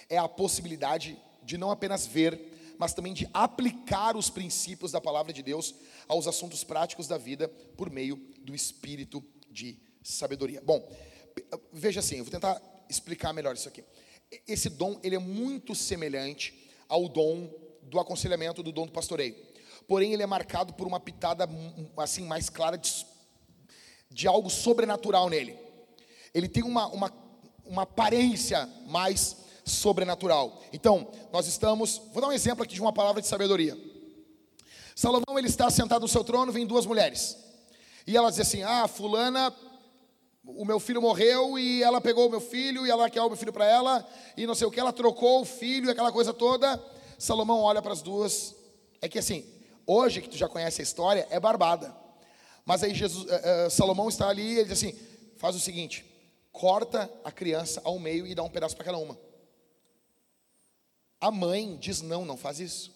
[0.09, 5.31] É a possibilidade de não apenas ver, mas também de aplicar os princípios da palavra
[5.31, 5.75] de Deus
[6.07, 7.47] aos assuntos práticos da vida
[7.77, 10.61] por meio do espírito de sabedoria.
[10.65, 10.87] Bom,
[11.71, 13.83] veja assim, eu vou tentar explicar melhor isso aqui.
[14.47, 17.51] Esse dom, ele é muito semelhante ao dom
[17.83, 19.35] do aconselhamento, do dom do pastoreio.
[19.87, 21.47] Porém, ele é marcado por uma pitada
[21.97, 23.05] assim mais clara de
[24.09, 25.57] de algo sobrenatural nele.
[26.33, 27.13] Ele tem uma, uma,
[27.65, 30.61] uma aparência mais sobrenatural.
[30.73, 32.01] Então, nós estamos.
[32.11, 33.77] Vou dar um exemplo aqui de uma palavra de sabedoria.
[34.95, 37.37] Salomão ele está sentado no seu trono, vem duas mulheres.
[38.05, 39.53] E ela diz assim: Ah, fulana,
[40.43, 43.37] o meu filho morreu e ela pegou o meu filho e ela quer o meu
[43.37, 46.33] filho para ela e não sei o que, ela trocou o filho e aquela coisa
[46.33, 46.81] toda.
[47.17, 48.55] Salomão olha para as duas.
[49.01, 49.45] É que assim,
[49.85, 51.95] hoje que tu já conhece a história, é barbada.
[52.69, 54.95] Mas aí Jesus, uh, uh, Salomão está ali e ele diz assim:
[55.37, 56.05] faz o seguinte,
[56.51, 59.19] corta a criança ao meio e dá um pedaço para cada uma.
[61.19, 62.93] A mãe diz: não, não faz isso.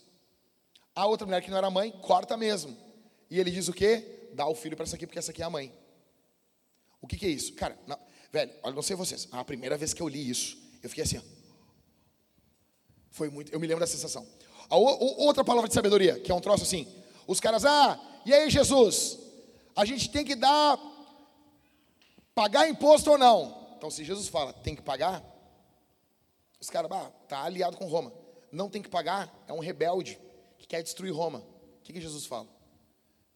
[0.93, 2.77] A outra mulher que não era mãe, corta mesmo.
[3.31, 4.29] E ele diz o quê?
[4.35, 5.73] Dá o filho para essa aqui, porque essa aqui é a mãe.
[7.01, 7.53] O que, que é isso?
[7.53, 7.97] Cara, não,
[8.31, 9.27] velho, olha, não sei vocês.
[9.31, 11.17] A primeira vez que eu li isso, eu fiquei assim.
[11.17, 11.21] Ó.
[13.09, 13.51] Foi muito.
[13.51, 14.23] Eu me lembro da sensação.
[14.69, 14.83] A o,
[15.23, 16.87] outra palavra de sabedoria, que é um troço assim.
[17.25, 19.22] Os caras, ah, e aí Jesus?
[19.75, 20.79] A gente tem que dar,
[22.33, 23.75] pagar imposto ou não.
[23.77, 25.23] Então, se Jesus fala, tem que pagar,
[26.59, 28.13] os caras, ah, tá aliado com Roma.
[28.51, 30.19] Não tem que pagar, é um rebelde
[30.57, 31.39] que quer destruir Roma.
[31.39, 32.47] O que, que Jesus fala?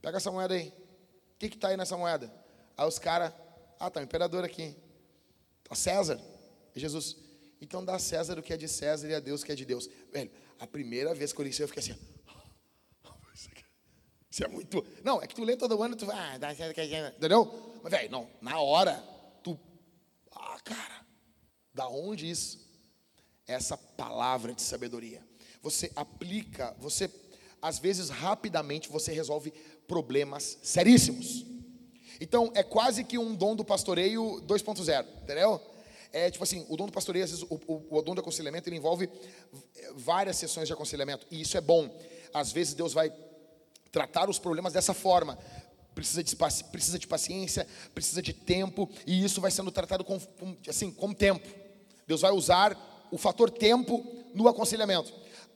[0.02, 0.70] Pega essa moeda aí.
[0.70, 2.34] O que está aí nessa moeda?
[2.78, 3.34] Aí os caras,
[3.80, 4.76] ah, tá o imperador aqui.
[5.64, 6.22] Tá César.
[6.74, 7.18] E Jesus,
[7.60, 9.56] então dá a César o que é de César e a Deus o que é
[9.56, 9.90] de Deus.
[10.12, 12.00] Velho, a primeira vez que eu li isso, eu fiquei assim,
[14.38, 14.86] isso é muito.
[15.04, 16.16] Não, é que tu lê todo ano, tu vai.
[16.16, 17.74] Ah, entendeu?
[17.82, 19.04] Mas, velho, não, na hora,
[19.42, 19.60] tu.
[20.32, 21.04] Ah, cara,
[21.74, 22.60] da onde isso?
[23.48, 25.26] Essa palavra de sabedoria.
[25.64, 27.10] Você aplica, você,
[27.60, 29.52] às vezes, rapidamente, você resolve
[29.88, 31.44] problemas seríssimos.
[32.22, 35.60] Então, é quase que um dom do pastoreio 2.0, entendeu?
[36.14, 38.70] É tipo assim, o dom do pastoreio, às vezes, o, o, o dom do aconselhamento,
[38.70, 39.10] ele envolve
[39.96, 41.90] várias sessões de aconselhamento, e isso é bom.
[42.32, 43.12] Às vezes, Deus vai
[43.92, 45.38] tratar os problemas dessa forma.
[45.96, 46.36] Precisa de,
[46.72, 51.14] precisa de paciência, precisa de tempo, e isso vai sendo tratado com, com, assim, com
[51.14, 51.48] tempo.
[52.06, 52.78] Deus vai usar
[53.12, 55.12] o fator tempo no aconselhamento.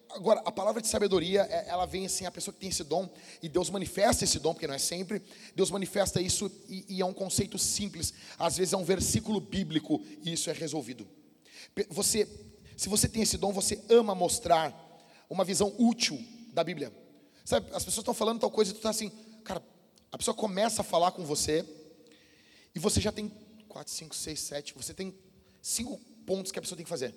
[0.09, 3.09] Agora, a palavra de sabedoria, é, ela vem assim, a pessoa que tem esse dom,
[3.41, 5.21] e Deus manifesta esse dom, porque não é sempre,
[5.55, 10.01] Deus manifesta isso, e, e é um conceito simples, às vezes é um versículo bíblico,
[10.23, 11.07] e isso é resolvido.
[11.89, 12.27] Você,
[12.75, 14.73] se você tem esse dom, você ama mostrar
[15.29, 16.21] uma visão útil
[16.51, 16.91] da Bíblia.
[17.43, 19.09] Sabe, as pessoas estão falando tal coisa e tu está assim,
[19.43, 19.63] cara,
[20.11, 21.65] a pessoa começa a falar com você
[22.75, 23.29] e você já tem
[23.67, 25.13] quatro, cinco, seis, sete, você tem
[25.61, 27.15] cinco pontos que a pessoa tem que fazer.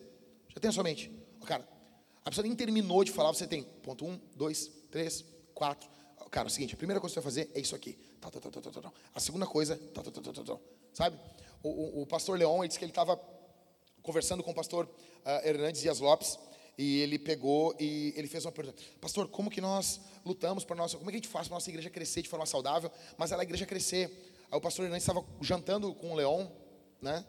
[0.48, 1.10] Já tem a sua mente.
[1.44, 1.66] Cara,
[2.24, 5.88] a pessoa nem terminou de falar, você tem ponto um, dois, três, quatro.
[6.30, 7.92] Cara, é o seguinte, a primeira coisa que você vai fazer é isso aqui.
[8.20, 9.78] Tá, tá, tá, a segunda coisa,
[10.94, 11.18] sabe?
[11.62, 13.20] O, o, o pastor Leon ele disse que ele estava
[14.02, 16.38] conversando com o pastor uh, Hernandes Dias Lopes
[16.76, 20.96] e ele pegou e ele fez uma pergunta: Pastor, como que nós lutamos para nossa,
[20.96, 23.42] como é que a gente faz para nossa igreja crescer de forma saudável, mas ela
[23.42, 24.10] a igreja crescer?
[24.50, 26.50] Aí o pastor Hernandes estava jantando com o Leão,
[27.00, 27.24] né?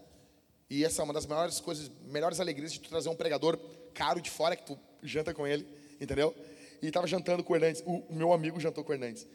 [0.70, 3.58] E essa é uma das melhores coisas, melhores alegrias de tu trazer um pregador
[3.94, 5.66] caro de fora que tu janta com ele,
[6.02, 6.36] entendeu?
[6.82, 9.28] E estava jantando com o Hernandes, o, o meu amigo jantou com o Hernandes.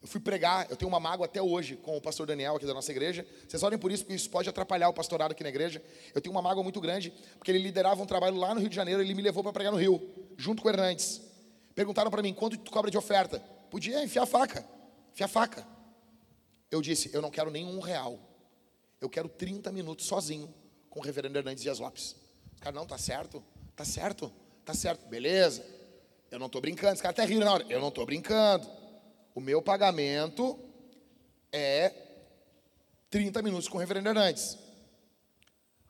[0.00, 2.72] Eu fui pregar, eu tenho uma mágoa até hoje com o pastor Daniel aqui da
[2.72, 3.26] nossa igreja.
[3.48, 5.82] Vocês olhem por isso, porque isso pode atrapalhar o pastorado aqui na igreja.
[6.14, 8.76] Eu tenho uma mágoa muito grande, porque ele liderava um trabalho lá no Rio de
[8.76, 10.00] Janeiro, ele me levou para pregar no Rio,
[10.36, 11.20] junto com o Hernandes.
[11.74, 13.40] Perguntaram para mim, quanto tu cobra de oferta?
[13.70, 14.64] Podia enfiar faca,
[15.12, 15.66] enfiar faca.
[16.70, 18.20] Eu disse, eu não quero nenhum real.
[19.00, 20.52] Eu quero 30 minutos sozinho
[20.88, 22.14] com o reverendo Hernandes Dias Lopes.
[22.56, 23.42] O cara, não, tá certo,
[23.74, 24.32] tá certo,
[24.64, 25.64] tá certo, beleza.
[26.30, 27.66] Eu não estou brincando, esse cara até rindo na hora.
[27.68, 28.77] Eu não estou brincando.
[29.38, 30.58] O meu pagamento
[31.52, 31.94] é
[33.08, 34.58] 30 minutos com o reverendo Hernandes.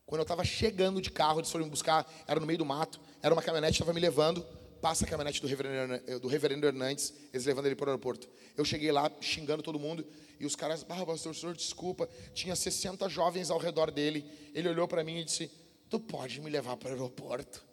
[0.05, 3.01] Quando eu estava chegando de carro, eles foram me buscar, era no meio do mato,
[3.23, 4.43] era uma caminhonete, estava me levando,
[4.83, 8.29] passa a caminhonete do reverendo, do reverendo Hernandes, eles levando ele para o aeroporto.
[8.55, 10.07] Eu cheguei lá xingando todo mundo,
[10.39, 14.31] e os caras, ah, pastor, senhor, desculpa, tinha 60 jovens ao redor dele.
[14.55, 15.51] Ele olhou para mim e disse,
[15.89, 17.65] tu pode me levar para o aeroporto?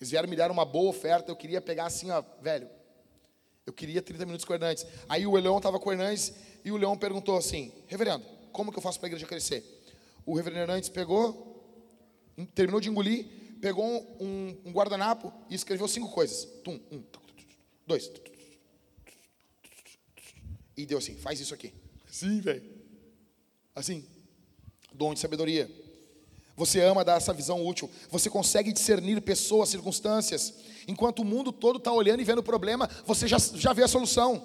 [0.00, 2.70] Eles vieram me dar uma boa oferta, eu queria pegar assim, ó, velho,
[3.66, 4.86] eu queria 30 minutos com o Hernandes.
[5.08, 6.32] Aí o Leão estava com o Hernandes,
[6.64, 9.64] e o Leão perguntou assim, reverendo, como que eu faço para a igreja crescer?
[10.24, 11.52] O reverendo Hernandes pegou,
[12.54, 13.26] terminou de engolir,
[13.60, 13.84] pegou
[14.20, 16.44] um, um guardanapo e escreveu cinco coisas.
[16.62, 17.02] Tum, um,
[17.86, 18.10] dois.
[20.76, 21.72] E deu assim, faz isso aqui.
[22.08, 22.62] Sim, velho.
[23.74, 24.06] Assim.
[24.92, 25.70] Dom de sabedoria.
[26.56, 27.90] Você ama dar essa visão útil.
[28.10, 30.54] Você consegue discernir pessoas, circunstâncias.
[30.88, 33.88] Enquanto o mundo todo está olhando e vendo o problema, você já, já vê a
[33.88, 34.42] solução.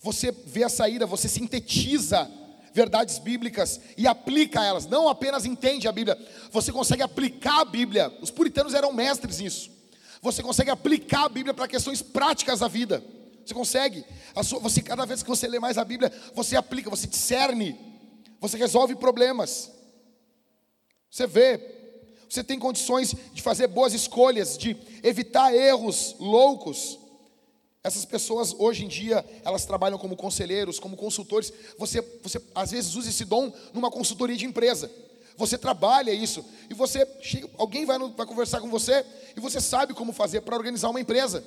[0.00, 2.28] Você vê a saída, você sintetiza
[2.72, 4.86] verdades bíblicas e aplica elas.
[4.86, 6.18] Não apenas entende a Bíblia,
[6.50, 8.12] você consegue aplicar a Bíblia.
[8.20, 9.70] Os puritanos eram mestres nisso.
[10.22, 13.02] Você consegue aplicar a Bíblia para questões práticas da vida.
[13.44, 14.04] Você consegue.
[14.42, 17.78] Sua, você, cada vez que você lê mais a Bíblia, você aplica, você discerne,
[18.40, 19.70] você resolve problemas.
[21.10, 21.60] Você vê,
[22.28, 26.98] você tem condições de fazer boas escolhas, de evitar erros loucos.
[27.82, 31.52] Essas pessoas hoje em dia, elas trabalham como conselheiros, como consultores.
[31.76, 34.90] Você, você às vezes usa esse dom numa consultoria de empresa.
[35.36, 37.08] Você trabalha isso e você
[37.56, 39.04] alguém vai, vai conversar com você
[39.34, 41.42] e você sabe como fazer para organizar uma empresa.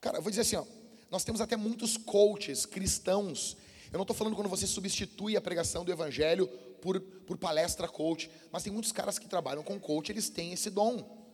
[0.00, 0.64] Cara, eu vou dizer assim, ó,
[1.10, 3.56] nós temos até muitos coaches cristãos.
[3.92, 6.48] Eu não estou falando quando você substitui a pregação do evangelho
[6.80, 10.70] por, por palestra coach, mas tem muitos caras que trabalham com coach, eles têm esse
[10.70, 11.26] dom.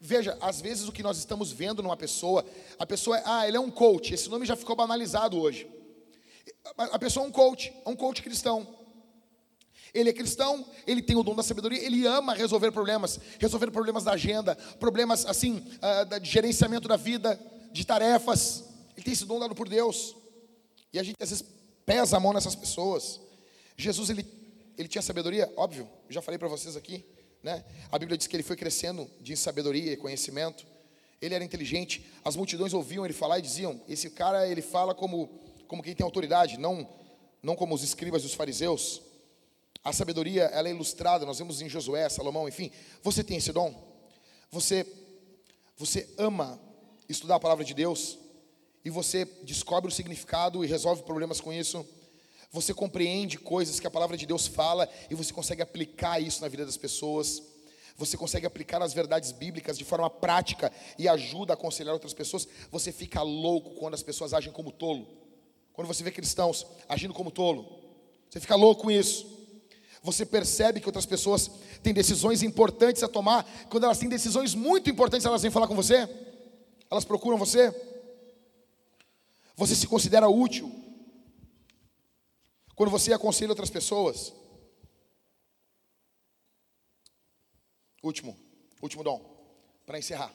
[0.00, 2.44] Veja, às vezes o que nós estamos vendo numa pessoa,
[2.78, 5.68] a pessoa é, ah, ele é um coach, esse nome já ficou banalizado hoje.
[6.76, 8.84] A pessoa é um coach, é um coach cristão.
[9.94, 14.02] Ele é cristão, ele tem o dom da sabedoria, ele ama resolver problemas, resolver problemas
[14.02, 17.40] da agenda, problemas assim, uh, de gerenciamento da vida,
[17.72, 18.64] de tarefas.
[18.96, 20.16] Ele tem esse dom dado por Deus.
[20.92, 21.44] E a gente às vezes
[21.84, 23.20] pesa a mão nessas pessoas.
[23.76, 24.26] Jesus, ele,
[24.76, 27.04] ele tinha sabedoria, óbvio, já falei para vocês aqui.
[27.42, 27.64] Né?
[27.92, 30.64] A Bíblia diz que ele foi crescendo de sabedoria e conhecimento.
[31.20, 32.04] Ele era inteligente.
[32.24, 35.28] As multidões ouviam ele falar e diziam: Esse cara, ele fala como,
[35.68, 36.88] como quem tem autoridade, não,
[37.42, 39.02] não como os escribas e os fariseus.
[39.82, 42.70] A sabedoria, ela é ilustrada, nós vemos em Josué, Salomão, enfim.
[43.02, 43.74] Você tem esse dom?
[44.50, 44.86] Você,
[45.76, 46.58] você ama
[47.06, 48.18] estudar a palavra de Deus
[48.84, 51.86] e você descobre o significado e resolve problemas com isso.
[52.52, 56.48] Você compreende coisas que a palavra de Deus fala e você consegue aplicar isso na
[56.48, 57.42] vida das pessoas.
[57.96, 62.46] Você consegue aplicar as verdades bíblicas de forma prática e ajuda a aconselhar outras pessoas.
[62.70, 65.06] Você fica louco quando as pessoas agem como tolo.
[65.72, 67.80] Quando você vê cristãos agindo como tolo,
[68.30, 69.26] você fica louco com isso.
[70.02, 71.50] Você percebe que outras pessoas
[71.82, 73.44] têm decisões importantes a tomar.
[73.70, 76.08] Quando elas têm decisões muito importantes, elas vêm falar com você.
[76.90, 77.72] Elas procuram você?
[79.56, 80.70] Você se considera útil?
[82.74, 84.32] Quando você aconselha outras pessoas?
[88.02, 88.36] Último,
[88.82, 89.20] último dom,
[89.86, 90.34] para encerrar.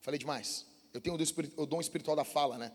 [0.00, 0.66] Falei demais.
[0.92, 1.16] Eu tenho
[1.56, 2.72] o dom espiritual da fala, né?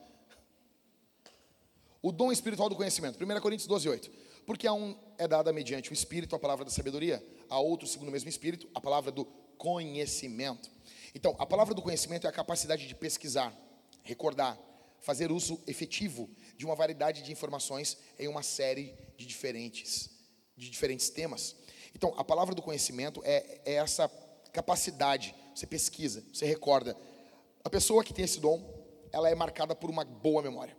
[2.01, 3.21] O dom espiritual do conhecimento.
[3.21, 4.11] 1 Coríntios 12, 8.
[4.45, 8.07] Porque a um é dada mediante o Espírito a palavra da sabedoria, a outro, segundo
[8.07, 9.25] o mesmo Espírito, a palavra do
[9.57, 10.71] conhecimento.
[11.13, 13.53] Então, a palavra do conhecimento é a capacidade de pesquisar,
[14.03, 14.57] recordar,
[15.01, 20.09] fazer uso efetivo de uma variedade de informações em uma série de diferentes,
[20.55, 21.55] de diferentes temas.
[21.95, 24.09] Então, a palavra do conhecimento é, é essa
[24.51, 25.33] capacidade.
[25.55, 26.95] Você pesquisa, você recorda.
[27.63, 28.79] A pessoa que tem esse dom,
[29.11, 30.77] ela é marcada por uma boa memória.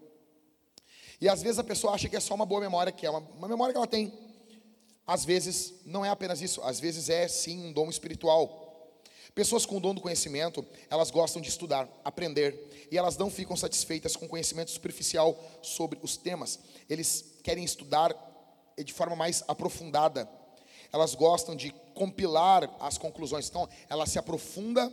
[1.20, 3.18] E às vezes a pessoa acha que é só uma boa memória, que é uma,
[3.18, 4.12] uma memória que ela tem.
[5.06, 8.69] Às vezes não é apenas isso, às vezes é sim um dom espiritual.
[9.34, 14.16] Pessoas com dom do conhecimento, elas gostam de estudar, aprender, e elas não ficam satisfeitas
[14.16, 16.58] com conhecimento superficial sobre os temas.
[16.88, 18.14] Eles querem estudar
[18.76, 20.28] de forma mais aprofundada.
[20.92, 23.48] Elas gostam de compilar as conclusões.
[23.48, 24.90] Então, ela se aprofunda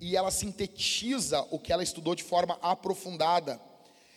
[0.00, 3.60] e ela sintetiza o que ela estudou de forma aprofundada.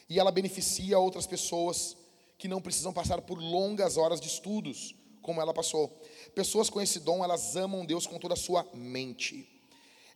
[0.10, 1.95] E ela beneficia outras pessoas
[2.38, 6.02] que não precisam passar por longas horas de estudos, como ela passou.
[6.36, 9.48] Pessoas com esse dom, elas amam Deus com toda a sua mente.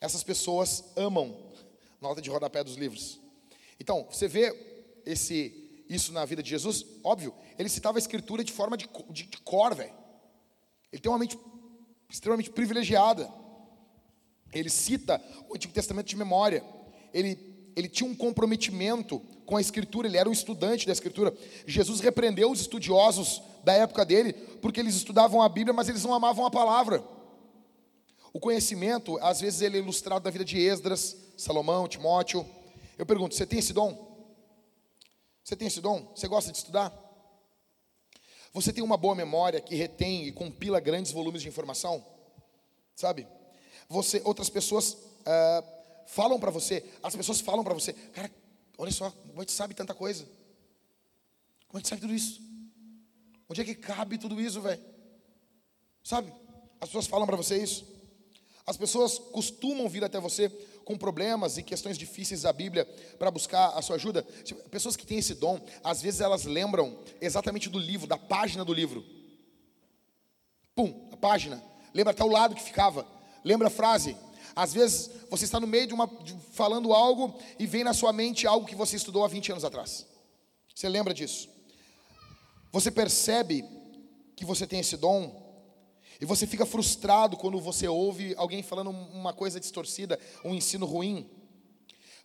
[0.01, 1.35] Essas pessoas amam
[2.01, 3.19] nota de rodapé dos livros.
[3.79, 4.53] Então, você vê
[5.05, 9.23] esse, isso na vida de Jesus, óbvio, ele citava a escritura de forma de, de,
[9.23, 9.93] de cor, velho.
[10.91, 11.37] Ele tem uma mente
[12.09, 13.31] extremamente privilegiada.
[14.51, 16.63] Ele cita o Antigo Testamento de memória.
[17.13, 17.37] Ele,
[17.75, 21.33] ele tinha um comprometimento com a Escritura, ele era um estudante da Escritura.
[21.65, 26.13] Jesus repreendeu os estudiosos da época dele, porque eles estudavam a Bíblia, mas eles não
[26.13, 27.03] amavam a palavra.
[28.31, 32.45] O conhecimento, às vezes, ele é ilustrado na vida de Esdras, Salomão, Timóteo.
[32.97, 34.07] Eu pergunto: você tem esse dom?
[35.43, 36.11] Você tem esse dom?
[36.15, 36.93] Você gosta de estudar?
[38.53, 42.05] Você tem uma boa memória que retém e compila grandes volumes de informação?
[42.95, 43.27] Sabe?
[43.87, 45.63] Você, outras pessoas uh,
[46.07, 48.31] falam para você, as pessoas falam para você, cara,
[48.77, 50.27] olha só, como é que sabe tanta coisa?
[51.67, 52.41] Como é que sabe tudo isso?
[53.49, 54.81] Onde é que cabe tudo isso, velho?
[56.03, 56.31] Sabe?
[56.79, 57.85] As pessoas falam para você isso.
[58.65, 60.47] As pessoas costumam vir até você
[60.85, 62.85] com problemas e questões difíceis da Bíblia
[63.17, 64.21] para buscar a sua ajuda.
[64.43, 68.63] Tipo, pessoas que têm esse dom, às vezes elas lembram exatamente do livro, da página
[68.63, 69.03] do livro.
[70.75, 71.63] Pum, a página.
[71.93, 73.07] Lembra até o lado que ficava.
[73.43, 74.15] Lembra a frase.
[74.55, 78.13] Às vezes você está no meio de uma de, falando algo e vem na sua
[78.13, 80.05] mente algo que você estudou há 20 anos atrás.
[80.75, 81.49] Você lembra disso?
[82.71, 83.65] Você percebe
[84.35, 85.47] que você tem esse dom
[86.21, 91.29] e você fica frustrado quando você ouve alguém falando uma coisa distorcida, um ensino ruim.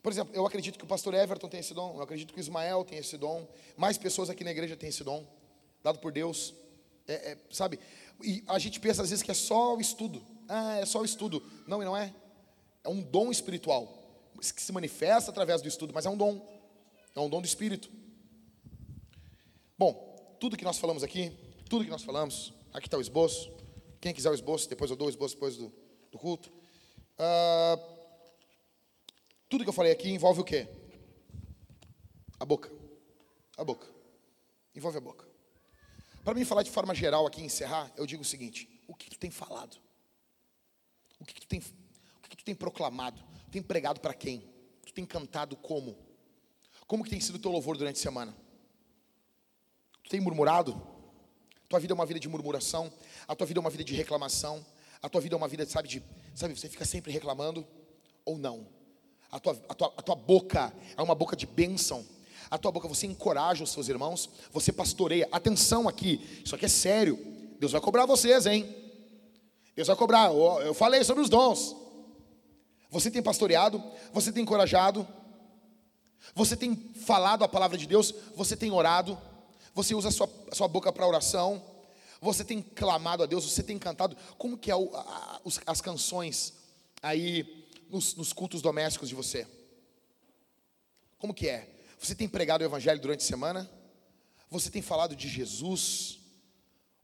[0.03, 2.41] Por exemplo, eu acredito que o pastor Everton tem esse dom, eu acredito que o
[2.41, 5.25] Ismael tem esse dom, mais pessoas aqui na igreja têm esse dom,
[5.83, 6.53] dado por Deus.
[7.07, 7.79] É, é, sabe?
[8.23, 10.23] E a gente pensa às vezes que é só o estudo.
[10.47, 11.41] Ah, é só o estudo.
[11.67, 12.13] Não, e não é.
[12.83, 16.45] É um dom espiritual, que se manifesta através do estudo, mas é um dom.
[17.15, 17.89] É um dom do Espírito.
[19.77, 20.04] Bom,
[20.45, 21.35] tudo que nós falamos aqui,
[21.67, 23.51] tudo que nós falamos, aqui está o esboço.
[23.99, 25.73] Quem quiser o esboço, depois eu dou o esboço depois do,
[26.11, 26.53] do culto.
[27.17, 27.79] Ah,
[29.49, 30.67] tudo que eu falei aqui envolve o quê?
[32.39, 32.71] A boca.
[33.57, 33.91] A boca.
[34.75, 35.27] Envolve a boca.
[36.23, 39.17] Para mim falar de forma geral aqui, encerrar, eu digo o seguinte: o que tu
[39.17, 39.77] tem falado?
[41.19, 43.19] O que tu tem, o que tu tem proclamado?
[43.45, 44.47] Tu tem pregado para quem?
[44.85, 45.97] Tu tem cantado como?
[46.85, 48.44] Como que tem sido o teu louvor durante a semana?
[50.05, 50.79] Tu tem murmurado?
[51.67, 52.93] Tua vida é uma vida de murmuração,
[53.27, 54.63] a tua vida é uma vida de reclamação,
[55.01, 56.03] a tua vida é uma vida, sabe, de,
[56.35, 57.65] sabe, você fica sempre reclamando
[58.23, 58.67] ou não?
[59.31, 62.05] A tua, a tua, a tua boca é uma boca de bênção.
[62.49, 65.27] A tua boca você encoraja os seus irmãos, você pastoreia.
[65.31, 67.17] Atenção aqui, isso aqui é sério.
[67.59, 68.73] Deus vai cobrar vocês, hein?
[69.75, 70.31] Deus vai cobrar.
[70.31, 71.75] Eu, falei sobre os dons.
[72.91, 73.83] Você tem pastoreado,
[74.13, 75.05] você tem encorajado,
[76.35, 79.17] você tem falado a palavra de Deus, você tem orado
[79.75, 81.61] você usa a sua, a sua boca para oração,
[82.21, 84.15] você tem clamado a Deus, você tem cantado.
[84.37, 86.53] Como que é o, a, as canções
[87.01, 89.45] aí nos, nos cultos domésticos de você?
[91.19, 91.69] Como que é?
[91.99, 93.69] Você tem pregado o Evangelho durante a semana?
[94.49, 96.19] Você tem falado de Jesus?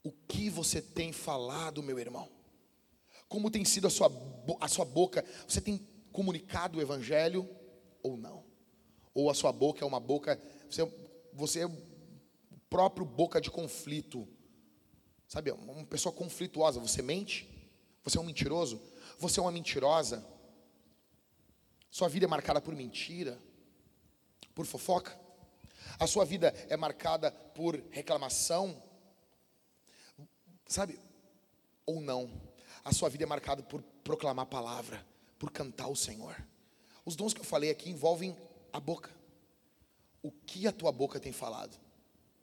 [0.02, 2.30] O que você tem falado, meu irmão?
[3.28, 4.10] Como tem sido a sua,
[4.62, 5.26] a sua boca?
[5.46, 7.50] Você tem comunicado o Evangelho
[8.02, 8.46] ou não?
[9.14, 10.40] Ou a sua boca é uma boca,
[10.70, 10.90] você,
[11.34, 11.68] você
[12.72, 14.26] próprio boca de conflito.
[15.28, 16.80] Sabe, uma pessoa conflituosa.
[16.80, 17.48] Você mente?
[18.04, 18.82] Você é um mentiroso?
[19.20, 20.26] Você é uma mentirosa?
[21.92, 23.38] Sua vida é marcada por mentira?
[24.56, 25.20] Por fofoca?
[26.00, 28.82] A sua vida é marcada por reclamação?
[30.66, 30.98] Sabe?
[31.86, 32.32] Ou não?
[32.86, 35.06] A sua vida é marcada por proclamar a palavra,
[35.38, 36.42] por cantar o Senhor.
[37.04, 38.36] Os dons que eu falei aqui envolvem
[38.72, 39.12] a boca.
[40.24, 41.78] O que a tua boca tem falado?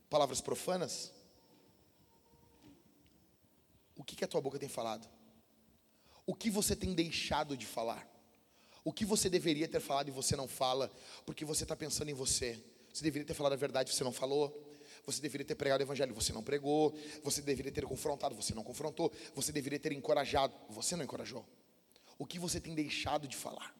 [0.08, 1.12] Palavras profanas?
[3.96, 5.08] O que, que a tua boca tem falado?
[6.26, 8.06] O que você tem deixado de falar?
[8.84, 10.90] O que você deveria ter falado e você não fala,
[11.26, 12.62] porque você está pensando em você?
[12.92, 14.64] Você deveria ter falado a verdade, você não falou.
[15.04, 16.96] Você deveria ter pregado o evangelho, você não pregou.
[17.24, 19.12] Você deveria ter confrontado, você não confrontou.
[19.34, 21.46] Você deveria ter encorajado, você não encorajou.
[22.18, 23.74] O que você tem deixado de falar?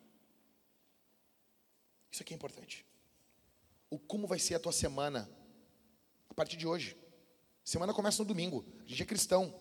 [2.10, 2.86] Isso aqui é importante.
[3.90, 5.28] O como vai ser a tua semana
[6.38, 6.96] partir de hoje.
[7.64, 8.64] Semana começa no domingo.
[8.86, 9.52] A gente é cristão.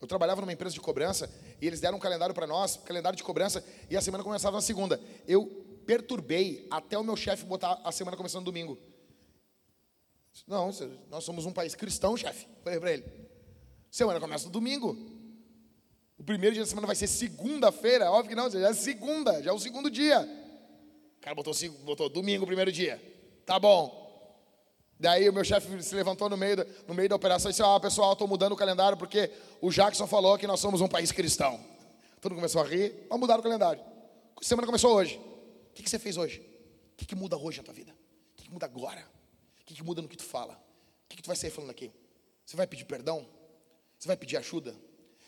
[0.00, 1.30] Eu trabalhava numa empresa de cobrança
[1.60, 4.62] e eles deram um calendário para nós, calendário de cobrança, e a semana começava na
[4.62, 5.00] segunda.
[5.28, 5.46] Eu
[5.86, 8.78] perturbei até o meu chefe botar a semana começando no domingo.
[10.46, 10.70] Não,
[11.10, 12.48] nós somos um país cristão, chefe.
[12.64, 13.04] Falei para ele.
[13.90, 14.96] Semana começa no domingo.
[16.18, 18.10] O primeiro dia da semana vai ser segunda-feira.
[18.10, 20.20] Óbvio que não, já é segunda, já é o segundo dia.
[21.18, 21.52] O cara botou,
[21.84, 23.00] botou domingo, primeiro dia.
[23.44, 24.01] Tá bom.
[25.02, 27.60] Daí o meu chefe se levantou no meio, da, no meio da operação e disse:
[27.60, 31.10] Ah, pessoal, estou mudando o calendário porque o Jackson falou que nós somos um país
[31.10, 31.58] cristão.
[32.20, 33.82] Todo mundo começou a rir, vamos mudar o calendário.
[34.40, 35.16] Semana começou hoje.
[35.16, 36.38] O que, que você fez hoje?
[36.92, 37.90] O que, que muda hoje na tua vida?
[37.90, 39.04] O que, que muda agora?
[39.60, 40.54] O que, que muda no que tu fala?
[40.54, 41.90] O que, que tu vai sair falando aqui?
[42.46, 43.26] Você vai pedir perdão?
[43.98, 44.72] Você vai pedir ajuda?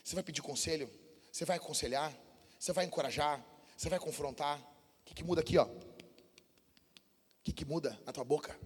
[0.05, 0.89] Você vai pedir conselho?
[1.33, 2.17] Você vai aconselhar?
[2.61, 3.45] Você vai encorajar?
[3.77, 4.61] Você vai confrontar?
[4.61, 5.65] O que, que muda aqui, ó?
[5.65, 5.73] O
[7.43, 8.57] que, que muda na tua boca?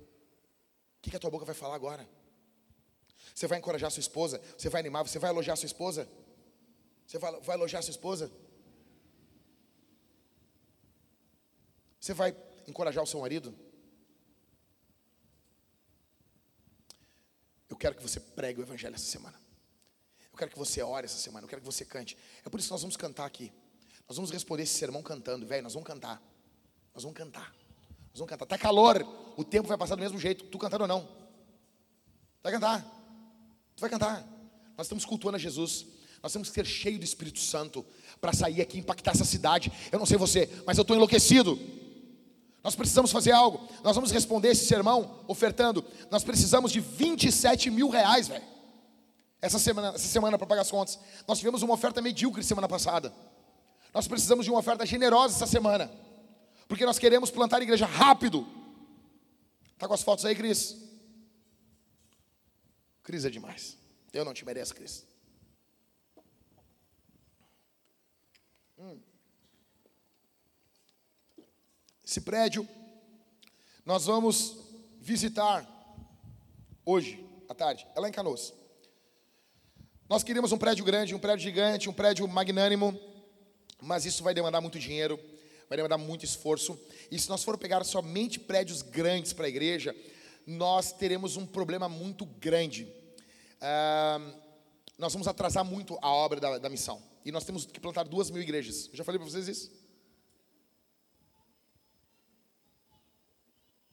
[0.98, 2.08] O que, que a tua boca vai falar agora?
[3.34, 4.40] Você vai encorajar sua esposa?
[4.56, 5.02] Você vai animar?
[5.06, 6.08] Você vai elogiar sua esposa?
[7.06, 8.32] Você vai, vai elogiar sua esposa?
[12.00, 13.54] Você vai encorajar o seu marido?
[17.68, 19.40] Eu quero que você pregue o evangelho essa semana.
[20.32, 21.44] Eu quero que você ore essa semana.
[21.44, 22.18] Eu quero que você cante.
[22.44, 23.52] É por isso que nós vamos cantar aqui.
[24.08, 25.62] Nós vamos responder esse sermão cantando, velho.
[25.62, 26.20] Nós vamos cantar.
[26.94, 27.54] Nós vamos cantar.
[28.18, 28.46] Nós vamos cantar.
[28.46, 29.06] Tá calor.
[29.36, 30.44] O tempo vai passar do mesmo jeito.
[30.44, 31.08] Tu cantando ou não?
[32.42, 32.82] Vai cantar.
[33.76, 34.26] Tu vai cantar.
[34.76, 35.86] Nós estamos cultuando a Jesus.
[36.20, 37.86] Nós temos que ser cheio do Espírito Santo
[38.20, 39.70] para sair aqui e impactar essa cidade.
[39.92, 41.58] Eu não sei você, mas eu estou enlouquecido.
[42.64, 43.68] Nós precisamos fazer algo.
[43.84, 45.84] Nós vamos responder esse sermão ofertando.
[46.10, 48.44] Nós precisamos de 27 mil reais, velho.
[49.40, 50.98] Essa semana, essa semana para pagar as contas.
[51.28, 53.12] Nós tivemos uma oferta medíocre semana passada.
[53.94, 55.88] Nós precisamos de uma oferta generosa essa semana.
[56.68, 58.46] Porque nós queremos plantar igreja rápido.
[59.78, 60.76] Tá com as fotos aí, Cris?
[63.02, 63.78] Cris é demais.
[64.12, 65.06] Eu não te mereço, Cris.
[68.78, 69.00] Hum.
[72.04, 72.68] Esse prédio,
[73.84, 74.58] nós vamos
[75.00, 75.66] visitar
[76.84, 78.52] hoje, à tarde, é lá em Canoas.
[80.08, 82.98] Nós queríamos um prédio grande, um prédio gigante, um prédio magnânimo,
[83.80, 85.18] mas isso vai demandar muito dinheiro,
[85.68, 86.78] vai demandar muito esforço.
[87.10, 89.94] E se nós for pegar somente prédios grandes para a igreja,
[90.46, 92.90] nós teremos um problema muito grande.
[94.96, 97.02] Nós vamos atrasar muito a obra da, da missão.
[97.24, 98.88] E nós temos que plantar duas mil igrejas.
[98.90, 99.70] Eu já falei para vocês isso?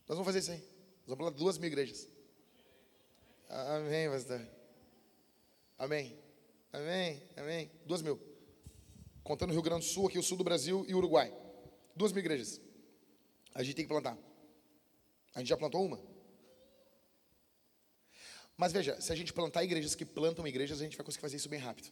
[0.07, 0.59] Nós vamos fazer isso aí.
[0.59, 2.07] Nós vamos plantar duas mil igrejas.
[3.49, 4.47] Amém, pastor.
[5.77, 6.17] Amém.
[6.71, 7.23] Amém.
[7.35, 7.71] Amém.
[7.85, 8.19] Duas mil.
[9.23, 11.33] Contando o Rio Grande do Sul, aqui o sul do Brasil e Uruguai.
[11.95, 12.59] Duas mil igrejas.
[13.53, 14.17] A gente tem que plantar.
[15.33, 15.99] A gente já plantou uma.
[18.57, 21.37] Mas veja, se a gente plantar igrejas que plantam igrejas, a gente vai conseguir fazer
[21.37, 21.91] isso bem rápido.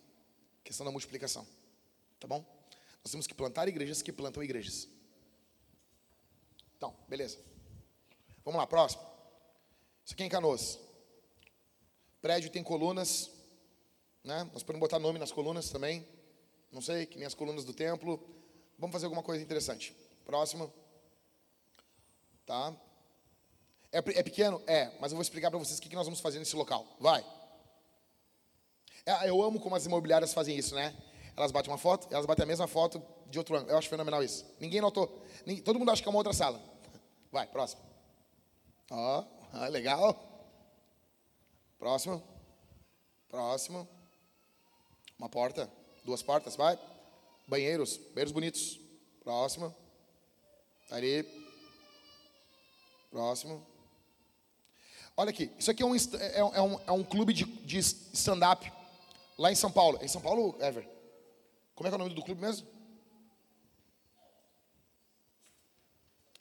[0.64, 1.46] Questão da multiplicação.
[2.20, 2.46] Tá bom?
[3.04, 4.88] Nós temos que plantar igrejas que plantam igrejas.
[6.78, 7.40] Então, beleza.
[8.46, 9.02] Vamos lá, próximo.
[10.06, 10.80] Isso aqui é em Canoas.
[12.22, 13.30] Prédio tem colunas,
[14.24, 14.50] né?
[14.54, 16.08] Nós podemos botar nome nas colunas também.
[16.72, 18.26] Não sei, que nem as colunas do templo.
[18.78, 19.96] Vamos fazer alguma coisa interessante.
[20.26, 20.72] Próximo.
[22.46, 22.74] Tá?
[23.92, 24.62] É, é pequeno?
[24.66, 26.86] É, mas eu vou explicar para vocês o que, que nós vamos fazer nesse local.
[27.00, 27.24] Vai.
[29.06, 30.96] É, eu amo como as imobiliárias fazem isso, né?
[31.36, 33.72] Elas batem uma foto, elas batem a mesma foto de outro ângulo.
[33.72, 34.46] Eu acho fenomenal isso.
[34.60, 35.24] Ninguém notou.
[35.46, 36.62] Ninguém, todo mundo acha que é uma outra sala.
[37.32, 37.82] Vai, próximo.
[38.90, 39.24] Ó,
[39.54, 40.18] oh, legal.
[41.80, 42.24] Próximo.
[43.30, 43.88] Próximo.
[45.18, 45.70] Uma porta.
[46.06, 46.78] Duas portas, vai.
[47.48, 47.98] Banheiros.
[47.98, 48.80] Banheiros bonitos.
[49.24, 49.76] Próximo.
[50.90, 51.26] Ali.
[53.10, 53.66] Próximo.
[55.16, 55.52] Olha aqui.
[55.58, 58.72] Isso aqui é um, é, é um, é um clube de, de stand-up.
[59.38, 59.98] Lá em São Paulo.
[60.02, 60.88] É em São Paulo, Ever?
[61.76, 62.68] Como é que é o nome do clube mesmo?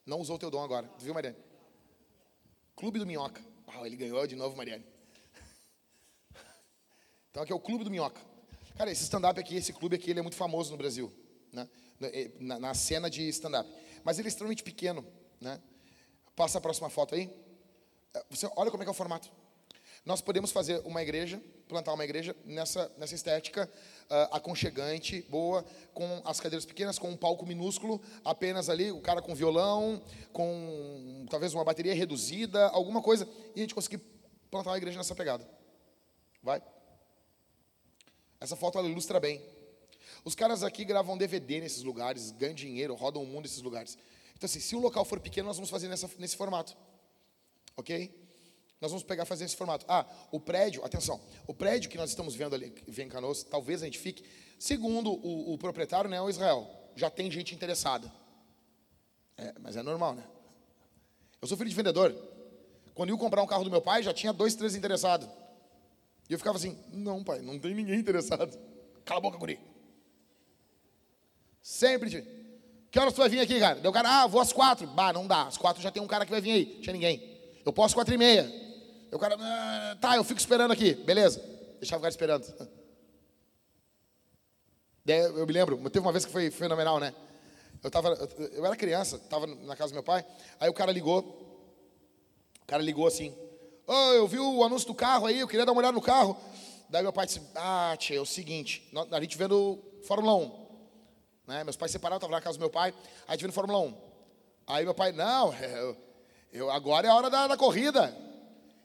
[0.04, 0.90] Não usou o teu dom agora.
[0.98, 1.36] viu, Mariane?
[2.74, 3.40] Clube do Minhoca.
[3.68, 4.84] Ah, ele ganhou de novo, Mariane.
[7.30, 8.20] Então aqui é o Clube do Minhoca.
[8.76, 11.12] Cara, esse stand-up aqui, esse clube aqui, ele é muito famoso no Brasil.
[11.52, 11.68] Né?
[12.40, 13.70] Na, na cena de stand-up.
[14.02, 15.06] Mas ele é extremamente pequeno.
[15.40, 15.60] Né?
[16.34, 17.30] Passa a próxima foto aí.
[18.14, 19.30] É, você olha como é que é o formato.
[20.04, 23.70] Nós podemos fazer uma igreja, plantar uma igreja nessa, nessa estética
[24.10, 29.22] uh, aconchegante, boa, com as cadeiras pequenas, com um palco minúsculo, apenas ali, o cara
[29.22, 33.98] com violão, com talvez uma bateria reduzida, alguma coisa, e a gente conseguir
[34.50, 35.48] plantar uma igreja nessa pegada.
[36.42, 36.60] Vai?
[38.42, 39.40] Essa foto ela ilustra bem.
[40.24, 43.96] Os caras aqui gravam DVD nesses lugares, ganham dinheiro, rodam o mundo nesses lugares.
[44.34, 46.76] Então, assim, se o local for pequeno, nós vamos fazer nessa, nesse formato.
[47.76, 48.12] Ok?
[48.80, 49.86] Nós vamos pegar fazer esse formato.
[49.88, 53.80] Ah, o prédio, atenção, o prédio que nós estamos vendo ali, vem em Canoas, talvez
[53.80, 54.24] a gente fique,
[54.58, 58.12] segundo o, o proprietário, né, o Israel, já tem gente interessada.
[59.36, 60.24] É, mas é normal, né?
[61.40, 62.12] Eu sou filho de vendedor.
[62.92, 65.28] Quando eu ia comprar um carro do meu pai, já tinha dois, três interessados.
[66.32, 68.58] E eu ficava assim, não, pai, não tem ninguém interessado.
[69.04, 69.60] Cala a boca, guri.
[71.60, 72.22] Sempre de.
[72.90, 73.78] Que horas tu vai vir aqui, cara?
[73.78, 74.86] Deu cara, ah, vou às quatro.
[74.86, 75.42] Bah, não dá.
[75.42, 76.64] Às quatro já tem um cara que vai vir aí.
[76.80, 77.22] Tinha ninguém.
[77.66, 78.50] Eu posso às quatro e meia.
[79.12, 80.94] O cara, ah, tá, eu fico esperando aqui.
[80.94, 81.38] Beleza.
[81.78, 82.46] Deixava o cara esperando.
[85.04, 87.14] Daí eu me lembro, teve uma vez que foi fenomenal, né?
[87.82, 90.24] Eu, tava, eu, eu era criança, estava na casa do meu pai,
[90.58, 91.20] aí o cara ligou,
[92.62, 93.36] o cara ligou assim,
[93.92, 96.36] oh, eu vi o anúncio do carro aí, eu queria dar uma olhada no carro.
[96.88, 100.62] Daí meu pai disse, ah, tia, é o seguinte, a gente vendo Fórmula 1,
[101.46, 101.64] né?
[101.64, 102.92] Meus pais separaram, estavam na casa do meu pai,
[103.26, 103.94] a gente vendo Fórmula 1.
[104.66, 105.96] Aí meu pai, não, eu,
[106.52, 108.14] eu agora é a hora da, da corrida.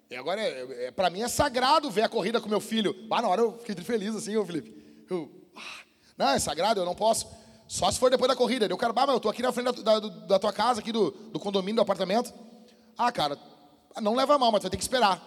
[0.10, 2.96] E agora, é, é, para mim é sagrado ver a corrida com meu filho.
[3.12, 5.06] Ah, na hora eu fiquei feliz assim, ô Felipe.
[5.10, 5.82] Eu, ah,
[6.18, 7.28] não, é sagrado, eu não posso.
[7.68, 8.66] Só se for depois da corrida.
[8.66, 10.94] Eu quero, ah, mas eu tô aqui na frente da, da, da tua casa, aqui
[10.94, 12.34] do, do condomínio, do apartamento.
[12.98, 13.38] Ah, cara,
[14.02, 15.22] não leva mal, mas vai ter que esperar.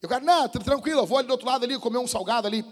[0.00, 2.64] Eu quero, não, tranquilo, eu vou ali do outro lado ali, comer um salgado ali.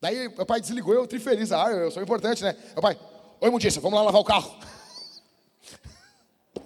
[0.00, 1.52] Daí meu pai desligou, eu tri feliz.
[1.52, 2.56] Ah, eu sou importante, né?
[2.72, 2.98] Meu pai,
[3.40, 4.56] oi, Mundícia, vamos lá lavar o carro.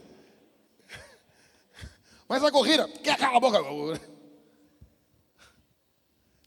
[2.29, 3.59] Mas a corrida, quer cala a boca.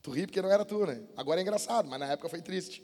[0.01, 1.01] Tu ri porque não era tu, né?
[1.17, 2.83] Agora é engraçado, mas na época foi triste.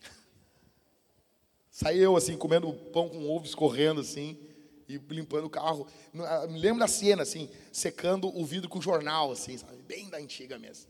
[1.70, 4.45] Saí eu assim, comendo pão com ovo, escorrendo assim,
[4.88, 5.86] e limpando o carro.
[6.20, 9.82] Ah, me lembro da cena, assim, secando o vidro com jornal, assim, sabe?
[9.82, 10.86] Bem da antiga mesmo.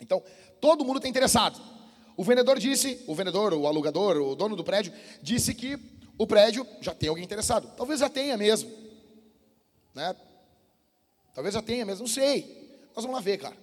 [0.00, 0.22] Então,
[0.60, 1.60] todo mundo está interessado.
[2.16, 5.78] O vendedor disse, o vendedor, o alugador, o dono do prédio, disse que
[6.16, 7.70] o prédio já tem alguém interessado.
[7.76, 8.70] Talvez já tenha mesmo.
[9.94, 10.14] Né?
[11.34, 12.88] Talvez já tenha mesmo, não sei.
[12.94, 13.56] Nós vamos lá ver, cara.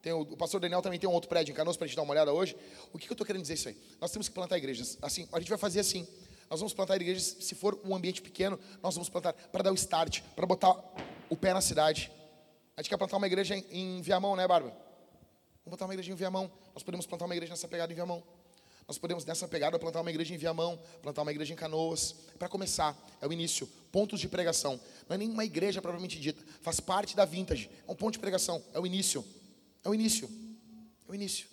[0.00, 1.96] Tem o, o, pastor Daniel também tem um outro prédio em Canoas para a gente
[1.96, 2.56] dar uma olhada hoje.
[2.92, 3.76] O que, que eu estou querendo dizer isso aí?
[4.00, 4.96] Nós temos que plantar igrejas.
[5.02, 6.06] Assim, a gente vai fazer assim.
[6.50, 9.74] Nós vamos plantar igrejas, se for um ambiente pequeno, nós vamos plantar para dar o
[9.74, 10.74] start, para botar
[11.28, 12.10] o pé na cidade.
[12.76, 14.72] A gente quer plantar uma igreja em, em Viamão, né, Bárbara?
[14.72, 16.50] Vamos plantar uma igreja em Viamão.
[16.72, 18.22] Nós podemos plantar uma igreja nessa pegada em Viamão.
[18.88, 22.14] Nós podemos, nessa pegada, plantar uma igreja em Viamão, plantar uma igreja em Canoas.
[22.38, 23.66] Para começar, é o início.
[23.92, 24.80] Pontos de pregação.
[25.06, 26.42] Não é nenhuma igreja propriamente dita.
[26.62, 27.68] Faz parte da vintage.
[27.86, 28.64] É um ponto de pregação.
[28.72, 29.22] É o início.
[29.84, 30.26] É o início.
[31.06, 31.48] É o início.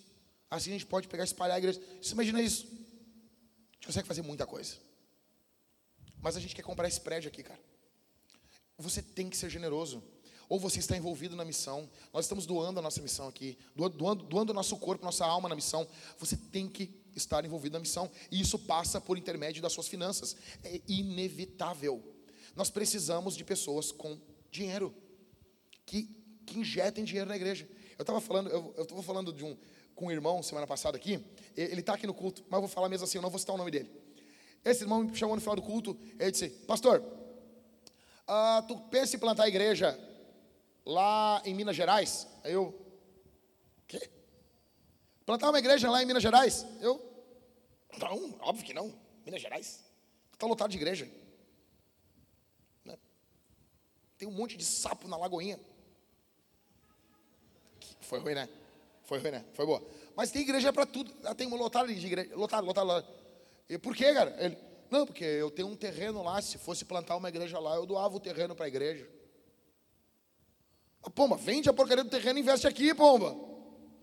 [0.50, 1.78] Assim a gente pode pegar e espalhar a igreja.
[2.00, 2.64] Você imagina isso?
[2.64, 4.85] A gente consegue fazer muita coisa.
[6.20, 7.60] Mas a gente quer comprar esse prédio aqui, cara.
[8.78, 10.02] Você tem que ser generoso.
[10.48, 11.90] Ou você está envolvido na missão.
[12.12, 13.58] Nós estamos doando a nossa missão aqui.
[13.74, 15.86] Doando, doando o nosso corpo, nossa alma na missão.
[16.18, 18.10] Você tem que estar envolvido na missão.
[18.30, 20.36] E isso passa por intermédio das suas finanças.
[20.62, 22.02] É inevitável.
[22.54, 24.18] Nós precisamos de pessoas com
[24.50, 24.94] dinheiro.
[25.84, 26.08] Que,
[26.44, 27.68] que injetem dinheiro na igreja.
[27.98, 29.56] Eu estava falando, eu estava falando de um,
[29.94, 31.24] com um irmão semana passada aqui.
[31.56, 33.54] Ele está aqui no culto, mas eu vou falar mesmo assim, eu não vou citar
[33.54, 33.90] o nome dele.
[34.66, 35.96] Esse irmão me chamou no final do culto.
[36.18, 39.96] Ele disse: Pastor, uh, tu pensa em plantar a igreja
[40.84, 42.26] lá em Minas Gerais?
[42.42, 42.76] Aí eu,
[43.86, 44.10] quê?
[45.24, 46.66] Plantar uma igreja lá em Minas Gerais?
[46.80, 47.00] Eu,
[47.96, 48.92] não, óbvio que não.
[49.24, 49.84] Minas Gerais
[50.32, 51.08] está lotado de igreja.
[52.84, 52.98] Né?
[54.18, 55.60] Tem um monte de sapo na lagoinha.
[58.00, 58.48] Foi ruim, né?
[59.04, 59.44] Foi ruim, né?
[59.54, 59.80] Foi boa.
[60.16, 61.14] Mas tem igreja para tudo.
[61.22, 62.34] Ah, tem lotado de igreja.
[62.34, 63.25] Lotado, lotado, lotado.
[63.68, 64.34] E por quê, cara?
[64.38, 64.56] Ele,
[64.90, 66.40] não, porque eu tenho um terreno lá.
[66.40, 69.08] Se fosse plantar uma igreja lá, eu doava o terreno para a igreja.
[71.02, 73.36] Ah, pomba, vende a porcaria do terreno e investe aqui, pomba.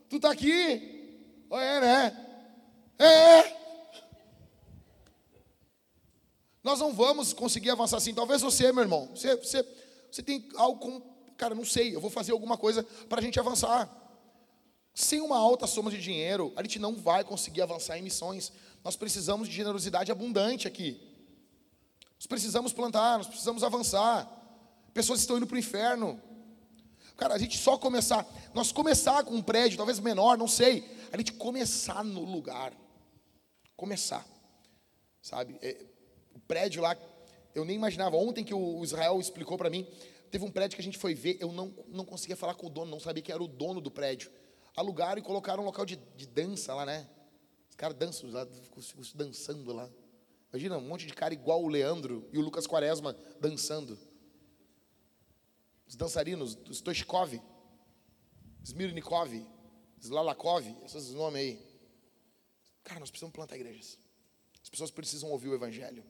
[0.10, 1.46] Tu tá aqui.
[1.50, 2.28] Oh, é, né?
[3.00, 3.64] É.
[6.64, 8.14] Nós não vamos conseguir avançar assim.
[8.14, 9.66] Talvez você, meu irmão, você, você,
[10.10, 11.14] você tem algo
[11.44, 13.90] cara, não sei, eu vou fazer alguma coisa para a gente avançar.
[14.94, 18.52] Sem uma alta soma de dinheiro, a gente não vai conseguir avançar em missões.
[18.84, 21.00] Nós precisamos de generosidade abundante aqui.
[22.16, 24.30] Nós precisamos plantar, nós precisamos avançar.
[24.94, 26.22] Pessoas estão indo para o inferno.
[27.16, 30.90] Cara, a gente só começar, nós começar com um prédio, talvez menor, não sei.
[31.12, 32.74] A gente começar no lugar.
[33.76, 34.26] Começar.
[35.22, 35.58] Sabe?
[35.62, 35.86] É,
[36.34, 36.98] o prédio lá,
[37.54, 38.18] eu nem imaginava.
[38.18, 39.88] Ontem que o Israel explicou para mim,
[40.34, 42.70] Teve um prédio que a gente foi ver, eu não, não conseguia falar com o
[42.72, 44.32] dono, não sabia que era o dono do prédio.
[44.76, 47.08] Alugaram e colocaram um local de, de dança lá, né?
[47.84, 49.92] Os caras dançam lá, ficam dançando lá.
[50.54, 54.00] Imagina, um monte de cara igual o Leandro e o Lucas Quaresma dançando.
[55.86, 57.42] Os dançarinos, os Stoichkov,
[58.64, 59.46] Smirnikov,
[60.00, 61.60] Slalakov, esses nomes aí.
[62.86, 64.00] Cara, nós precisamos plantar igrejas.
[64.62, 66.06] As pessoas precisam ouvir o Evangelho.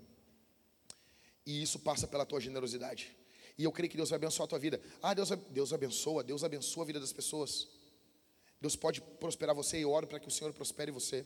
[1.44, 3.18] E isso passa pela tua generosidade.
[3.58, 4.80] E eu creio que Deus vai abençoar a tua vida.
[5.02, 7.68] Ah, Deus, Deus abençoa, Deus abençoa a vida das pessoas.
[8.62, 11.26] Deus pode prosperar você e eu oro para que o Senhor prospere você.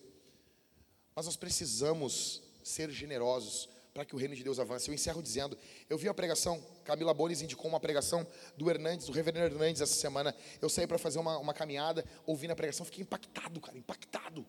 [1.17, 4.87] Mas nós precisamos ser generosos para que o reino de Deus avance.
[4.87, 5.57] Eu encerro dizendo,
[5.89, 9.95] eu vi a pregação, Camila Bones indicou uma pregação do Hernandes, do reverendo Hernandes essa
[9.95, 10.35] semana.
[10.61, 14.45] Eu saí para fazer uma, uma caminhada, ouvindo a pregação, fiquei impactado, cara, impactado.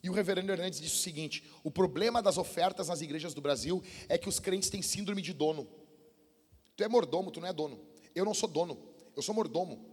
[0.00, 3.82] E o reverendo Hernandes disse o seguinte: o problema das ofertas nas igrejas do Brasil
[4.08, 5.66] é que os crentes têm síndrome de dono.
[6.76, 7.80] Tu é mordomo, tu não é dono.
[8.14, 8.78] Eu não sou dono,
[9.16, 9.84] eu sou mordomo.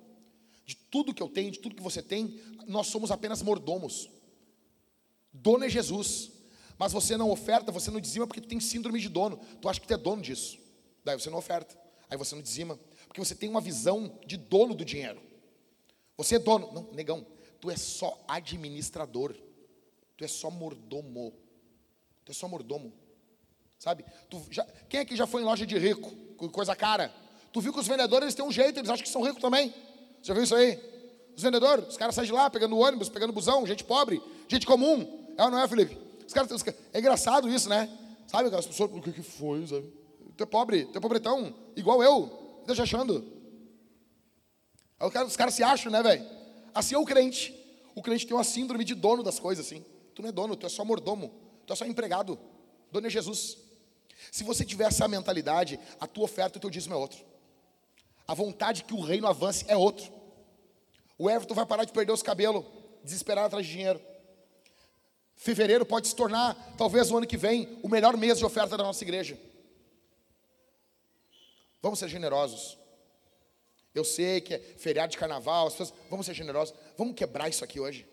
[0.64, 4.12] De tudo que eu tenho, de tudo que você tem, nós somos apenas mordomos.
[5.34, 6.32] Dono é Jesus.
[6.78, 9.40] Mas você não oferta, você não dizima porque tu tem síndrome de dono.
[9.62, 10.58] Tu acha que tu é dono disso.
[11.04, 11.78] Daí você não oferta.
[12.10, 12.80] Aí você não dizima.
[13.08, 15.22] Porque você tem uma visão de dono do dinheiro.
[16.18, 16.72] Você é dono.
[16.72, 17.26] Não, negão.
[17.60, 19.36] Tu é só administrador.
[20.18, 21.34] Tu é só mordomo.
[22.26, 22.92] Tu é só mordomo.
[23.78, 24.06] Sabe?
[24.30, 26.12] Tu já, quem aqui já foi em loja de rico?
[26.50, 27.14] Coisa cara.
[27.52, 29.70] Tu viu que os vendedores eles têm um jeito, eles acham que são ricos também.
[30.22, 30.80] Você já viu isso aí?
[31.36, 35.21] Os vendedores, os caras saem de lá pegando ônibus, pegando busão, gente pobre, gente comum.
[35.42, 35.98] É ou não é, Felipe?
[36.26, 36.64] Os caras, os,
[36.94, 37.90] é engraçado isso, né?
[38.28, 39.92] Sabe aquelas pessoas, o que, que foi, sabe?
[40.38, 42.62] Tu é pobre, tu é pobretão, igual eu.
[42.68, 43.26] Deixa achando.
[45.00, 46.24] Aí os caras se acham, né, velho?
[46.76, 47.58] Assim é o crente.
[47.96, 49.84] O crente tem uma síndrome de dono das coisas, assim.
[50.14, 51.34] Tu não é dono, tu é só mordomo.
[51.66, 52.38] Tu é só empregado.
[52.92, 53.58] Dono é Jesus.
[54.32, 57.26] Se você tiver essa mentalidade, a tua oferta e o teu dízimo é outro.
[58.28, 60.14] A vontade que o reino avance é outro.
[61.18, 62.64] O Everton vai parar de perder os cabelos,
[63.04, 64.11] desesperado atrás de dinheiro.
[65.42, 68.84] Fevereiro pode se tornar, talvez o ano que vem, o melhor mês de oferta da
[68.84, 69.36] nossa igreja.
[71.82, 72.78] Vamos ser generosos.
[73.92, 76.76] Eu sei que é feriado de carnaval, as pessoas, vamos ser generosos.
[76.96, 78.08] Vamos quebrar isso aqui hoje.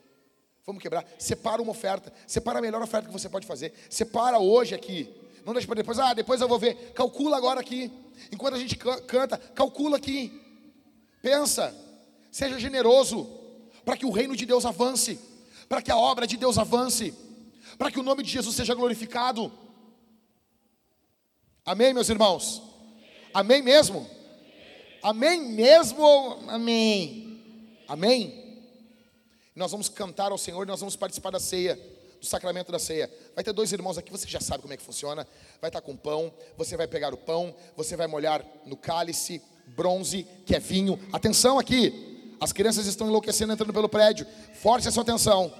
[0.65, 1.07] Vamos quebrar.
[1.19, 2.11] Separa uma oferta.
[2.27, 3.75] Separa a melhor oferta que você pode fazer.
[3.91, 5.15] Separa hoje aqui.
[5.45, 5.99] Não deixa para depois.
[5.99, 6.93] Ah, depois eu vou ver.
[6.95, 7.93] Calcula agora aqui.
[8.33, 10.33] Enquanto a gente canta, calcula aqui.
[11.21, 11.77] Pensa.
[12.33, 13.31] Seja generoso
[13.85, 15.28] para que o reino de Deus avance
[15.69, 17.15] para que a obra de Deus avance,
[17.77, 19.53] para que o nome de Jesus seja glorificado.
[21.65, 22.62] Amém, meus irmãos?
[23.35, 24.09] Amém mesmo?
[25.03, 26.43] Amém mesmo?
[26.49, 27.85] Amém.
[27.86, 28.49] Amém?
[29.55, 31.78] Nós vamos cantar ao Senhor, nós vamos participar da ceia,
[32.20, 33.11] do sacramento da ceia.
[33.35, 35.27] Vai ter dois irmãos aqui, você já sabe como é que funciona.
[35.61, 40.27] Vai estar com pão, você vai pegar o pão, você vai molhar no cálice, bronze,
[40.47, 40.99] que é vinho.
[41.12, 42.07] Atenção aqui,
[42.40, 44.27] as crianças estão enlouquecendo entrando pelo prédio.
[44.55, 45.52] Force a sua atenção.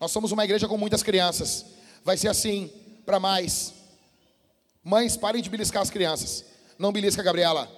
[0.00, 1.64] Nós somos uma igreja com muitas crianças.
[2.04, 2.70] Vai ser assim
[3.04, 3.74] para mais.
[4.82, 6.44] Mães, parem de beliscar as crianças.
[6.78, 7.70] Não belisca, Gabriela.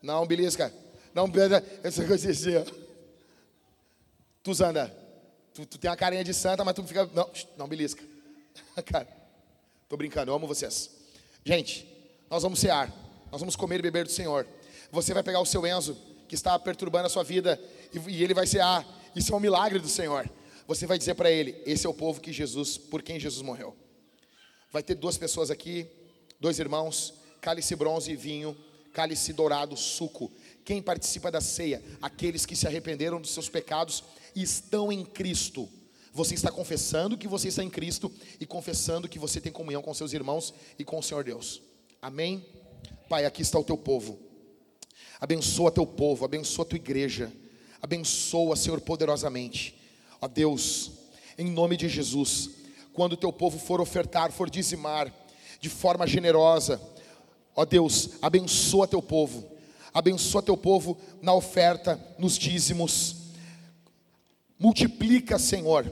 [0.00, 0.72] Não belisca.
[1.14, 1.64] Não belisca.
[1.82, 2.72] Essa coisa assim,
[4.42, 4.92] Tu, Zanda,
[5.54, 7.08] tu, tu, tem a carinha de santa, mas tu fica.
[7.14, 8.02] Não, não belisca.
[8.84, 9.06] Cara,
[9.88, 10.90] tô brincando, eu amo vocês.
[11.44, 11.86] Gente,
[12.28, 12.92] nós vamos cear.
[13.30, 14.46] Nós vamos comer e beber do Senhor.
[14.90, 15.96] Você vai pegar o seu Enzo
[16.32, 17.60] que está perturbando a sua vida
[17.92, 18.82] e, ele vai ser, ah,
[19.14, 20.26] isso é um milagre do Senhor.
[20.66, 23.76] Você vai dizer para ele: esse é o povo que Jesus, por quem Jesus morreu.
[24.70, 25.86] Vai ter duas pessoas aqui,
[26.40, 28.56] dois irmãos, cálice bronze e vinho,
[28.94, 30.32] cálice dourado, suco.
[30.64, 31.82] Quem participa da ceia?
[32.00, 34.02] Aqueles que se arrependeram dos seus pecados
[34.34, 35.68] e estão em Cristo.
[36.14, 38.10] Você está confessando que você está em Cristo
[38.40, 41.60] e confessando que você tem comunhão com seus irmãos e com o Senhor Deus.
[42.00, 42.42] Amém?
[43.06, 44.31] Pai, aqui está o teu povo.
[45.22, 47.32] Abençoa teu povo, abençoa tua igreja.
[47.80, 49.72] Abençoa, Senhor, poderosamente.
[50.20, 50.90] Ó Deus,
[51.38, 52.50] em nome de Jesus,
[52.92, 55.14] quando teu povo for ofertar, for dizimar
[55.60, 56.82] de forma generosa,
[57.54, 59.48] ó Deus, abençoa teu povo.
[59.94, 63.14] Abençoa teu povo na oferta, nos dízimos.
[64.58, 65.88] Multiplica, Senhor,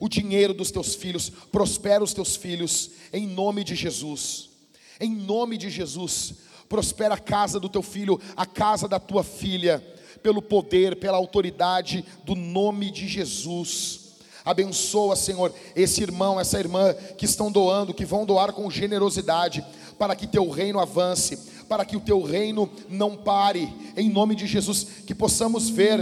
[0.00, 4.50] o dinheiro dos teus filhos, prospera os teus filhos, em nome de Jesus.
[4.98, 9.82] Em nome de Jesus prospera a casa do teu filho, a casa da tua filha,
[10.22, 14.00] pelo poder, pela autoridade do nome de Jesus.
[14.44, 19.64] Abençoa, Senhor, esse irmão, essa irmã que estão doando, que vão doar com generosidade,
[19.98, 24.46] para que teu reino avance, para que o teu reino não pare, em nome de
[24.46, 26.00] Jesus, que possamos ver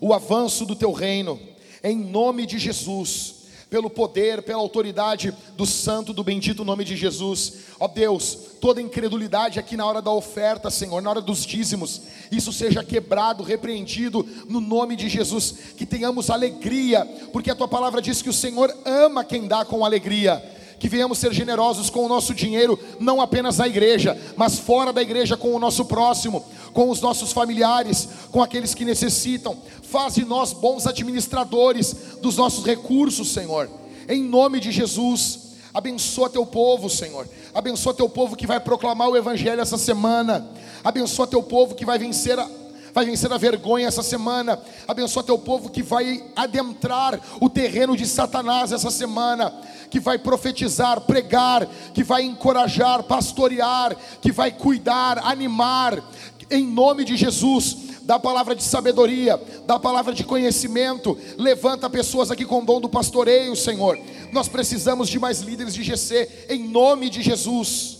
[0.00, 1.38] o avanço do teu reino,
[1.82, 3.40] em nome de Jesus
[3.70, 7.52] pelo poder, pela autoridade do santo, do bendito nome de Jesus.
[7.78, 12.52] Ó Deus, toda incredulidade aqui na hora da oferta, Senhor, na hora dos dízimos, isso
[12.52, 15.54] seja quebrado, repreendido no nome de Jesus.
[15.76, 19.84] Que tenhamos alegria, porque a tua palavra diz que o Senhor ama quem dá com
[19.84, 20.42] alegria
[20.80, 25.02] que venhamos ser generosos com o nosso dinheiro, não apenas na igreja, mas fora da
[25.02, 26.42] igreja com o nosso próximo,
[26.72, 29.58] com os nossos familiares, com aqueles que necessitam.
[29.82, 33.68] Faz de nós bons administradores dos nossos recursos, Senhor.
[34.08, 37.28] Em nome de Jesus, abençoa teu povo, Senhor.
[37.54, 40.46] Abençoa teu povo que vai proclamar o evangelho essa semana.
[40.84, 42.48] Abençoa teu povo que vai vencer a
[42.92, 44.60] vai vencer a vergonha essa semana.
[44.86, 49.52] Abençoa teu povo que vai adentrar o terreno de Satanás essa semana
[49.90, 56.02] que vai profetizar, pregar, que vai encorajar, pastorear, que vai cuidar, animar,
[56.50, 57.89] em nome de Jesus.
[58.02, 61.16] Dá palavra de sabedoria, dá palavra de conhecimento.
[61.36, 63.98] Levanta pessoas aqui com dom do pastoreio, Senhor.
[64.32, 67.98] Nós precisamos de mais líderes de GC, em nome de Jesus.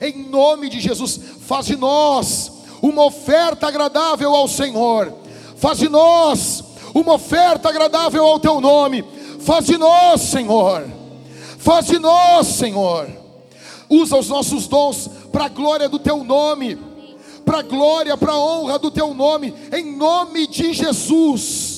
[0.00, 2.50] Em nome de Jesus, faz de nós
[2.82, 5.14] uma oferta agradável ao Senhor.
[5.56, 6.64] Faz de nós
[6.94, 9.04] uma oferta agradável ao teu nome.
[9.40, 10.84] Faz de nós, Senhor.
[11.58, 13.08] Faz de nós, Senhor.
[13.88, 16.76] Usa os nossos dons para a glória do teu nome,
[17.44, 21.71] para a glória, para a honra do teu nome, em nome de Jesus.